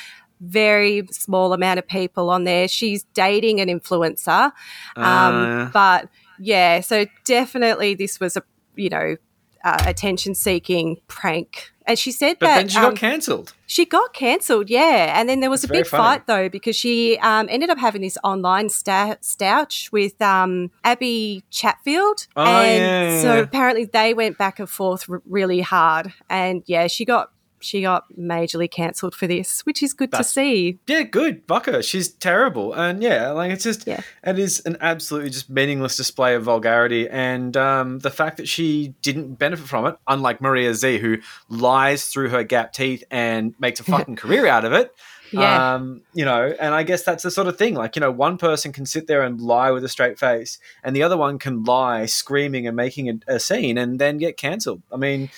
very 0.41 1.07
small 1.11 1.53
amount 1.53 1.79
of 1.79 1.89
people 1.89 2.31
on 2.31 2.45
there. 2.45 2.69
She's 2.69 3.05
dating 3.15 3.61
an 3.61 3.69
influencer. 3.69 4.53
Um, 4.97 5.35
Uh. 5.35 5.71
but 5.73 6.09
yeah, 6.39 6.81
so 6.81 7.07
definitely 7.25 7.95
this 7.95 8.21
was 8.21 8.37
a, 8.37 8.43
you 8.77 8.89
know, 8.91 9.17
uh, 9.65 9.83
attention 9.87 10.35
seeking 10.35 11.01
prank. 11.09 11.73
And 11.87 11.99
she 11.99 12.13
said 12.13 12.37
But 12.39 12.47
that 12.47 12.55
then 12.57 12.69
she 12.69 12.79
um, 12.79 12.85
got 12.91 12.97
cancelled. 12.97 13.53
she 13.67 13.85
got 13.85 14.13
cancelled, 14.15 14.71
yeah. 14.71 15.19
And 15.19 15.29
then 15.29 15.41
there 15.41 15.51
was 15.51 15.63
That's 15.63 15.71
a 15.71 15.73
big 15.73 15.87
fight 15.87 16.27
though 16.29 16.49
because 16.49 16.77
she 16.77 17.19
um, 17.19 17.49
ended 17.51 17.69
up 17.69 17.79
having 17.79 18.01
this 18.03 18.17
online 18.23 18.69
sta- 18.69 19.17
stouch 19.23 19.91
with 19.91 20.21
um, 20.23 20.71
Abby 20.85 21.43
Chatfield, 21.51 22.29
Oh, 22.37 22.45
and 22.45 22.83
yeah, 22.83 23.23
so 23.23 23.35
yeah. 23.35 23.41
apparently 23.41 23.87
they 23.87 24.15
went 24.15 24.39
back 24.39 24.61
and 24.61 24.71
forth 24.71 25.11
r- 25.11 25.21
really 25.27 25.61
hard. 25.63 26.13
And 26.29 26.63
yeah, 26.67 26.87
she 26.87 27.05
got 27.05 27.33
she 27.61 27.83
got 27.83 28.05
majorly 28.19 28.71
cancelled 28.71 29.15
for 29.15 29.27
this, 29.27 29.61
which 29.63 29.83
is 29.83 29.93
good 29.93 30.11
That's- 30.11 30.29
to 30.29 30.33
see. 30.33 30.79
Yeah, 30.87 31.03
good. 31.03 31.43
Fuck 31.47 31.67
her. 31.67 31.83
She's 31.83 32.09
terrible. 32.09 32.73
And 32.73 33.03
yeah, 33.03 33.31
like 33.31 33.53
it's 33.53 33.65
just, 33.65 33.87
yeah. 33.87 34.01
it 34.25 34.39
is 34.39 34.61
an 34.67 34.77
absolutely 34.81 35.31
just 35.31 35.51
meaningless 35.51 35.97
display 35.97 36.35
of 36.35 36.43
vulgarity. 36.45 37.09
And 37.09 37.57
um, 37.57 37.99
the 38.01 38.11
fact 38.11 38.39
that 38.39 38.49
she 38.49 38.95
didn't 39.03 39.35
benefit 39.35 39.67
from 39.67 39.87
it, 39.87 39.97
unlike 40.07 40.41
Maria 40.41 40.71
Zeee, 40.73 40.99
who 40.99 41.19
lies 41.49 42.07
through 42.07 42.31
her 42.31 42.43
gap 42.43 42.73
teeth 42.73 43.05
and 43.11 43.55
makes 43.59 43.81
a 43.81 43.85
fucking 43.91 44.17
career 44.17 44.47
out 44.47 44.65
of 44.65 44.73
it. 44.73 44.95
Yeah. 45.33 45.75
Um, 45.75 46.03
you 46.13 46.25
know, 46.25 46.53
and 46.59 46.75
I 46.75 46.83
guess 46.83 47.05
that's 47.05 47.23
the 47.23 47.31
sort 47.31 47.47
of 47.47 47.57
thing. 47.57 47.75
Like, 47.75 47.95
you 47.97 48.01
know, 48.01 48.11
one 48.11 48.37
person 48.37 48.73
can 48.73 48.87
sit 48.87 49.07
there 49.07 49.23
and 49.23 49.41
lie 49.41 49.71
with 49.71 49.85
a 49.85 49.89
straight 49.89 50.19
face, 50.19 50.59
and 50.83 50.95
the 50.95 51.03
other 51.03 51.17
one 51.17 51.39
can 51.39 51.63
lie 51.63 52.07
screaming 52.07 52.67
and 52.67 52.77
making 52.77 53.09
a, 53.09 53.35
a 53.35 53.39
scene 53.41 53.79
and 53.79 54.01
then 54.01 54.19
get 54.19 54.37
cancelled. 54.37 54.83
I 54.93 54.97
mean, 54.97 55.31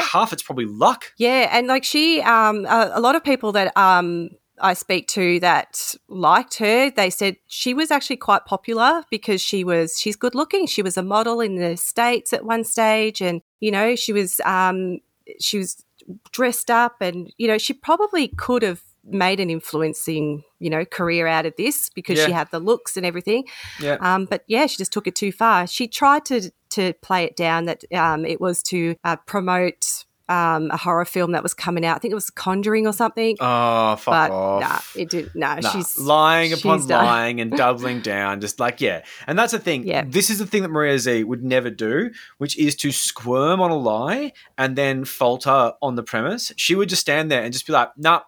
half 0.00 0.32
it's 0.32 0.42
probably 0.42 0.66
luck. 0.66 1.12
Yeah, 1.16 1.48
and 1.52 1.66
like 1.66 1.84
she, 1.84 2.20
um, 2.22 2.64
a, 2.66 2.92
a 2.94 3.00
lot 3.00 3.14
of 3.14 3.24
people 3.24 3.52
that 3.52 3.76
um 3.76 4.30
I 4.60 4.74
speak 4.74 5.08
to 5.08 5.40
that 5.40 5.94
liked 6.08 6.58
her, 6.58 6.90
they 6.90 7.10
said 7.10 7.36
she 7.46 7.74
was 7.74 7.90
actually 7.90 8.18
quite 8.18 8.44
popular 8.44 9.04
because 9.10 9.40
she 9.40 9.64
was 9.64 9.98
she's 9.98 10.16
good 10.16 10.34
looking. 10.34 10.66
She 10.66 10.82
was 10.82 10.96
a 10.96 11.02
model 11.02 11.40
in 11.40 11.56
the 11.56 11.76
states 11.76 12.32
at 12.32 12.44
one 12.44 12.64
stage, 12.64 13.20
and 13.20 13.42
you 13.60 13.70
know 13.70 13.96
she 13.96 14.12
was 14.12 14.40
um 14.44 14.98
she 15.40 15.58
was 15.58 15.84
dressed 16.30 16.70
up, 16.70 16.96
and 17.00 17.32
you 17.38 17.48
know 17.48 17.58
she 17.58 17.72
probably 17.72 18.28
could 18.28 18.62
have 18.62 18.82
made 19.04 19.40
an 19.40 19.50
influencing 19.50 20.44
you 20.60 20.70
know 20.70 20.84
career 20.84 21.26
out 21.26 21.44
of 21.44 21.54
this 21.56 21.90
because 21.90 22.22
she 22.22 22.30
had 22.30 22.48
the 22.52 22.60
looks 22.60 22.96
and 22.96 23.04
everything. 23.04 23.44
Yeah. 23.80 23.96
Um, 24.00 24.26
but 24.26 24.44
yeah, 24.46 24.66
she 24.66 24.76
just 24.76 24.92
took 24.92 25.06
it 25.06 25.16
too 25.16 25.32
far. 25.32 25.66
She 25.66 25.88
tried 25.88 26.24
to 26.26 26.52
to 26.72 26.92
play 27.02 27.24
it 27.24 27.36
down 27.36 27.64
that 27.66 27.84
um, 27.94 28.24
it 28.24 28.40
was 28.40 28.62
to 28.64 28.96
uh, 29.04 29.16
promote 29.26 30.04
um, 30.28 30.70
a 30.70 30.76
horror 30.76 31.04
film 31.04 31.32
that 31.32 31.42
was 31.42 31.52
coming 31.52 31.84
out. 31.84 31.96
I 31.96 31.98
think 31.98 32.12
it 32.12 32.14
was 32.14 32.30
Conjuring 32.30 32.86
or 32.86 32.92
something. 32.92 33.36
Oh, 33.40 33.96
fuck 33.96 34.12
but 34.12 34.30
off. 34.30 34.60
nah, 34.96 35.00
it 35.02 35.10
did. 35.10 35.30
No, 35.34 35.56
Nah, 35.56 35.68
she's 35.70 35.98
lying 35.98 36.52
upon 36.54 36.86
done. 36.86 37.04
lying 37.04 37.40
and 37.40 37.50
doubling 37.50 38.00
down, 38.14 38.40
just 38.40 38.58
like 38.58 38.80
yeah. 38.80 39.02
And 39.26 39.38
that's 39.38 39.52
the 39.52 39.58
thing. 39.58 39.86
Yeah. 39.86 40.04
This 40.06 40.30
is 40.30 40.38
the 40.38 40.46
thing 40.46 40.62
that 40.62 40.70
Maria 40.70 40.94
Zeee 40.94 41.24
would 41.24 41.42
never 41.44 41.68
do, 41.70 42.10
which 42.38 42.56
is 42.58 42.74
to 42.76 42.92
squirm 42.92 43.60
on 43.60 43.70
a 43.70 43.76
lie 43.76 44.32
and 44.56 44.76
then 44.76 45.04
falter 45.04 45.72
on 45.82 45.96
the 45.96 46.02
premise. 46.02 46.52
She 46.56 46.74
would 46.74 46.88
just 46.88 47.02
stand 47.02 47.30
there 47.30 47.42
and 47.42 47.52
just 47.52 47.66
be 47.66 47.72
like, 47.74 47.90
"Nah, 47.98 48.22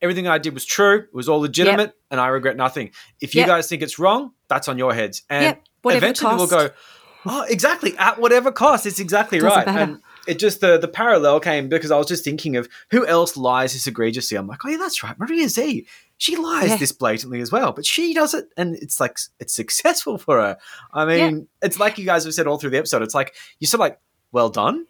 everything 0.00 0.28
I 0.28 0.38
did 0.38 0.54
was 0.54 0.64
true. 0.64 0.98
It 0.98 1.14
was 1.14 1.28
all 1.28 1.40
legitimate, 1.40 1.94
and 2.10 2.20
I 2.20 2.28
regret 2.28 2.56
nothing. 2.56 2.90
If 3.20 3.34
you 3.34 3.40
Yep. 3.40 3.48
guys 3.48 3.68
think 3.68 3.82
it's 3.82 3.98
wrong, 3.98 4.32
that's 4.48 4.68
on 4.68 4.78
your 4.78 4.94
heads." 4.94 5.22
And 5.28 5.44
Yep, 5.44 5.62
eventually 5.96 6.36
we'll 6.36 6.46
go, 6.46 6.70
"Oh, 7.26 7.42
exactly 7.48 7.96
at 7.98 8.20
whatever 8.20 8.52
cost." 8.52 8.86
It's 8.86 9.00
exactly 9.00 9.38
Doesn't 9.38 9.56
right. 9.56 9.66
matter. 9.66 9.92
And 9.92 10.02
it 10.26 10.38
just 10.38 10.60
the 10.60 10.78
the 10.78 10.88
parallel 10.88 11.40
came 11.40 11.68
because 11.68 11.90
I 11.90 11.96
was 11.98 12.06
just 12.06 12.24
thinking 12.24 12.56
of 12.56 12.68
who 12.90 13.06
else 13.06 13.36
lies 13.36 13.72
this 13.72 13.86
egregiously. 13.86 14.36
I'm 14.36 14.46
like, 14.46 14.64
oh 14.64 14.68
yeah, 14.68 14.76
that's 14.76 15.02
right, 15.02 15.18
Maria 15.18 15.46
Zeee. 15.46 15.86
She 16.20 16.36
lies 16.36 16.68
Yeah. 16.70 16.76
this 16.76 16.92
blatantly 16.92 17.40
as 17.40 17.52
well, 17.52 17.72
but 17.72 17.86
she 17.86 18.12
does 18.12 18.34
it, 18.34 18.46
and 18.56 18.74
it's 18.76 18.98
like 19.00 19.18
it's 19.38 19.52
successful 19.54 20.18
for 20.18 20.38
her. 20.40 20.58
I 20.92 21.04
mean, 21.06 21.48
it's 21.62 21.78
like 21.78 21.96
you 21.98 22.04
guys 22.04 22.24
have 22.24 22.34
said 22.34 22.46
all 22.46 22.58
through 22.58 22.70
the 22.70 22.78
episode. 22.78 23.02
It's 23.02 23.14
like 23.14 23.34
you're 23.60 23.66
sort 23.68 23.78
of 23.78 23.80
like, 23.80 24.00
well 24.32 24.50
done, 24.50 24.86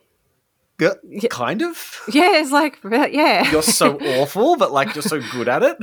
G- 0.81 1.29
kind 1.29 1.62
of. 1.62 2.01
Yeah, 2.12 2.41
it's 2.41 2.51
like 2.53 2.79
yeah, 2.85 3.51
You're 3.53 3.62
so 3.62 3.99
awful, 4.01 4.57
but 4.57 4.72
like 4.72 4.95
you're 4.95 5.03
so 5.03 5.20
good 5.33 5.49
at 5.49 5.62
it. 5.62 5.76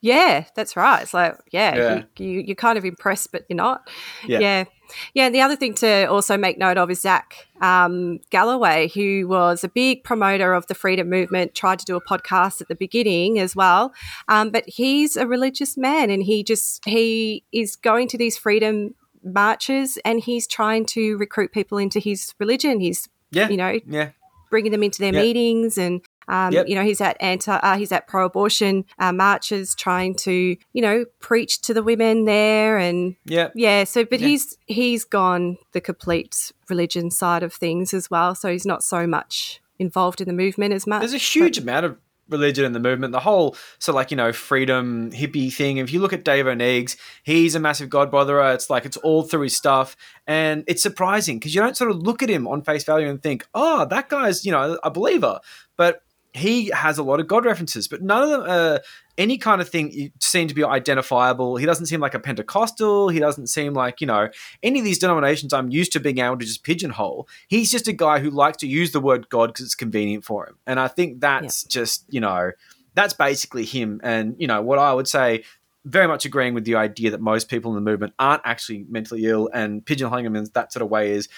yeah, 0.00 0.44
that's 0.56 0.76
right. 0.76 1.02
It's 1.02 1.14
like 1.14 1.36
yeah, 1.52 1.76
Yeah. 1.76 2.02
You, 2.18 2.26
you 2.30 2.40
you're 2.48 2.56
kind 2.56 2.76
of 2.78 2.84
impressed, 2.84 3.30
but 3.30 3.44
you're 3.48 3.56
not. 3.56 3.88
Yeah. 4.26 4.64
Yeah. 4.88 4.94
Yeah, 5.14 5.26
and 5.26 5.34
the 5.34 5.40
other 5.40 5.56
thing 5.56 5.74
to 5.74 6.04
also 6.10 6.36
make 6.36 6.58
note 6.58 6.76
of 6.78 6.90
is 6.90 7.00
Zach 7.00 7.46
um, 7.60 8.20
Galloway, 8.30 8.88
who 8.94 9.26
was 9.28 9.64
a 9.64 9.68
big 9.68 10.04
promoter 10.04 10.52
of 10.54 10.66
the 10.66 10.74
freedom 10.74 11.10
movement, 11.10 11.54
tried 11.54 11.78
to 11.80 11.84
do 11.84 11.96
a 11.96 12.00
podcast 12.00 12.60
at 12.60 12.68
the 12.68 12.74
beginning 12.74 13.38
as 13.38 13.54
well. 13.56 13.92
Um, 14.28 14.50
but 14.50 14.64
he's 14.68 15.16
a 15.16 15.26
religious 15.26 15.76
man, 15.76 16.10
and 16.10 16.22
he 16.22 16.42
just 16.42 16.84
he 16.84 17.44
is 17.52 17.76
going 17.76 18.08
to 18.08 18.18
these 18.18 18.38
freedom 18.38 18.94
marches, 19.24 19.98
and 20.04 20.20
he's 20.20 20.46
trying 20.46 20.86
to 20.86 21.16
recruit 21.18 21.52
people 21.52 21.78
into 21.78 21.98
his 21.98 22.34
religion. 22.38 22.80
He's 22.80 23.08
Yeah, 23.30 23.48
you 23.48 23.56
know 23.56 23.78
yeah. 23.86 24.10
bringing 24.50 24.72
them 24.72 24.82
into 24.82 25.00
their 25.00 25.12
Yep. 25.12 25.22
meetings 25.22 25.76
and 25.78 26.00
um, 26.28 26.52
Yep. 26.52 26.68
you 26.68 26.74
know 26.74 26.84
he's 26.84 27.00
at 27.00 27.16
anti 27.20 27.52
uh, 27.56 27.76
he's 27.76 27.90
at 27.92 28.06
pro-abortion 28.06 28.84
uh, 28.98 29.12
marches 29.12 29.74
trying 29.74 30.14
to 30.16 30.56
you 30.72 30.82
know 30.82 31.04
preach 31.20 31.60
to 31.62 31.74
the 31.74 31.82
women 31.82 32.24
there 32.24 32.78
and 32.78 33.16
Yeah. 33.24 33.48
yeah 33.54 33.84
so 33.84 34.04
but 34.04 34.20
Yeah. 34.20 34.28
he's 34.28 34.56
he's 34.66 35.04
gone 35.04 35.56
the 35.72 35.80
complete 35.80 36.52
religion 36.68 37.10
side 37.10 37.42
of 37.42 37.52
things 37.52 37.92
as 37.94 38.10
well 38.10 38.34
so 38.34 38.50
he's 38.52 38.66
not 38.66 38.82
so 38.84 39.06
much 39.06 39.60
involved 39.78 40.20
in 40.20 40.26
the 40.28 40.34
movement 40.34 40.72
as 40.74 40.86
much 40.86 41.00
There's 41.00 41.14
a 41.14 41.18
huge 41.18 41.58
amount 41.58 41.86
of 41.86 41.96
religion 42.30 42.66
in 42.66 42.72
the 42.72 42.80
movement. 42.80 43.12
The 43.12 43.20
whole 43.20 43.56
so 43.78 43.90
like 43.94 44.10
you 44.10 44.16
know 44.18 44.34
freedom 44.34 45.10
hippie 45.12 45.50
thing. 45.50 45.78
If 45.78 45.90
you 45.94 46.00
look 46.00 46.12
at 46.12 46.24
Dave 46.26 46.44
Oneegs, 46.44 46.96
he's 47.22 47.54
a 47.54 47.58
massive 47.60 47.88
god 47.88 48.10
botherer. 48.10 48.52
It's 48.54 48.68
like 48.68 48.84
it's 48.84 48.98
all 48.98 49.22
through 49.22 49.42
his 49.42 49.56
stuff, 49.56 49.96
and 50.26 50.62
it's 50.66 50.82
surprising 50.82 51.38
because 51.38 51.54
you 51.54 51.62
don't 51.62 51.74
sort 51.74 51.90
of 51.90 51.96
look 52.02 52.22
at 52.22 52.28
him 52.28 52.46
on 52.46 52.60
face 52.60 52.84
value 52.84 53.08
and 53.08 53.22
think, 53.22 53.46
oh, 53.54 53.86
that 53.86 54.10
guy's 54.10 54.44
you 54.44 54.52
know 54.52 54.78
a 54.82 54.90
believer, 54.90 55.40
but 55.78 56.02
he 56.38 56.70
has 56.74 56.98
a 56.98 57.02
lot 57.02 57.20
of 57.20 57.26
God 57.26 57.44
references, 57.44 57.88
but 57.88 58.02
none 58.02 58.22
of 58.22 58.30
them 58.30 58.42
are 58.48 58.80
any 59.18 59.36
kind 59.36 59.60
of 59.60 59.68
thing 59.68 60.12
seem 60.20 60.48
to 60.48 60.54
be 60.54 60.64
identifiable. 60.64 61.56
He 61.56 61.66
doesn't 61.66 61.86
seem 61.86 62.00
like 62.00 62.14
a 62.14 62.20
Pentecostal. 62.20 63.08
He 63.08 63.18
doesn't 63.18 63.48
seem 63.48 63.74
like, 63.74 64.00
you 64.00 64.06
know, 64.06 64.28
any 64.62 64.78
of 64.78 64.84
these 64.84 64.98
denominations 64.98 65.52
I'm 65.52 65.70
used 65.70 65.92
to 65.92 66.00
being 66.00 66.18
able 66.18 66.38
to 66.38 66.46
just 66.46 66.62
pigeonhole. 66.62 67.28
He's 67.48 67.70
just 67.70 67.88
a 67.88 67.92
guy 67.92 68.20
who 68.20 68.30
likes 68.30 68.58
to 68.58 68.66
use 68.66 68.92
the 68.92 69.00
word 69.00 69.28
God 69.28 69.48
because 69.48 69.66
it's 69.66 69.74
convenient 69.74 70.24
for 70.24 70.46
him. 70.46 70.56
And 70.66 70.78
I 70.78 70.88
think 70.88 71.20
that's 71.20 71.64
just, 71.64 72.04
you 72.08 72.20
know, 72.20 72.52
that's 72.94 73.12
basically 73.14 73.64
him. 73.64 74.00
And, 74.02 74.36
you 74.38 74.46
know, 74.46 74.62
what 74.62 74.78
I 74.78 74.94
would 74.94 75.08
say, 75.08 75.44
very 75.84 76.06
much 76.06 76.24
agreeing 76.26 76.54
with 76.54 76.64
the 76.64 76.74
idea 76.74 77.10
that 77.10 77.20
most 77.20 77.48
people 77.48 77.70
in 77.70 77.74
the 77.76 77.90
movement 77.90 78.12
aren't 78.18 78.42
actually 78.44 78.84
mentally 78.90 79.24
ill 79.24 79.48
and 79.54 79.84
pigeonholing 79.84 80.24
them 80.24 80.36
in 80.36 80.46
that 80.52 80.72
sort 80.72 80.82
of 80.82 80.90
way 80.90 81.12
is 81.12 81.28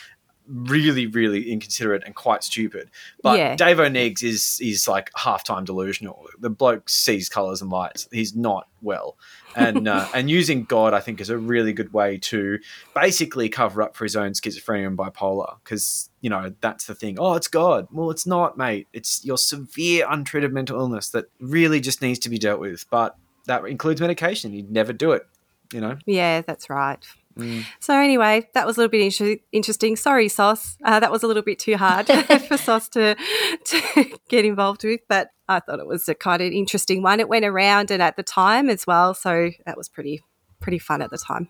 really, 0.51 1.07
really 1.07 1.51
inconsiderate 1.51 2.03
and 2.05 2.15
quite 2.15 2.43
stupid. 2.43 2.91
But 3.23 3.39
Yeah. 3.39 3.57
Dave 3.57 3.79
Oneegs 3.79 4.23
is 4.23 4.59
is 4.61 4.89
like 4.89 5.11
half-time 5.17 5.65
delusional. 5.65 6.27
The 6.39 6.51
bloke 6.51 6.89
sees 6.89 7.29
colors 7.29 7.63
and 7.63 7.71
lights. 7.71 8.09
He's 8.11 8.35
not 8.35 8.69
well, 8.83 9.17
and 9.55 9.87
uh, 9.87 10.09
and 10.15 10.29
using 10.31 10.65
God, 10.65 10.95
I 10.95 11.01
think, 11.01 11.21
is 11.21 11.31
a 11.31 11.39
really 11.39 11.73
good 11.73 11.93
way 11.93 12.19
to 12.19 12.59
basically 12.95 13.49
cover 13.49 13.83
up 13.83 13.97
for 13.97 14.05
his 14.05 14.17
own 14.17 14.33
schizophrenia 14.33 14.87
and 14.87 14.99
bipolar. 14.99 15.57
Because 15.63 16.11
you 16.21 16.31
know 16.31 16.53
that's 16.61 16.87
the 16.87 16.95
thing. 16.95 17.17
Oh, 17.19 17.35
it's 17.35 17.49
God. 17.49 17.87
Well, 17.93 18.11
it's 18.11 18.27
not, 18.27 18.59
mate. 18.59 18.89
It's 18.93 19.25
your 19.25 19.39
severe 19.39 20.07
untreated 20.09 20.53
mental 20.53 20.79
illness 20.81 21.11
that 21.11 21.27
really 21.39 21.81
just 21.81 22.03
needs 22.03 22.19
to 22.21 22.29
be 22.29 22.39
dealt 22.39 22.61
with. 22.61 22.85
But 22.91 23.17
that 23.47 23.65
includes 23.65 24.01
medication. 24.01 24.53
You'd 24.53 24.71
never 24.71 24.93
do 24.93 25.13
it. 25.13 25.27
You 25.73 25.81
know. 25.81 25.97
yeah 26.05 26.41
that's 26.41 26.69
right 26.69 26.99
Mm. 27.39 27.65
so 27.79 27.95
anyway 27.95 28.49
that 28.55 28.67
was 28.67 28.77
a 28.77 28.81
little 28.81 28.91
bit 28.91 29.03
inter- 29.03 29.41
interesting 29.53 29.95
sorry 29.95 30.29
sauce 30.29 30.77
uh, 30.85 30.99
that 30.99 31.13
was 31.13 31.23
a 31.23 31.29
little 31.29 31.45
bit 31.45 31.61
too 31.61 31.77
hard 31.77 32.07
for 32.49 32.57
sauce 32.57 32.89
to, 32.91 33.17
to 33.65 34.19
get 34.29 34.45
involved 34.45 34.83
with 34.83 35.01
but 35.09 35.29
i 35.49 35.61
thought 35.61 35.79
it 35.79 35.87
was 35.87 36.09
a 36.09 36.15
kind 36.15 36.43
of 36.43 36.51
interesting 36.51 37.03
one 37.03 37.21
it 37.21 37.29
went 37.29 37.45
around 37.45 37.91
and 37.93 38.03
at 38.03 38.17
the 38.17 38.25
time 38.25 38.69
as 38.69 38.85
well 38.85 39.15
so 39.15 39.51
that 39.65 39.77
was 39.77 39.89
pretty 39.89 40.21
pretty 40.61 40.79
fun 40.79 41.03
at 41.03 41.11
the 41.11 41.19
time 41.19 41.49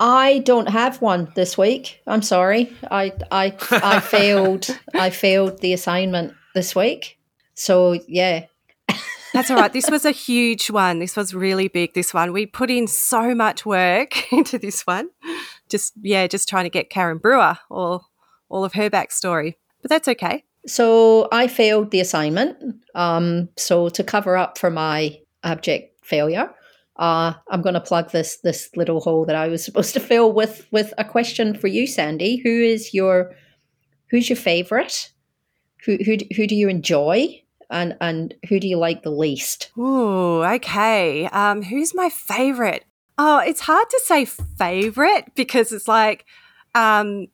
I 0.00 0.38
don't 0.46 0.68
have 0.68 1.02
one 1.02 1.30
this 1.34 1.58
week. 1.58 2.00
I'm 2.06 2.22
sorry. 2.22 2.72
I 2.90 3.12
I 3.30 3.54
I 3.70 4.00
failed. 4.14 4.66
I 4.94 5.10
failed 5.10 5.60
the 5.60 5.72
assignment 5.72 6.32
this 6.54 6.74
week. 6.74 7.18
So 7.54 8.00
yeah. 8.08 8.46
That's 9.32 9.50
all 9.50 9.56
right. 9.56 9.72
This 9.72 9.90
was 9.90 10.04
a 10.04 10.10
huge 10.10 10.70
one. 10.70 10.98
This 10.98 11.16
was 11.16 11.34
really 11.34 11.68
big. 11.68 11.94
This 11.94 12.14
one. 12.14 12.32
We 12.32 12.46
put 12.46 12.70
in 12.70 12.86
so 12.86 13.34
much 13.34 13.66
work 13.66 14.32
into 14.32 14.58
this 14.58 14.86
one. 14.86 15.10
Just 15.68 15.92
yeah, 16.00 16.26
just 16.26 16.48
trying 16.48 16.64
to 16.64 16.70
get 16.70 16.90
Karen 16.90 17.18
Brewer 17.18 17.58
all 17.70 18.10
all 18.48 18.64
of 18.64 18.72
her 18.74 18.88
backstory. 18.88 19.54
But 19.82 19.90
that's 19.90 20.08
okay. 20.08 20.44
So 20.66 21.28
I 21.32 21.46
failed 21.48 21.90
the 21.90 22.00
assignment. 22.00 22.56
Um, 22.94 23.48
so 23.56 23.88
to 23.90 24.02
cover 24.04 24.36
up 24.36 24.58
for 24.58 24.70
my 24.70 25.18
abject 25.44 26.04
failure, 26.04 26.50
uh, 26.96 27.32
I'm 27.48 27.62
going 27.62 27.74
to 27.74 27.80
plug 27.80 28.10
this 28.10 28.38
this 28.38 28.70
little 28.76 29.00
hole 29.00 29.24
that 29.26 29.36
I 29.36 29.48
was 29.48 29.64
supposed 29.64 29.94
to 29.94 30.00
fill 30.00 30.32
with 30.32 30.66
with 30.70 30.92
a 30.98 31.04
question 31.04 31.54
for 31.54 31.68
you, 31.68 31.86
Sandy. 31.86 32.38
Who 32.38 32.50
is 32.50 32.94
your 32.94 33.34
who's 34.10 34.28
your 34.28 34.36
favorite? 34.36 35.12
Who 35.84 35.98
who 36.04 36.16
who 36.34 36.46
do 36.46 36.56
you 36.56 36.68
enjoy? 36.68 37.42
And 37.70 37.96
and 38.00 38.34
who 38.48 38.60
do 38.60 38.68
you 38.68 38.78
like 38.78 39.02
the 39.02 39.10
least? 39.10 39.70
Ooh, 39.76 40.42
okay. 40.42 41.26
Um, 41.26 41.62
who's 41.62 41.94
my 41.94 42.08
favorite? 42.08 42.84
Oh, 43.18 43.38
it's 43.38 43.60
hard 43.60 43.90
to 43.90 44.00
say 44.04 44.24
favorite 44.24 45.32
because 45.34 45.72
it's 45.72 45.88
like, 45.88 46.24
um, 46.74 47.26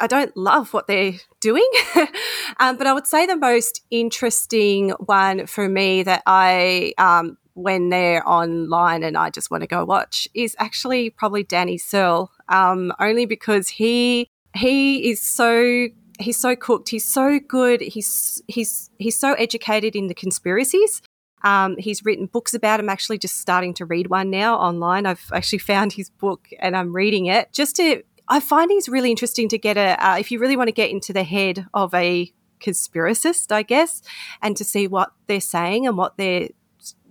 I 0.00 0.06
don't 0.06 0.36
love 0.36 0.72
what 0.72 0.86
they're 0.86 1.14
doing. 1.40 1.68
um, 2.60 2.76
but 2.76 2.86
I 2.86 2.92
would 2.92 3.06
say 3.06 3.26
the 3.26 3.36
most 3.36 3.82
interesting 3.90 4.90
one 4.90 5.46
for 5.46 5.68
me 5.68 6.02
that 6.02 6.22
I, 6.26 6.92
um, 6.98 7.38
when 7.54 7.88
they're 7.88 8.26
online 8.28 9.02
and 9.02 9.16
I 9.16 9.30
just 9.30 9.50
want 9.50 9.62
to 9.62 9.66
go 9.66 9.84
watch 9.84 10.28
is 10.34 10.54
actually 10.58 11.10
probably 11.10 11.42
Danny 11.42 11.78
Searle, 11.78 12.30
um, 12.48 12.92
only 13.00 13.24
because 13.26 13.68
he 13.68 14.28
he 14.54 15.10
is 15.10 15.20
so 15.20 15.88
he's 16.18 16.38
so 16.38 16.56
cooked. 16.56 16.88
He's 16.88 17.04
so 17.04 17.38
good. 17.38 17.80
He's 17.80 18.42
he's 18.48 18.90
he's 18.98 19.16
so 19.16 19.34
educated 19.34 19.96
in 19.96 20.06
the 20.08 20.14
conspiracies. 20.14 21.02
Um, 21.42 21.76
he's 21.78 22.04
written 22.04 22.26
books 22.26 22.54
about. 22.54 22.80
I'm 22.80 22.88
actually 22.88 23.18
just 23.18 23.38
starting 23.38 23.74
to 23.74 23.84
read 23.84 24.08
one 24.08 24.30
now 24.30 24.56
online. 24.56 25.06
I've 25.06 25.30
actually 25.32 25.58
found 25.58 25.92
his 25.92 26.10
book 26.10 26.48
and 26.58 26.76
I'm 26.76 26.94
reading 26.94 27.26
it 27.26 27.52
just 27.52 27.76
to. 27.76 28.02
I 28.28 28.40
find 28.40 28.70
he's 28.70 28.88
really 28.88 29.10
interesting 29.10 29.48
to 29.50 29.58
get 29.58 29.76
a. 29.76 30.04
Uh, 30.04 30.18
if 30.18 30.30
you 30.30 30.38
really 30.38 30.56
want 30.56 30.68
to 30.68 30.72
get 30.72 30.90
into 30.90 31.12
the 31.12 31.22
head 31.22 31.66
of 31.74 31.94
a 31.94 32.32
conspiracist, 32.60 33.52
I 33.52 33.62
guess, 33.62 34.02
and 34.42 34.56
to 34.56 34.64
see 34.64 34.88
what 34.88 35.12
they're 35.26 35.40
saying 35.40 35.86
and 35.86 35.96
what 35.96 36.16
they're 36.16 36.48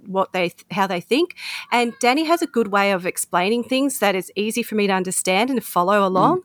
what 0.07 0.33
they 0.33 0.51
how 0.69 0.85
they 0.85 1.01
think 1.01 1.35
and 1.71 1.91
danny 1.99 2.25
has 2.25 2.39
a 2.43 2.45
good 2.45 2.67
way 2.67 2.91
of 2.91 3.07
explaining 3.07 3.63
things 3.63 3.97
that 3.97 4.13
is 4.13 4.31
easy 4.35 4.61
for 4.61 4.75
me 4.75 4.85
to 4.85 4.93
understand 4.93 5.49
and 5.49 5.63
follow 5.63 6.07
along 6.07 6.41
mm. 6.41 6.43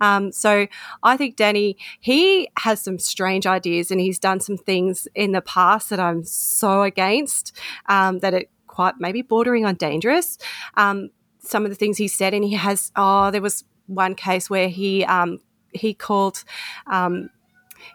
Um, 0.00 0.32
so 0.32 0.66
I 1.02 1.16
think 1.16 1.36
Danny, 1.36 1.76
he 2.00 2.48
has 2.58 2.80
some 2.80 2.98
strange 2.98 3.46
ideas 3.46 3.90
and 3.90 4.00
he's 4.00 4.18
done 4.18 4.40
some 4.40 4.56
things 4.56 5.08
in 5.14 5.32
the 5.32 5.42
past 5.42 5.90
that 5.90 6.00
I'm 6.00 6.24
so 6.24 6.82
against 6.82 7.56
um, 7.86 8.20
that 8.20 8.34
it 8.34 8.50
quite 8.66 8.94
maybe 8.98 9.22
bordering 9.22 9.66
on 9.66 9.74
dangerous. 9.74 10.38
Um, 10.76 11.10
some 11.40 11.64
of 11.64 11.70
the 11.70 11.74
things 11.74 11.98
he 11.98 12.08
said, 12.08 12.34
and 12.34 12.44
he 12.44 12.54
has, 12.54 12.92
oh, 12.94 13.30
there 13.30 13.42
was 13.42 13.64
one 13.86 14.14
case 14.14 14.48
where 14.48 14.68
he 14.68 15.04
um, 15.04 15.40
he 15.72 15.94
called, 15.94 16.44
um, 16.86 17.30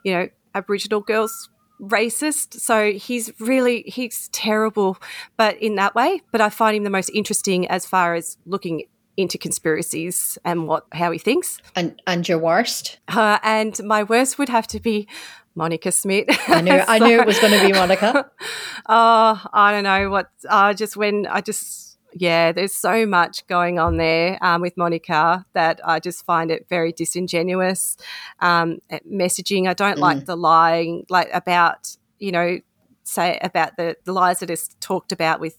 you 0.03 0.13
know, 0.13 0.27
Aboriginal 0.55 1.01
girls 1.01 1.49
racist. 1.81 2.59
So 2.59 2.91
he's 2.91 3.31
really 3.39 3.83
he's 3.83 4.29
terrible, 4.29 4.97
but 5.37 5.57
in 5.61 5.75
that 5.75 5.95
way. 5.95 6.21
But 6.31 6.41
I 6.41 6.49
find 6.49 6.75
him 6.75 6.83
the 6.83 6.89
most 6.89 7.09
interesting 7.13 7.67
as 7.67 7.85
far 7.85 8.15
as 8.15 8.37
looking 8.45 8.83
into 9.17 9.37
conspiracies 9.37 10.37
and 10.43 10.67
what 10.67 10.85
how 10.93 11.11
he 11.11 11.19
thinks. 11.19 11.59
And 11.75 12.01
and 12.07 12.27
your 12.27 12.39
worst? 12.39 12.99
Uh, 13.07 13.39
and 13.43 13.81
my 13.83 14.03
worst 14.03 14.37
would 14.37 14.49
have 14.49 14.67
to 14.67 14.79
be 14.79 15.07
Monica 15.55 15.91
Smit. 15.91 16.25
I 16.49 16.61
knew 16.61 16.79
so, 16.79 16.85
I 16.87 16.99
knew 16.99 17.19
it 17.19 17.27
was 17.27 17.39
going 17.39 17.59
to 17.59 17.65
be 17.65 17.73
Monica. 17.73 18.29
oh, 18.89 19.45
I 19.53 19.71
don't 19.71 19.83
know 19.83 20.09
what. 20.09 20.29
Uh, 20.47 20.73
just 20.73 20.97
when 20.97 21.27
I 21.27 21.41
just 21.41 21.93
yeah, 22.15 22.51
there's 22.51 22.73
so 22.73 23.05
much 23.05 23.45
going 23.47 23.79
on 23.79 23.97
there 23.97 24.37
um, 24.41 24.61
with 24.61 24.77
Monica 24.77 25.45
that 25.53 25.79
I 25.83 25.99
just 25.99 26.25
find 26.25 26.51
it 26.51 26.67
very 26.69 26.91
disingenuous. 26.91 27.97
Um, 28.39 28.79
messaging, 29.11 29.67
I 29.67 29.73
don't 29.73 29.97
mm. 29.97 30.01
like 30.01 30.25
the 30.25 30.37
lying, 30.37 31.05
like 31.09 31.29
about, 31.33 31.97
you 32.19 32.31
know, 32.31 32.59
say 33.03 33.39
about 33.41 33.77
the, 33.77 33.95
the 34.05 34.13
lies 34.13 34.39
that 34.39 34.49
is 34.49 34.69
talked 34.79 35.11
about 35.11 35.39
with 35.39 35.57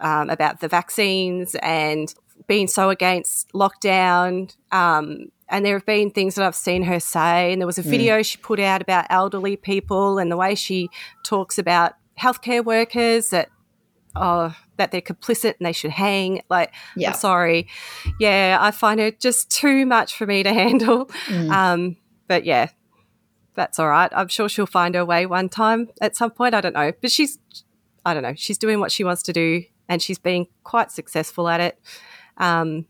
um, 0.00 0.30
about 0.30 0.60
the 0.60 0.68
vaccines 0.68 1.54
and 1.62 2.14
being 2.50 2.66
so 2.66 2.90
against 2.90 3.48
lockdown. 3.52 4.52
Um, 4.72 5.30
and 5.48 5.64
there 5.64 5.74
have 5.74 5.86
been 5.86 6.10
things 6.10 6.34
that 6.34 6.44
I've 6.44 6.56
seen 6.56 6.82
her 6.82 6.98
say. 6.98 7.52
And 7.52 7.62
there 7.62 7.66
was 7.66 7.78
a 7.78 7.84
mm. 7.84 7.90
video 7.90 8.18
mm. 8.18 8.26
she 8.26 8.38
put 8.38 8.58
out 8.58 8.82
about 8.82 9.06
elderly 9.08 9.54
people 9.54 10.18
and 10.18 10.32
the 10.32 10.36
way 10.36 10.56
she 10.56 10.88
talks 11.24 11.58
about 11.58 11.92
healthcare 12.18 12.64
workers 12.64 13.30
that 13.30 13.50
oh, 14.16 14.52
that 14.78 14.90
they're 14.90 15.00
complicit 15.00 15.54
and 15.60 15.64
they 15.64 15.70
should 15.70 15.92
hang. 15.92 16.42
Like, 16.50 16.74
yeah. 16.96 17.10
I'm 17.10 17.14
sorry. 17.14 17.68
Yeah, 18.18 18.58
I 18.60 18.72
find 18.72 18.98
it 18.98 19.20
just 19.20 19.48
too 19.52 19.86
much 19.86 20.16
for 20.16 20.26
me 20.26 20.42
to 20.42 20.52
handle. 20.62 21.06
Mm. 21.26 21.50
Um, 21.52 21.96
but 22.26 22.44
yeah, 22.44 22.70
that's 23.54 23.78
all 23.78 23.88
right. 23.88 24.10
I'm 24.12 24.26
sure 24.26 24.48
she'll 24.48 24.66
find 24.66 24.96
her 24.96 25.04
way 25.04 25.24
one 25.24 25.50
time 25.50 25.88
at 26.00 26.16
some 26.16 26.32
point. 26.32 26.56
I 26.56 26.60
don't 26.60 26.74
know. 26.74 26.90
But 27.00 27.12
she's, 27.12 27.38
I 28.04 28.12
don't 28.12 28.24
know, 28.24 28.34
she's 28.34 28.58
doing 28.58 28.80
what 28.80 28.90
she 28.90 29.04
wants 29.04 29.22
to 29.22 29.32
do 29.32 29.62
and 29.88 30.02
she's 30.02 30.18
being 30.18 30.48
quite 30.64 30.90
successful 30.90 31.48
at 31.48 31.60
it. 31.60 31.78
Um, 32.40 32.86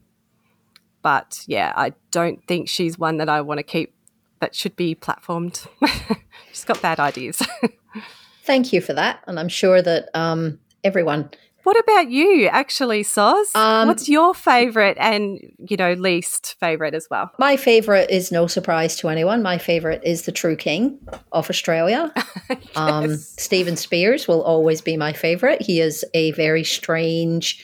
but 1.03 1.43
yeah, 1.47 1.73
I 1.77 1.93
don't 2.11 2.43
think 2.47 2.69
she's 2.69 2.99
one 2.99 3.19
that 3.19 3.29
I 3.29 3.41
want 3.43 3.59
to 3.59 3.65
keep 3.65 3.93
that 4.41 4.55
should 4.55 4.77
be 4.77 4.95
platformed. 4.95 5.67
she's 6.53 6.65
got 6.65 6.81
bad 6.81 6.99
ideas. 6.99 7.43
Thank 8.43 8.73
you 8.73 8.81
for 8.81 8.95
that. 8.95 9.23
And 9.27 9.39
I'm 9.39 9.49
sure 9.49 9.83
that 9.83 10.09
um, 10.15 10.59
everyone. 10.83 11.31
What 11.63 11.79
about 11.79 12.11
you, 12.11 12.47
actually, 12.47 13.03
Soz? 13.03 13.55
Um, 13.55 13.87
What's 13.87 14.09
your 14.09 14.33
favourite 14.33 14.97
and, 14.99 15.39
you 15.69 15.77
know, 15.77 15.93
least 15.93 16.57
favourite 16.59 16.95
as 16.95 17.07
well? 17.11 17.31
My 17.39 17.59
favourite 17.59 18.11
is 18.11 18.33
no 18.33 18.47
surprise 18.47 18.97
to 18.97 19.11
anyone. 19.11 19.43
My 19.43 19.59
favourite 19.59 20.03
is 20.03 20.23
the 20.23 20.33
True 20.33 20.57
King 20.57 20.99
of 21.33 21.51
Australia. 21.51 22.13
Um, 22.17 22.25
yes. 22.49 22.77
um, 22.77 23.17
Stephen 23.19 23.77
Spears 23.77 24.27
will 24.27 24.43
always 24.43 24.81
be 24.81 24.97
my 24.97 25.13
favourite. 25.13 25.61
He 25.61 25.81
is 25.81 26.03
a 26.15 26.31
very 26.33 26.65
strange, 26.65 27.63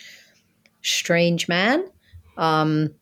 strange 0.86 1.48
man. 1.48 1.84
Um, 2.36 2.94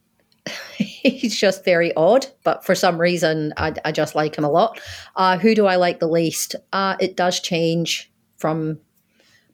he's 0.77 1.39
just 1.39 1.65
very 1.65 1.95
odd, 1.95 2.27
but 2.43 2.65
for 2.65 2.75
some 2.75 2.99
reason, 2.99 3.53
I, 3.57 3.75
I 3.85 3.93
just 3.93 4.15
like 4.15 4.37
him 4.37 4.45
a 4.45 4.51
lot. 4.51 4.81
Uh, 5.17 5.39
who 5.39 5.55
do 5.55 5.67
I 5.67 5.77
like 5.77 6.01
the 6.01 6.09
least? 6.09 6.57
Uh, 6.73 6.97
it 7.01 7.17
does 7.17 7.41
change 7.41 8.11
from 8.37 8.79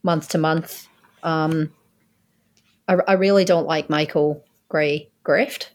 month 0.03 0.29
to 0.31 0.39
month. 0.39 0.89
Um, 1.23 1.73
I, 2.89 2.97
I 3.07 3.13
really 3.15 3.45
don't 3.45 3.67
like 3.67 3.91
Michael 3.91 4.45
Gray 4.69 5.11
Grift, 5.25 5.69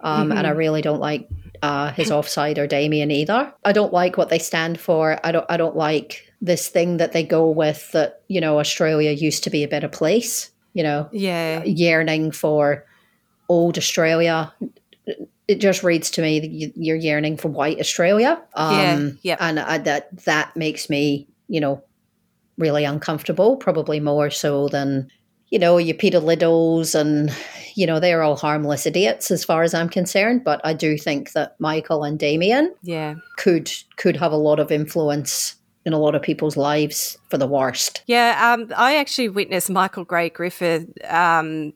um, 0.00 0.28
mm-hmm. 0.28 0.38
and 0.38 0.46
I 0.46 0.50
mm-hmm. 0.50 0.58
really 0.58 0.82
don't 0.82 1.00
like 1.00 1.28
uh, 1.62 1.92
his 1.92 2.10
offside 2.10 2.58
or 2.58 2.66
Damien 2.66 3.10
either. 3.10 3.52
I 3.64 3.72
don't 3.72 3.92
like 3.92 4.16
what 4.16 4.30
they 4.30 4.38
stand 4.38 4.80
for. 4.80 5.18
I 5.22 5.32
don't. 5.32 5.46
I 5.48 5.56
don't 5.56 5.76
like 5.76 6.32
this 6.40 6.68
thing 6.68 6.98
that 6.98 7.12
they 7.12 7.22
go 7.22 7.48
with 7.48 7.90
that 7.92 8.22
you 8.28 8.40
know 8.40 8.58
Australia 8.58 9.10
used 9.12 9.44
to 9.44 9.50
be 9.50 9.62
a 9.62 9.68
better 9.68 9.88
place. 9.88 10.50
You 10.76 10.82
know, 10.82 11.08
yeah, 11.10 11.64
yearning 11.64 12.32
for 12.32 12.84
old 13.48 13.78
Australia. 13.78 14.52
It 15.48 15.58
just 15.58 15.82
reads 15.82 16.10
to 16.10 16.20
me 16.20 16.38
that 16.40 16.72
you're 16.76 16.96
yearning 16.96 17.38
for 17.38 17.48
white 17.48 17.80
Australia. 17.80 18.38
Um, 18.52 18.76
yeah, 18.76 19.10
yeah, 19.22 19.36
and 19.40 19.58
I, 19.58 19.78
that 19.78 20.14
that 20.26 20.54
makes 20.54 20.90
me, 20.90 21.28
you 21.48 21.60
know, 21.60 21.82
really 22.58 22.84
uncomfortable, 22.84 23.56
probably 23.56 24.00
more 24.00 24.28
so 24.28 24.68
than, 24.68 25.08
you 25.48 25.58
know, 25.58 25.78
your 25.78 25.96
Peter 25.96 26.20
Liddles 26.20 26.94
and, 26.94 27.34
you 27.74 27.86
know, 27.86 27.98
they're 27.98 28.22
all 28.22 28.36
harmless 28.36 28.84
idiots 28.84 29.30
as 29.30 29.44
far 29.44 29.62
as 29.62 29.72
I'm 29.72 29.88
concerned. 29.88 30.44
But 30.44 30.60
I 30.62 30.74
do 30.74 30.98
think 30.98 31.32
that 31.32 31.58
Michael 31.58 32.04
and 32.04 32.18
Damien 32.18 32.74
yeah. 32.82 33.14
could 33.38 33.72
could 33.96 34.16
have 34.18 34.32
a 34.32 34.36
lot 34.36 34.60
of 34.60 34.70
influence 34.70 35.56
in 35.86 35.92
a 35.92 35.98
lot 35.98 36.16
of 36.16 36.20
people's 36.20 36.56
lives 36.56 37.16
for 37.30 37.38
the 37.38 37.46
worst. 37.46 38.02
Yeah, 38.06 38.52
um, 38.52 38.72
I 38.76 38.96
actually 38.96 39.28
witnessed 39.28 39.70
Michael 39.70 40.04
Gray 40.04 40.28
Griffith 40.28 40.88
um, 41.08 41.72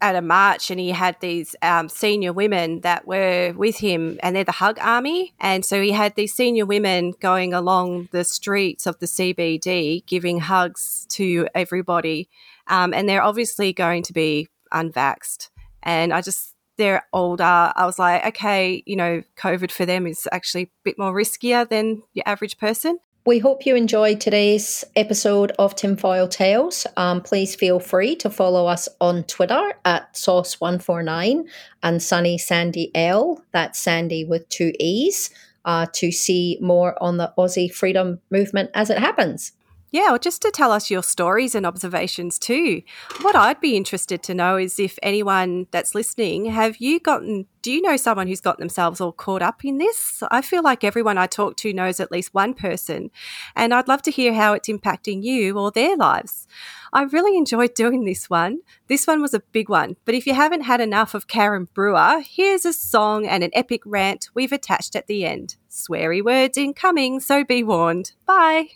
at 0.00 0.16
a 0.16 0.22
march 0.22 0.70
and 0.70 0.80
he 0.80 0.90
had 0.90 1.16
these 1.20 1.54
um, 1.60 1.90
senior 1.90 2.32
women 2.32 2.80
that 2.80 3.06
were 3.06 3.52
with 3.54 3.76
him 3.76 4.18
and 4.22 4.34
they're 4.34 4.42
the 4.42 4.52
hug 4.52 4.78
army. 4.80 5.34
And 5.38 5.64
so 5.66 5.80
he 5.82 5.92
had 5.92 6.16
these 6.16 6.32
senior 6.32 6.64
women 6.64 7.12
going 7.20 7.52
along 7.52 8.08
the 8.10 8.24
streets 8.24 8.86
of 8.86 8.98
the 8.98 9.06
cbd 9.06 10.04
giving 10.06 10.40
hugs 10.40 11.06
to 11.10 11.46
everybody. 11.54 12.28
Um, 12.66 12.92
and 12.94 13.08
they're 13.08 13.22
obviously 13.22 13.72
going 13.72 14.02
to 14.04 14.12
be 14.12 14.48
unvaxxed. 14.72 15.50
And 15.82 16.12
i 16.12 16.20
just 16.20 16.54
they're 16.78 17.06
older. 17.12 17.44
I 17.44 17.84
was 17.84 17.98
like 17.98 18.26
okay 18.28 18.82
you 18.86 18.96
know 18.96 19.22
covid 19.36 19.70
for 19.70 19.86
them 19.86 20.06
is 20.06 20.26
actually 20.32 20.62
a 20.64 20.70
bit 20.84 20.98
more 20.98 21.14
riskier 21.14 21.68
than 21.68 22.02
your 22.14 22.24
average 22.26 22.58
person 22.58 22.98
we 23.24 23.38
hope 23.38 23.64
you 23.64 23.76
enjoyed 23.76 24.20
today's 24.20 24.84
episode 24.96 25.52
of 25.56 25.76
Tinfoil 25.76 26.26
Tales. 26.26 26.88
Um, 26.96 27.20
please 27.20 27.54
feel 27.54 27.78
free 27.78 28.16
to 28.16 28.28
follow 28.28 28.66
us 28.66 28.88
on 29.00 29.22
Twitter 29.24 29.74
at 29.84 30.12
Sauce149 30.14 31.46
and 31.84 32.02
Sunny 32.02 32.36
Sandy 32.36 32.90
L, 32.96 33.40
that's 33.52 33.78
Sandy 33.78 34.24
with 34.24 34.48
two 34.48 34.72
E's, 34.80 35.30
uh, 35.64 35.86
to 35.92 36.10
see 36.10 36.58
more 36.60 37.00
on 37.00 37.18
the 37.18 37.32
Aussie 37.38 37.72
freedom 37.72 38.20
movement 38.30 38.70
as 38.74 38.90
it 38.90 38.98
happens. 38.98 39.52
Yeah, 39.92 40.14
or 40.14 40.18
just 40.18 40.40
to 40.40 40.50
tell 40.50 40.72
us 40.72 40.90
your 40.90 41.02
stories 41.02 41.54
and 41.54 41.66
observations 41.66 42.38
too. 42.38 42.80
What 43.20 43.36
I'd 43.36 43.60
be 43.60 43.76
interested 43.76 44.22
to 44.22 44.34
know 44.34 44.56
is 44.56 44.80
if 44.80 44.98
anyone 45.02 45.66
that's 45.70 45.94
listening, 45.94 46.46
have 46.46 46.78
you 46.78 46.98
gotten, 46.98 47.46
do 47.60 47.70
you 47.70 47.82
know 47.82 47.98
someone 47.98 48.26
who's 48.26 48.40
got 48.40 48.58
themselves 48.58 49.02
all 49.02 49.12
caught 49.12 49.42
up 49.42 49.66
in 49.66 49.76
this? 49.76 50.22
I 50.30 50.40
feel 50.40 50.62
like 50.62 50.82
everyone 50.82 51.18
I 51.18 51.26
talk 51.26 51.58
to 51.58 51.74
knows 51.74 52.00
at 52.00 52.10
least 52.10 52.32
one 52.32 52.54
person, 52.54 53.10
and 53.54 53.74
I'd 53.74 53.86
love 53.86 54.00
to 54.02 54.10
hear 54.10 54.32
how 54.32 54.54
it's 54.54 54.70
impacting 54.70 55.22
you 55.22 55.58
or 55.58 55.70
their 55.70 55.94
lives. 55.94 56.48
I 56.94 57.02
really 57.02 57.36
enjoyed 57.36 57.74
doing 57.74 58.06
this 58.06 58.30
one. 58.30 58.60
This 58.86 59.06
one 59.06 59.20
was 59.20 59.34
a 59.34 59.40
big 59.52 59.68
one, 59.68 59.96
but 60.06 60.14
if 60.14 60.26
you 60.26 60.32
haven't 60.32 60.62
had 60.62 60.80
enough 60.80 61.12
of 61.12 61.28
Karen 61.28 61.68
Brewer, 61.74 62.22
here's 62.26 62.64
a 62.64 62.72
song 62.72 63.26
and 63.26 63.44
an 63.44 63.50
epic 63.52 63.82
rant 63.84 64.30
we've 64.32 64.52
attached 64.52 64.96
at 64.96 65.06
the 65.06 65.26
end. 65.26 65.56
Sweary 65.70 66.24
words 66.24 66.56
incoming, 66.56 67.20
so 67.20 67.44
be 67.44 67.62
warned. 67.62 68.12
Bye. 68.24 68.68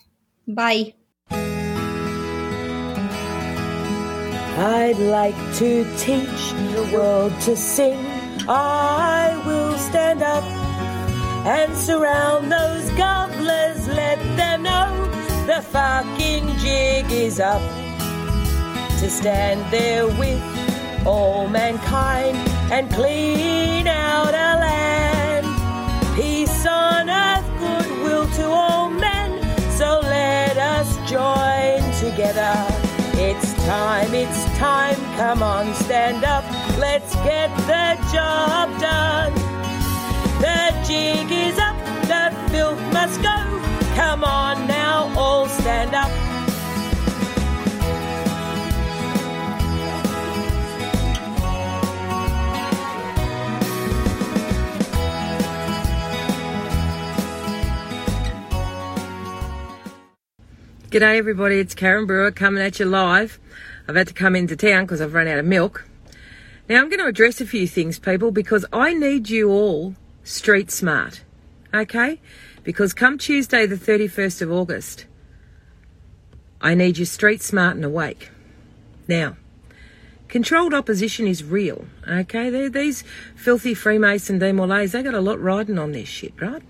Bye. 0.47 0.93
I'd 4.59 4.99
like 4.99 5.37
to 5.57 5.85
teach 5.99 6.53
the 6.73 6.89
world 6.91 7.39
to 7.43 7.55
sing. 7.55 7.99
I 8.49 9.43
will 9.45 9.77
stand 9.77 10.23
up 10.23 10.45
and 11.45 11.77
surround 11.77 12.51
those 12.51 12.89
gobblers. 12.93 13.87
Let 13.87 14.19
them 14.39 14.63
know 14.63 15.11
the 15.47 15.61
fucking 15.61 16.57
jig 16.57 17.13
is 17.13 17.39
up. 17.39 17.61
To 19.01 19.11
stand 19.11 19.71
there 19.71 20.07
with 20.07 20.43
all 21.07 21.49
mankind 21.49 22.39
and 22.73 22.91
clean 22.93 23.87
out 23.87 24.33
our 24.33 24.59
land. 24.59 25.47
Peace 26.17 26.65
on 26.67 27.11
earth, 27.11 27.45
goodwill 27.59 28.27
to 28.37 28.49
all 28.49 28.89
men. 28.89 29.43
So 29.73 30.01
let 30.03 30.57
us 30.57 30.97
join 31.11 31.83
together. 32.01 32.76
Time, 33.67 34.15
it's 34.15 34.45
time, 34.59 34.95
come 35.17 35.43
on, 35.43 35.75
stand 35.75 36.23
up. 36.23 36.45
Let's 36.79 37.13
get 37.17 37.51
the 37.67 37.99
job 38.13 38.71
done. 38.81 39.35
The 40.41 40.71
jig 40.87 41.33
is 41.33 41.59
up, 41.59 41.77
the 42.07 42.51
filth 42.53 42.81
must 42.93 43.21
go. 43.23 43.35
Come 43.97 44.23
on 44.23 44.69
now, 44.69 45.13
all 45.19 45.49
stand 45.49 45.97
up. 45.97 46.26
G'day 60.89 61.17
everybody, 61.17 61.59
it's 61.59 61.75
Karen 61.75 62.07
Brewer 62.07 62.31
coming 62.31 62.63
at 62.63 62.79
you 62.79 62.87
live. 62.87 63.41
I've 63.89 63.97
had 63.97 64.07
to 64.07 64.15
come 64.15 64.37
into 64.37 64.55
town 64.55 64.85
because 64.85 65.01
I've 65.01 65.15
run 65.15 65.27
out 65.27 65.37
of 65.37 65.45
milk. 65.45 65.85
Now 66.69 66.81
I'm 66.81 66.89
going 66.89 67.01
to 67.01 67.07
address 67.07 67.41
a 67.41 67.45
few 67.45 67.67
things, 67.67 67.99
people, 67.99 68.31
because 68.31 68.65
I 68.73 68.95
need 68.95 69.29
you 69.29 69.51
all 69.51 69.97
street 70.23 70.71
smart, 70.71 71.25
okay? 71.75 72.21
Because 72.63 72.95
come 72.95 73.19
Tuesday, 73.19 73.67
the 73.67 73.75
31st 73.75 74.43
of 74.43 74.53
August, 74.53 75.07
I 76.61 76.77
need 76.77 76.99
you 76.99 77.05
street 77.05 77.43
smart 77.43 77.75
and 77.75 77.85
awake. 77.85 78.31
Now, 79.09 79.37
controlled 80.29 80.73
opposition 80.73 81.27
is 81.27 81.43
real, 81.43 81.87
okay? 82.07 82.49
They're, 82.49 82.71
these 82.71 83.03
filthy 83.35 83.75
Freemason 83.75 84.39
Demolays, 84.39 84.93
they 84.93 85.03
got 85.03 85.15
a 85.15 85.21
lot 85.21 85.41
riding 85.41 85.81
on 85.81 85.91
this 85.91 86.09
shit, 86.09 86.41
right? 86.41 86.63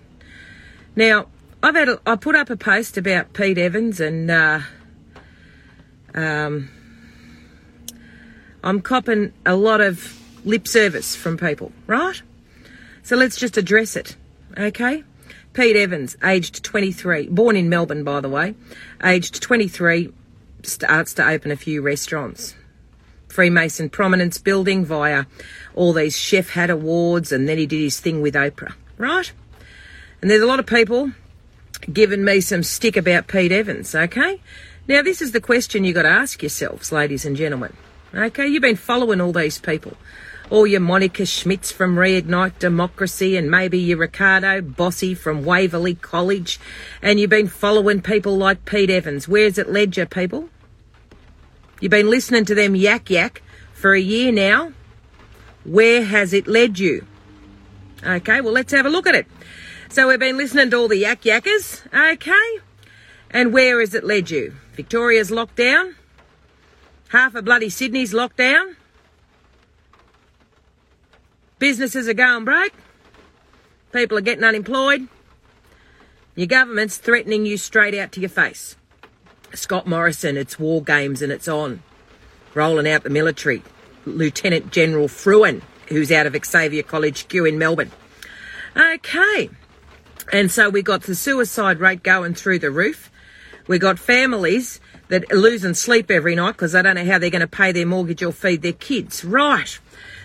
Now, 0.96 1.26
I've 1.62 1.74
had 1.74 1.88
a, 1.88 2.00
I 2.07 2.16
put 2.16 2.34
up 2.34 2.50
a 2.50 2.57
post 2.57 2.96
about 2.96 3.32
Pete 3.32 3.59
Evans 3.59 4.00
and 4.00 4.30
uh, 4.30 4.61
um, 6.14 6.70
I'm 8.62 8.80
copping 8.80 9.32
a 9.44 9.57
lot 9.57 9.80
of 9.80 10.20
lip 10.44 10.68
service 10.68 11.16
from 11.16 11.36
people, 11.36 11.72
right? 11.86 12.20
So 13.02 13.16
let's 13.16 13.36
just 13.36 13.57
address 13.57 13.96
it, 13.96 14.16
okay? 14.57 15.04
Pete 15.52 15.76
Evans, 15.76 16.16
aged 16.22 16.62
23, 16.62 17.28
born 17.28 17.57
in 17.57 17.68
Melbourne, 17.68 18.04
by 18.04 18.20
the 18.20 18.28
way, 18.28 18.54
aged 19.02 19.40
23, 19.42 20.12
starts 20.62 21.14
to 21.14 21.26
open 21.26 21.50
a 21.50 21.57
few 21.57 21.80
restaurants. 21.80 22.54
Freemason 23.28 23.88
prominence 23.88 24.38
building 24.38 24.84
via 24.84 25.24
all 25.74 25.92
these 25.92 26.16
chef 26.16 26.50
hat 26.50 26.70
awards, 26.70 27.32
and 27.32 27.48
then 27.48 27.59
he 27.59 27.66
did 27.66 27.80
his 27.80 28.00
thing 28.00 28.20
with 28.20 28.34
Oprah, 28.34 28.74
right? 28.98 29.32
And 30.20 30.30
there's 30.30 30.42
a 30.42 30.46
lot 30.46 30.61
of 30.61 30.66
people 30.66 31.12
giving 31.93 32.24
me 32.24 32.41
some 32.41 32.62
stick 32.62 32.97
about 32.97 33.26
Pete 33.26 33.53
Evans, 33.53 33.95
okay? 33.95 34.41
Now, 34.89 35.03
this 35.03 35.20
is 35.20 35.32
the 35.32 35.41
question 35.41 35.84
you 35.84 35.93
got 35.93 36.03
to 36.03 36.09
ask 36.09 36.43
yourselves, 36.43 36.93
ladies 36.93 37.24
and 37.24 37.37
gentlemen. 37.37 37.76
Okay, 38.14 38.47
you've 38.47 38.62
been 38.62 38.76
following 38.76 39.20
all 39.20 39.32
these 39.32 39.59
people. 39.59 39.95
All 40.49 40.66
your 40.66 40.80
Monica 40.80 41.26
Schmitz 41.26 41.72
from 41.72 41.97
Reignite 41.97 42.59
Democracy 42.61 43.37
and 43.37 43.51
maybe 43.51 43.78
your 43.78 43.99
Riccardo 43.99 44.61
Bosi 44.61 45.16
from 45.16 45.45
Waverley 45.45 45.97
College. 45.97 46.61
And 47.03 47.18
you've 47.18 47.30
been 47.30 47.49
following 47.49 48.01
people 48.01 48.37
like 48.37 48.64
Pete 48.64 48.91
Evans. 48.91 49.26
Where's 49.26 49.59
it 49.59 49.68
led 49.68 49.97
you, 49.97 50.07
people? 50.07 50.49
You've 51.80 51.91
been 51.91 52.09
listening 52.09 52.45
to 52.45 52.55
them 52.55 52.76
yak 52.76 53.11
yak 53.11 53.43
for 53.74 53.93
a 53.93 54.01
year 54.01 54.30
now. 54.30 54.72
Where 55.64 56.05
has 56.05 56.32
it 56.32 56.47
led 56.47 56.78
you? 56.78 57.07
Okay, 58.05 58.41
well, 58.41 58.53
let's 58.53 58.72
have 58.72 58.87
a 58.87 58.91
look 58.91 59.09
at 59.09 59.16
it. 59.16 59.26
So 59.89 60.09
we've 60.09 60.18
been 60.18 60.37
listening 60.37 60.70
to 60.70 60.76
all 60.76 60.89
the 60.89 60.97
yak 60.97 61.22
yackers, 61.22 61.87
okay? 61.95 62.61
And 63.30 63.53
where 63.53 63.80
has 63.80 63.95
it 63.95 64.05
led 64.05 64.30
you? 64.30 64.55
Victoria's 64.74 65.30
locked 65.30 65.57
down? 65.57 65.95
Half 67.09 67.34
of 67.34 67.45
bloody 67.45 67.70
Sydney's 67.70 68.12
locked 68.12 68.37
down? 68.37 68.76
Businesses 71.59 72.09
are 72.09 72.14
going 72.14 72.45
broke? 72.45 72.74
People 73.93 74.18
are 74.18 74.22
getting 74.22 74.45
unemployed? 74.45 75.09
Your 76.34 76.49
government's 76.49 76.99
threatening 76.99 77.47
you 77.47 77.57
straight 77.57 77.95
out 77.95 78.12
to 78.12 78.20
your 78.20 78.28
face. 78.28 78.76
Scott 79.55 79.87
Morrison, 79.87 80.37
it's 80.37 80.59
war 80.59 80.82
games 80.82 81.22
and 81.22 81.32
it's 81.32 81.49
on. 81.49 81.82
Rolling 82.55 82.89
out 82.89 83.05
the 83.05 83.11
military. 83.11 83.62
Lieutenant 84.05 84.72
General 84.72 85.09
Frewen, 85.09 85.62
who's 85.89 86.12
out 86.12 86.26
of 86.26 86.37
Xavier 86.45 86.82
College 86.82 87.28
Q 87.28 87.47
in 87.47 87.59
Melbourne. 87.59 87.93
Okay. 88.76 89.49
And 90.33 90.51
so 90.51 90.68
we 90.68 90.83
got 90.83 91.03
the 91.03 91.14
suicide 91.14 91.81
rate 91.81 92.03
going 92.03 92.35
through 92.35 92.59
the 92.59 92.70
roof. 92.70 93.11
We 93.66 93.79
got 93.79 93.99
families 93.99 94.81
that 95.09 95.31
are 95.31 95.37
losing 95.37 95.74
sleep 95.74 96.11
every 96.11 96.35
night 96.35 96.53
because 96.53 96.72
they 96.72 96.83
don't 96.83 96.97
know 96.97 97.05
how 97.05 97.18
they're 97.18 97.31
going 97.31 97.41
to 97.41 97.47
pay 97.47 97.72
their 97.72 97.87
mortgage 97.87 98.22
or 98.22 98.33
feed 98.33 98.62
their 98.62 98.72
kids. 98.72 99.24
Right. 99.24 99.79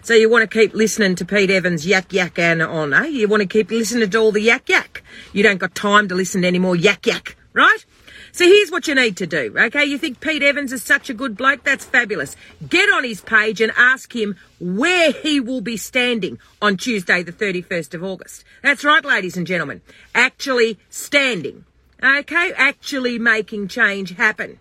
So 0.03 0.15
you 0.15 0.29
want 0.29 0.49
to 0.49 0.59
keep 0.59 0.73
listening 0.73 1.15
to 1.15 1.25
Pete 1.25 1.51
Evans 1.51 1.85
yak 1.85 2.11
yak 2.11 2.39
and 2.39 2.61
on, 2.61 2.93
eh? 2.93 3.05
You 3.05 3.27
want 3.27 3.41
to 3.41 3.47
keep 3.47 3.69
listening 3.69 4.09
to 4.09 4.17
all 4.17 4.31
the 4.31 4.41
yak 4.41 4.67
yak. 4.67 5.03
You 5.33 5.43
don't 5.43 5.59
got 5.59 5.75
time 5.75 6.07
to 6.07 6.15
listen 6.15 6.41
to 6.41 6.47
any 6.47 6.57
more 6.57 6.75
yak 6.75 7.05
yak, 7.05 7.37
right? 7.53 7.85
So 8.33 8.45
here's 8.45 8.71
what 8.71 8.87
you 8.87 8.95
need 8.95 9.17
to 9.17 9.27
do, 9.27 9.53
okay? 9.57 9.83
You 9.83 9.97
think 9.97 10.21
Pete 10.21 10.41
Evans 10.41 10.71
is 10.71 10.81
such 10.83 11.09
a 11.09 11.13
good 11.13 11.35
bloke? 11.35 11.63
That's 11.63 11.83
fabulous. 11.83 12.37
Get 12.67 12.89
on 12.89 13.03
his 13.03 13.19
page 13.19 13.59
and 13.59 13.73
ask 13.75 14.15
him 14.15 14.37
where 14.59 15.11
he 15.11 15.41
will 15.41 15.59
be 15.59 15.75
standing 15.75 16.39
on 16.61 16.77
Tuesday, 16.77 17.23
the 17.23 17.33
31st 17.33 17.93
of 17.93 18.03
August. 18.03 18.45
That's 18.63 18.85
right, 18.85 19.03
ladies 19.03 19.35
and 19.35 19.45
gentlemen. 19.45 19.81
Actually 20.15 20.79
standing, 20.89 21.65
okay? 22.01 22.53
Actually 22.55 23.19
making 23.19 23.67
change 23.67 24.15
happen. 24.15 24.59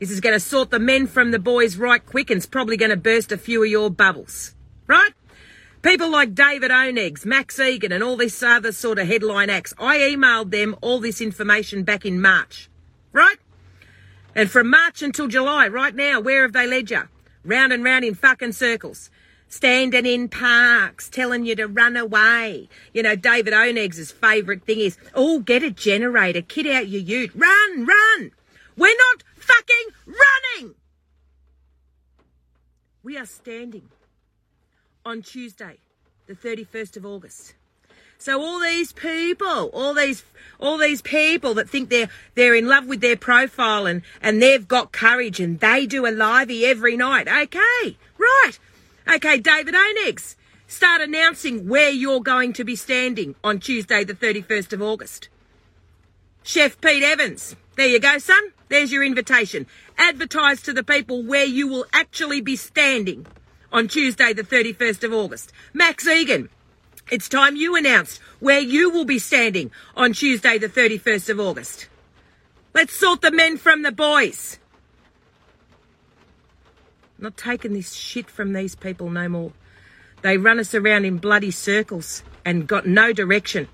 This 0.00 0.10
is 0.10 0.20
going 0.20 0.34
to 0.34 0.40
sort 0.40 0.70
the 0.70 0.80
men 0.80 1.06
from 1.06 1.30
the 1.30 1.38
boys 1.38 1.76
right 1.76 2.04
quick 2.04 2.28
and 2.28 2.38
it's 2.38 2.46
probably 2.46 2.76
going 2.76 2.90
to 2.90 2.96
burst 2.96 3.30
a 3.30 3.38
few 3.38 3.62
of 3.62 3.70
your 3.70 3.88
bubbles, 3.88 4.56
right? 4.88 5.12
People 5.82 6.10
like 6.10 6.34
David 6.34 6.72
Oneegs, 6.72 7.24
Max 7.24 7.58
Igan, 7.58 7.92
and 7.92 8.02
all 8.02 8.16
this 8.16 8.42
other 8.42 8.72
sort 8.72 8.98
of 8.98 9.06
headline 9.06 9.50
acts. 9.50 9.72
I 9.78 9.98
emailed 9.98 10.50
them 10.50 10.74
all 10.80 10.98
this 10.98 11.20
information 11.20 11.84
back 11.84 12.04
in 12.04 12.20
March 12.20 12.68
right? 13.12 13.36
And 14.34 14.50
from 14.50 14.70
March 14.70 15.02
until 15.02 15.28
July, 15.28 15.68
right 15.68 15.94
now, 15.94 16.20
where 16.20 16.42
have 16.42 16.52
they 16.52 16.66
led 16.66 16.90
you? 16.90 17.02
Round 17.44 17.72
and 17.72 17.84
round 17.84 18.04
in 18.04 18.14
fucking 18.14 18.52
circles. 18.52 19.10
Standing 19.48 20.06
in 20.06 20.28
parks, 20.28 21.10
telling 21.10 21.44
you 21.44 21.54
to 21.56 21.66
run 21.66 21.96
away. 21.96 22.68
You 22.94 23.02
know, 23.02 23.14
David 23.14 23.52
Oneegs' 23.52 24.10
favourite 24.12 24.64
thing 24.64 24.80
is, 24.80 24.96
oh, 25.14 25.40
get 25.40 25.62
a 25.62 25.70
generator, 25.70 26.40
kid 26.40 26.66
out 26.66 26.88
your 26.88 27.02
ute. 27.02 27.32
Run, 27.34 27.84
run! 27.84 28.30
We're 28.76 28.96
not 28.96 29.22
fucking 29.36 29.88
running! 30.06 30.74
We 33.02 33.18
are 33.18 33.26
standing 33.26 33.88
on 35.04 35.20
Tuesday, 35.20 35.78
the 36.26 36.34
31st 36.34 36.96
of 36.96 37.04
August. 37.04 37.54
So 38.22 38.40
all 38.40 38.60
these 38.60 38.92
people, 38.92 39.68
all 39.72 39.94
these 39.94 40.22
all 40.60 40.78
these 40.78 41.02
people 41.02 41.54
that 41.54 41.68
think 41.68 41.90
they're 41.90 42.08
they're 42.36 42.54
in 42.54 42.68
love 42.68 42.86
with 42.86 43.00
their 43.00 43.16
profile 43.16 43.84
and 43.84 44.02
and 44.22 44.40
they've 44.40 44.68
got 44.68 44.92
courage 44.92 45.40
and 45.40 45.58
they 45.58 45.86
do 45.86 46.06
a 46.06 46.12
livey 46.12 46.64
every 46.64 46.96
night. 46.96 47.26
Okay, 47.26 47.96
right. 48.18 48.52
Okay, 49.12 49.38
David 49.38 49.74
Oneegs, 49.74 50.36
start 50.68 51.00
announcing 51.00 51.66
where 51.66 51.90
you're 51.90 52.20
going 52.20 52.52
to 52.52 52.62
be 52.62 52.76
standing 52.76 53.34
on 53.42 53.58
Tuesday, 53.58 54.04
the 54.04 54.14
31st 54.14 54.72
of 54.72 54.82
August. 54.82 55.28
Chef 56.44 56.80
Pete 56.80 57.02
Evans. 57.02 57.56
There 57.76 57.88
you 57.88 57.98
go, 57.98 58.18
son. 58.18 58.52
There's 58.68 58.92
your 58.92 59.02
invitation. 59.02 59.66
Advertise 59.98 60.62
to 60.62 60.72
the 60.72 60.84
people 60.84 61.24
where 61.24 61.44
you 61.44 61.66
will 61.66 61.86
actually 61.92 62.40
be 62.40 62.54
standing 62.54 63.26
on 63.72 63.88
Tuesday, 63.88 64.32
the 64.32 64.44
31st 64.44 65.02
of 65.02 65.12
August. 65.12 65.52
Max 65.74 66.06
Igan. 66.06 66.48
It's 67.12 67.28
time 67.28 67.56
you 67.56 67.76
announced 67.76 68.22
where 68.40 68.58
you 68.58 68.88
will 68.88 69.04
be 69.04 69.18
standing 69.18 69.70
on 69.94 70.14
Tuesday, 70.14 70.56
the 70.56 70.66
31st 70.66 71.28
of 71.28 71.40
August. 71.40 71.86
Let's 72.72 72.94
sort 72.94 73.20
the 73.20 73.30
men 73.30 73.58
from 73.58 73.82
the 73.82 73.92
boys. 73.92 74.58
Not 77.18 77.36
taking 77.36 77.74
this 77.74 77.92
shit 77.92 78.30
from 78.30 78.54
these 78.54 78.74
people 78.74 79.10
no 79.10 79.28
more. 79.28 79.52
They 80.22 80.38
run 80.38 80.58
us 80.58 80.74
around 80.74 81.04
in 81.04 81.18
bloody 81.18 81.50
circles 81.50 82.22
and 82.46 82.66
got 82.66 82.86
no 82.86 83.12
direction 83.12 83.68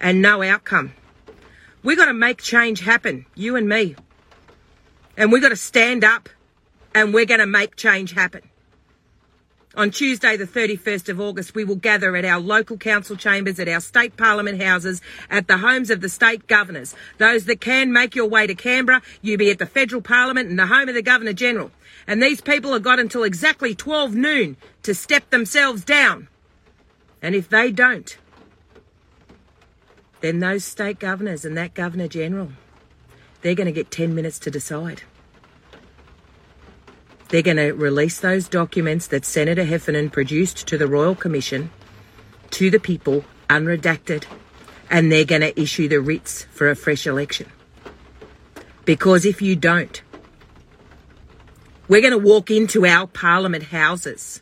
and 0.00 0.22
no 0.22 0.44
outcome. 0.44 0.92
We 1.82 1.96
got 1.96 2.06
to 2.06 2.14
make 2.14 2.40
change 2.40 2.78
happen, 2.78 3.26
you 3.34 3.56
and 3.56 3.68
me. 3.68 3.96
And 5.16 5.32
we 5.32 5.40
got 5.40 5.48
to 5.48 5.56
stand 5.56 6.04
up 6.04 6.28
and 6.94 7.12
we're 7.12 7.26
going 7.26 7.40
to 7.40 7.46
make 7.46 7.74
change 7.74 8.12
happen. 8.12 8.42
On 9.76 9.90
Tuesday, 9.90 10.36
the 10.36 10.46
31st 10.46 11.08
of 11.08 11.20
August, 11.20 11.54
we 11.56 11.64
will 11.64 11.74
gather 11.74 12.14
at 12.14 12.24
our 12.24 12.38
local 12.38 12.76
council 12.76 13.16
chambers, 13.16 13.58
at 13.58 13.68
our 13.68 13.80
state 13.80 14.16
parliament 14.16 14.62
houses, 14.62 15.00
at 15.28 15.48
the 15.48 15.58
homes 15.58 15.90
of 15.90 16.00
the 16.00 16.08
state 16.08 16.46
governors. 16.46 16.94
Those 17.18 17.46
that 17.46 17.60
can 17.60 17.92
make 17.92 18.14
your 18.14 18.28
way 18.28 18.46
to 18.46 18.54
Canberra, 18.54 19.02
you 19.20 19.36
be 19.36 19.50
at 19.50 19.58
the 19.58 19.66
federal 19.66 20.00
parliament 20.00 20.48
and 20.48 20.56
the 20.56 20.66
home 20.66 20.88
of 20.88 20.94
the 20.94 21.02
governor 21.02 21.32
general. 21.32 21.72
And 22.06 22.22
these 22.22 22.40
people 22.40 22.72
have 22.72 22.84
got 22.84 23.00
until 23.00 23.24
exactly 23.24 23.74
12 23.74 24.14
noon 24.14 24.56
to 24.84 24.94
step 24.94 25.28
themselves 25.30 25.84
down. 25.84 26.28
And 27.20 27.34
if 27.34 27.48
they 27.48 27.72
don't, 27.72 28.16
then 30.20 30.38
those 30.38 30.64
state 30.64 31.00
governors 31.00 31.44
and 31.44 31.56
that 31.56 31.74
governor 31.74 32.06
general, 32.06 32.52
they're 33.42 33.56
going 33.56 33.66
to 33.66 33.72
get 33.72 33.90
10 33.90 34.14
minutes 34.14 34.38
to 34.40 34.50
decide. 34.52 35.02
They're 37.34 37.42
going 37.42 37.56
to 37.56 37.72
release 37.72 38.20
those 38.20 38.46
documents 38.46 39.08
that 39.08 39.24
Senator 39.24 39.64
Heffernan 39.64 40.10
produced 40.10 40.68
to 40.68 40.78
the 40.78 40.86
Royal 40.86 41.16
Commission 41.16 41.72
to 42.50 42.70
the 42.70 42.78
people, 42.78 43.24
unredacted, 43.50 44.22
and 44.88 45.10
they're 45.10 45.24
going 45.24 45.40
to 45.40 45.60
issue 45.60 45.88
the 45.88 46.00
writs 46.00 46.44
for 46.52 46.70
a 46.70 46.76
fresh 46.76 47.08
election. 47.08 47.50
Because 48.84 49.24
if 49.24 49.42
you 49.42 49.56
don't, 49.56 50.00
we're 51.88 52.02
going 52.02 52.12
to 52.12 52.18
walk 52.18 52.52
into 52.52 52.86
our 52.86 53.08
parliament 53.08 53.64
houses 53.64 54.40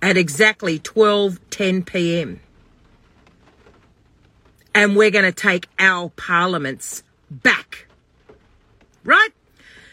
at 0.00 0.16
exactly 0.16 0.78
12:10 0.78 1.84
p.m. 1.84 2.38
and 4.72 4.94
we're 4.94 5.10
going 5.10 5.24
to 5.24 5.32
take 5.32 5.66
our 5.80 6.10
parliaments 6.10 7.02
back. 7.28 7.88
Right? 9.02 9.30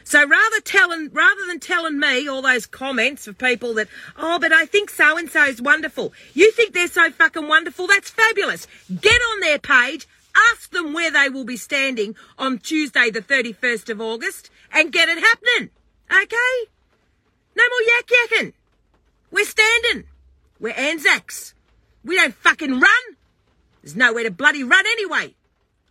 So 0.06 0.20
rather 0.26 0.62
telling, 0.62 1.10
rather 1.14 1.48
than 1.48 1.60
telling 1.60 2.00
me 2.00 2.28
all 2.28 2.44
those 2.44 2.68
comments 2.68 3.26
of 3.26 3.40
people 3.40 3.74
that, 3.74 3.88
oh, 4.16 4.38
but 4.38 4.54
I 4.54 4.68
think 4.68 4.92
so 4.92 5.18
and 5.18 5.28
so 5.28 5.46
is 5.46 5.60
wonderful. 5.60 6.14
You 6.36 6.52
think 6.52 6.74
they're 6.74 6.88
so 6.88 7.10
fucking 7.10 7.48
wonderful? 7.48 7.88
That's 7.88 8.12
fabulous. 8.12 8.68
Get 9.02 9.20
on 9.20 9.40
their 9.40 9.58
page, 9.58 10.08
ask 10.52 10.70
them 10.70 10.94
where 10.94 11.10
they 11.10 11.30
will 11.30 11.44
be 11.44 11.58
standing 11.58 12.16
on 12.38 12.60
Tuesday, 12.60 13.10
the 13.10 13.22
31st 13.22 13.90
of 13.90 14.00
August, 14.00 14.52
and 14.72 14.92
get 14.92 15.10
it 15.10 15.18
happening. 15.18 15.72
Okay? 16.12 16.70
No 17.56 17.64
more 17.68 17.82
yak 17.88 18.06
yakking. 18.08 18.54
We're 19.32 19.46
standing. 19.46 20.04
We're 20.60 20.76
Anzacs. 20.76 21.56
We 22.04 22.16
don't 22.16 22.36
fucking 22.36 22.80
run. 22.80 23.04
There's 23.82 23.96
nowhere 23.96 24.26
to 24.26 24.32
bloody 24.32 24.64
run 24.64 24.86
anyway. 24.86 25.34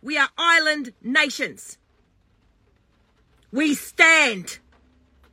We 0.01 0.17
are 0.17 0.29
island 0.37 0.93
nations. 1.03 1.77
We 3.55 3.73
stand 3.73 4.59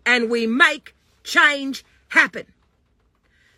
and 0.07 0.31
we 0.31 0.47
make 0.47 0.95
change 1.25 1.85
happen. 2.11 2.47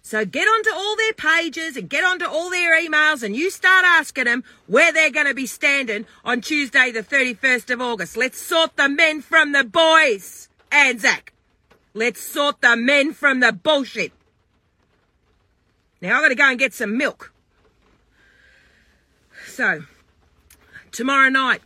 So 0.01 0.24
get 0.24 0.49
onto 0.49 0.70
all 0.74 0.97
their 0.97 1.12
pages 1.12 1.77
and 1.77 1.86
get 1.86 2.03
onto 2.03 2.24
all 2.24 2.49
their 2.49 2.73
emails 2.81 3.23
and 3.23 3.36
you 3.36 3.51
start 3.51 3.85
asking 3.85 4.24
them 4.24 4.43
where 4.66 4.91
they're 4.91 5.11
going 5.11 5.27
to 5.27 5.35
be 5.35 5.45
standing 5.45 6.07
on 6.24 6.41
Tuesday, 6.41 6.91
the 6.91 7.03
31st 7.03 7.74
of 7.74 7.82
August. 7.82 8.16
Let's 8.16 8.41
sort 8.41 8.74
the 8.77 8.89
men 8.89 9.20
from 9.20 9.53
the 9.53 9.65
boys, 9.65 10.49
Anzac. 10.73 11.35
Let's 11.93 12.23
sort 12.23 12.62
the 12.62 12.74
men 12.74 13.12
from 13.12 13.41
the 13.41 13.53
bullshit. 13.53 14.12
Now 16.01 16.16
I've 16.16 16.23
got 16.23 16.28
to 16.28 16.35
go 16.36 16.49
and 16.49 16.59
get 16.59 16.73
some 16.73 16.97
milk. 16.97 17.35
So, 19.47 19.82
tomorrow 20.91 21.28
night, 21.28 21.61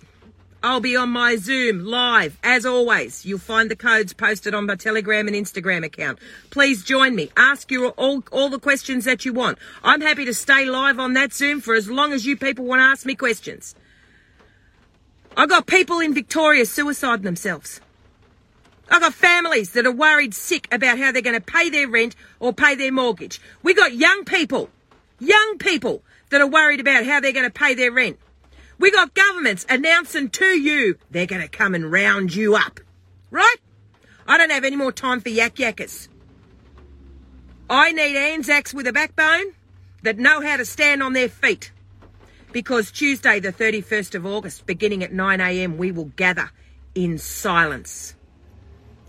I'll 0.60 0.80
be 0.80 0.96
on 0.96 1.10
my 1.10 1.36
Zoom 1.36 1.84
live. 1.84 2.36
As 2.42 2.66
always, 2.66 3.24
you'll 3.24 3.38
find 3.38 3.70
the 3.70 3.76
codes 3.76 4.12
posted 4.12 4.54
on 4.54 4.66
my 4.66 4.74
Telegram 4.74 5.28
and 5.28 5.36
Instagram 5.36 5.84
account. 5.84 6.18
Please 6.50 6.82
join 6.82 7.14
me. 7.14 7.30
Ask 7.36 7.70
your 7.70 7.90
all, 7.90 8.24
all 8.32 8.48
the 8.48 8.58
questions 8.58 9.04
that 9.04 9.24
you 9.24 9.32
want. 9.32 9.58
I'm 9.84 10.00
happy 10.00 10.24
to 10.24 10.34
stay 10.34 10.64
live 10.64 10.98
on 10.98 11.12
that 11.14 11.32
Zoom 11.32 11.60
for 11.60 11.74
as 11.74 11.88
long 11.88 12.12
as 12.12 12.26
you 12.26 12.36
people 12.36 12.64
want 12.64 12.80
to 12.80 12.84
ask 12.84 13.06
me 13.06 13.14
questions. 13.14 13.76
I've 15.36 15.48
got 15.48 15.68
people 15.68 16.00
in 16.00 16.12
Victoria 16.12 16.64
suiciding 16.64 17.22
themselves. 17.22 17.80
I've 18.90 19.02
got 19.02 19.14
families 19.14 19.72
that 19.74 19.86
are 19.86 19.92
worried 19.92 20.34
sick 20.34 20.66
about 20.72 20.98
how 20.98 21.12
they're 21.12 21.22
going 21.22 21.40
to 21.40 21.40
pay 21.40 21.70
their 21.70 21.86
rent 21.86 22.16
or 22.40 22.52
pay 22.52 22.74
their 22.74 22.90
mortgage. 22.90 23.40
We 23.62 23.74
got 23.74 23.94
young 23.94 24.24
people, 24.24 24.70
young 25.20 25.58
people 25.58 26.02
that 26.30 26.40
are 26.40 26.48
worried 26.48 26.80
about 26.80 27.06
how 27.06 27.20
they're 27.20 27.32
going 27.32 27.44
to 27.44 27.52
pay 27.52 27.74
their 27.74 27.92
rent. 27.92 28.18
We 28.78 28.90
got 28.90 29.14
governments 29.14 29.66
announcing 29.68 30.30
to 30.30 30.44
you 30.44 30.96
they're 31.10 31.26
going 31.26 31.42
to 31.42 31.48
come 31.48 31.74
and 31.74 31.90
round 31.90 32.34
you 32.34 32.54
up. 32.54 32.80
Right? 33.30 33.56
I 34.26 34.38
don't 34.38 34.50
have 34.50 34.64
any 34.64 34.76
more 34.76 34.92
time 34.92 35.20
for 35.20 35.30
yak 35.30 35.56
yackers. 35.56 36.08
I 37.68 37.92
need 37.92 38.16
Anzacs 38.16 38.72
with 38.72 38.86
a 38.86 38.92
backbone 38.92 39.54
that 40.02 40.18
know 40.18 40.40
how 40.40 40.56
to 40.56 40.64
stand 40.64 41.02
on 41.02 41.12
their 41.12 41.28
feet. 41.28 41.72
Because 42.52 42.90
Tuesday, 42.90 43.40
the 43.40 43.52
31st 43.52 44.14
of 44.14 44.24
August, 44.24 44.64
beginning 44.64 45.02
at 45.02 45.12
9am, 45.12 45.76
we 45.76 45.92
will 45.92 46.06
gather 46.16 46.50
in 46.94 47.18
silence. 47.18 48.14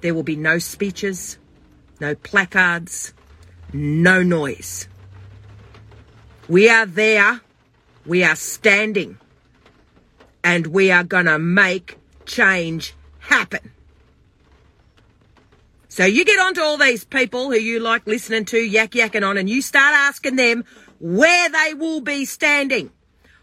There 0.01 0.13
will 0.13 0.23
be 0.23 0.35
no 0.35 0.59
speeches, 0.59 1.37
no 2.01 2.15
placards, 2.15 3.13
no 3.71 4.23
noise. 4.23 4.87
We 6.49 6.69
are 6.69 6.85
there. 6.85 7.41
We 8.05 8.23
are 8.23 8.35
standing 8.35 9.17
and 10.43 10.67
we 10.67 10.91
are 10.91 11.03
going 11.03 11.25
to 11.25 11.39
make 11.39 11.97
change 12.25 12.93
happen. 13.19 13.71
So 15.87 16.05
you 16.05 16.23
get 16.23 16.39
onto 16.39 16.61
all 16.61 16.77
these 16.77 17.03
people 17.03 17.51
who 17.51 17.57
you 17.57 17.79
like 17.79 18.05
listening 18.07 18.45
to, 18.45 18.57
yak 18.57 18.91
yakking 18.91 19.27
on, 19.27 19.37
and 19.37 19.49
you 19.49 19.61
start 19.61 19.93
asking 19.93 20.35
them 20.35 20.63
where 20.99 21.49
they 21.49 21.73
will 21.73 22.01
be 22.01 22.25
standing 22.25 22.91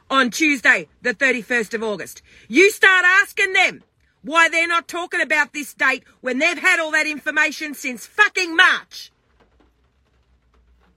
on 0.09 0.31
Tuesday, 0.31 0.89
the 1.03 1.13
31st 1.15 1.75
of 1.75 1.83
August. 1.83 2.23
You 2.49 2.71
start 2.71 3.05
asking 3.05 3.53
them 3.53 3.83
why 4.23 4.49
they're 4.49 4.69
not 4.69 4.89
talking 4.89 5.21
about 5.21 5.53
this 5.53 5.75
date 5.75 6.05
when 6.21 6.39
they've 6.39 6.59
had 6.59 6.81
all 6.81 6.93
that 6.93 7.07
information 7.07 7.75
since 7.75 8.07
fucking 8.07 8.55
March. 8.57 9.13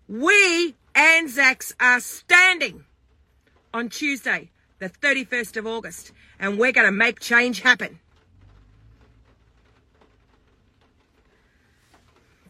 We 0.07 0.75
Anzacs 0.95 1.73
are 1.79 1.99
standing 1.99 2.83
on 3.73 3.89
Tuesday, 3.89 4.49
the 4.79 4.89
31st 4.89 5.57
of 5.57 5.67
August, 5.67 6.11
and 6.39 6.57
we're 6.57 6.71
going 6.71 6.87
to 6.87 6.91
make 6.91 7.19
change 7.19 7.61
happen. 7.61 7.99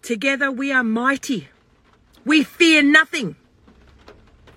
Together 0.02 0.52
we 0.52 0.72
are 0.72 0.84
mighty. 0.84 1.50
We 2.26 2.44
fear 2.44 2.82
nothing. 2.82 3.36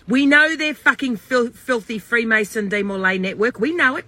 We 0.06 0.26
know 0.26 0.56
their 0.56 0.74
fucking 0.74 1.16
fil- 1.16 1.50
filthy 1.50 1.98
Freemason 1.98 2.68
Demolay 2.68 3.18
network. 3.18 3.58
We 3.58 3.74
know 3.74 3.96
it. 3.96 4.04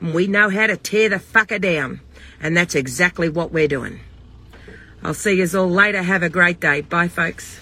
And 0.00 0.14
we 0.14 0.26
know 0.26 0.48
how 0.48 0.66
to 0.66 0.76
tear 0.76 1.08
the 1.08 1.16
fucker 1.16 1.60
down. 1.60 2.00
And 2.40 2.56
that's 2.56 2.74
exactly 2.74 3.28
what 3.28 3.52
we're 3.52 3.68
doing. 3.68 4.00
I'll 5.02 5.14
see 5.14 5.34
you 5.34 5.48
all 5.58 5.70
later. 5.70 6.02
Have 6.02 6.22
a 6.22 6.28
great 6.28 6.60
day. 6.60 6.82
Bye, 6.82 7.08
folks. 7.08 7.60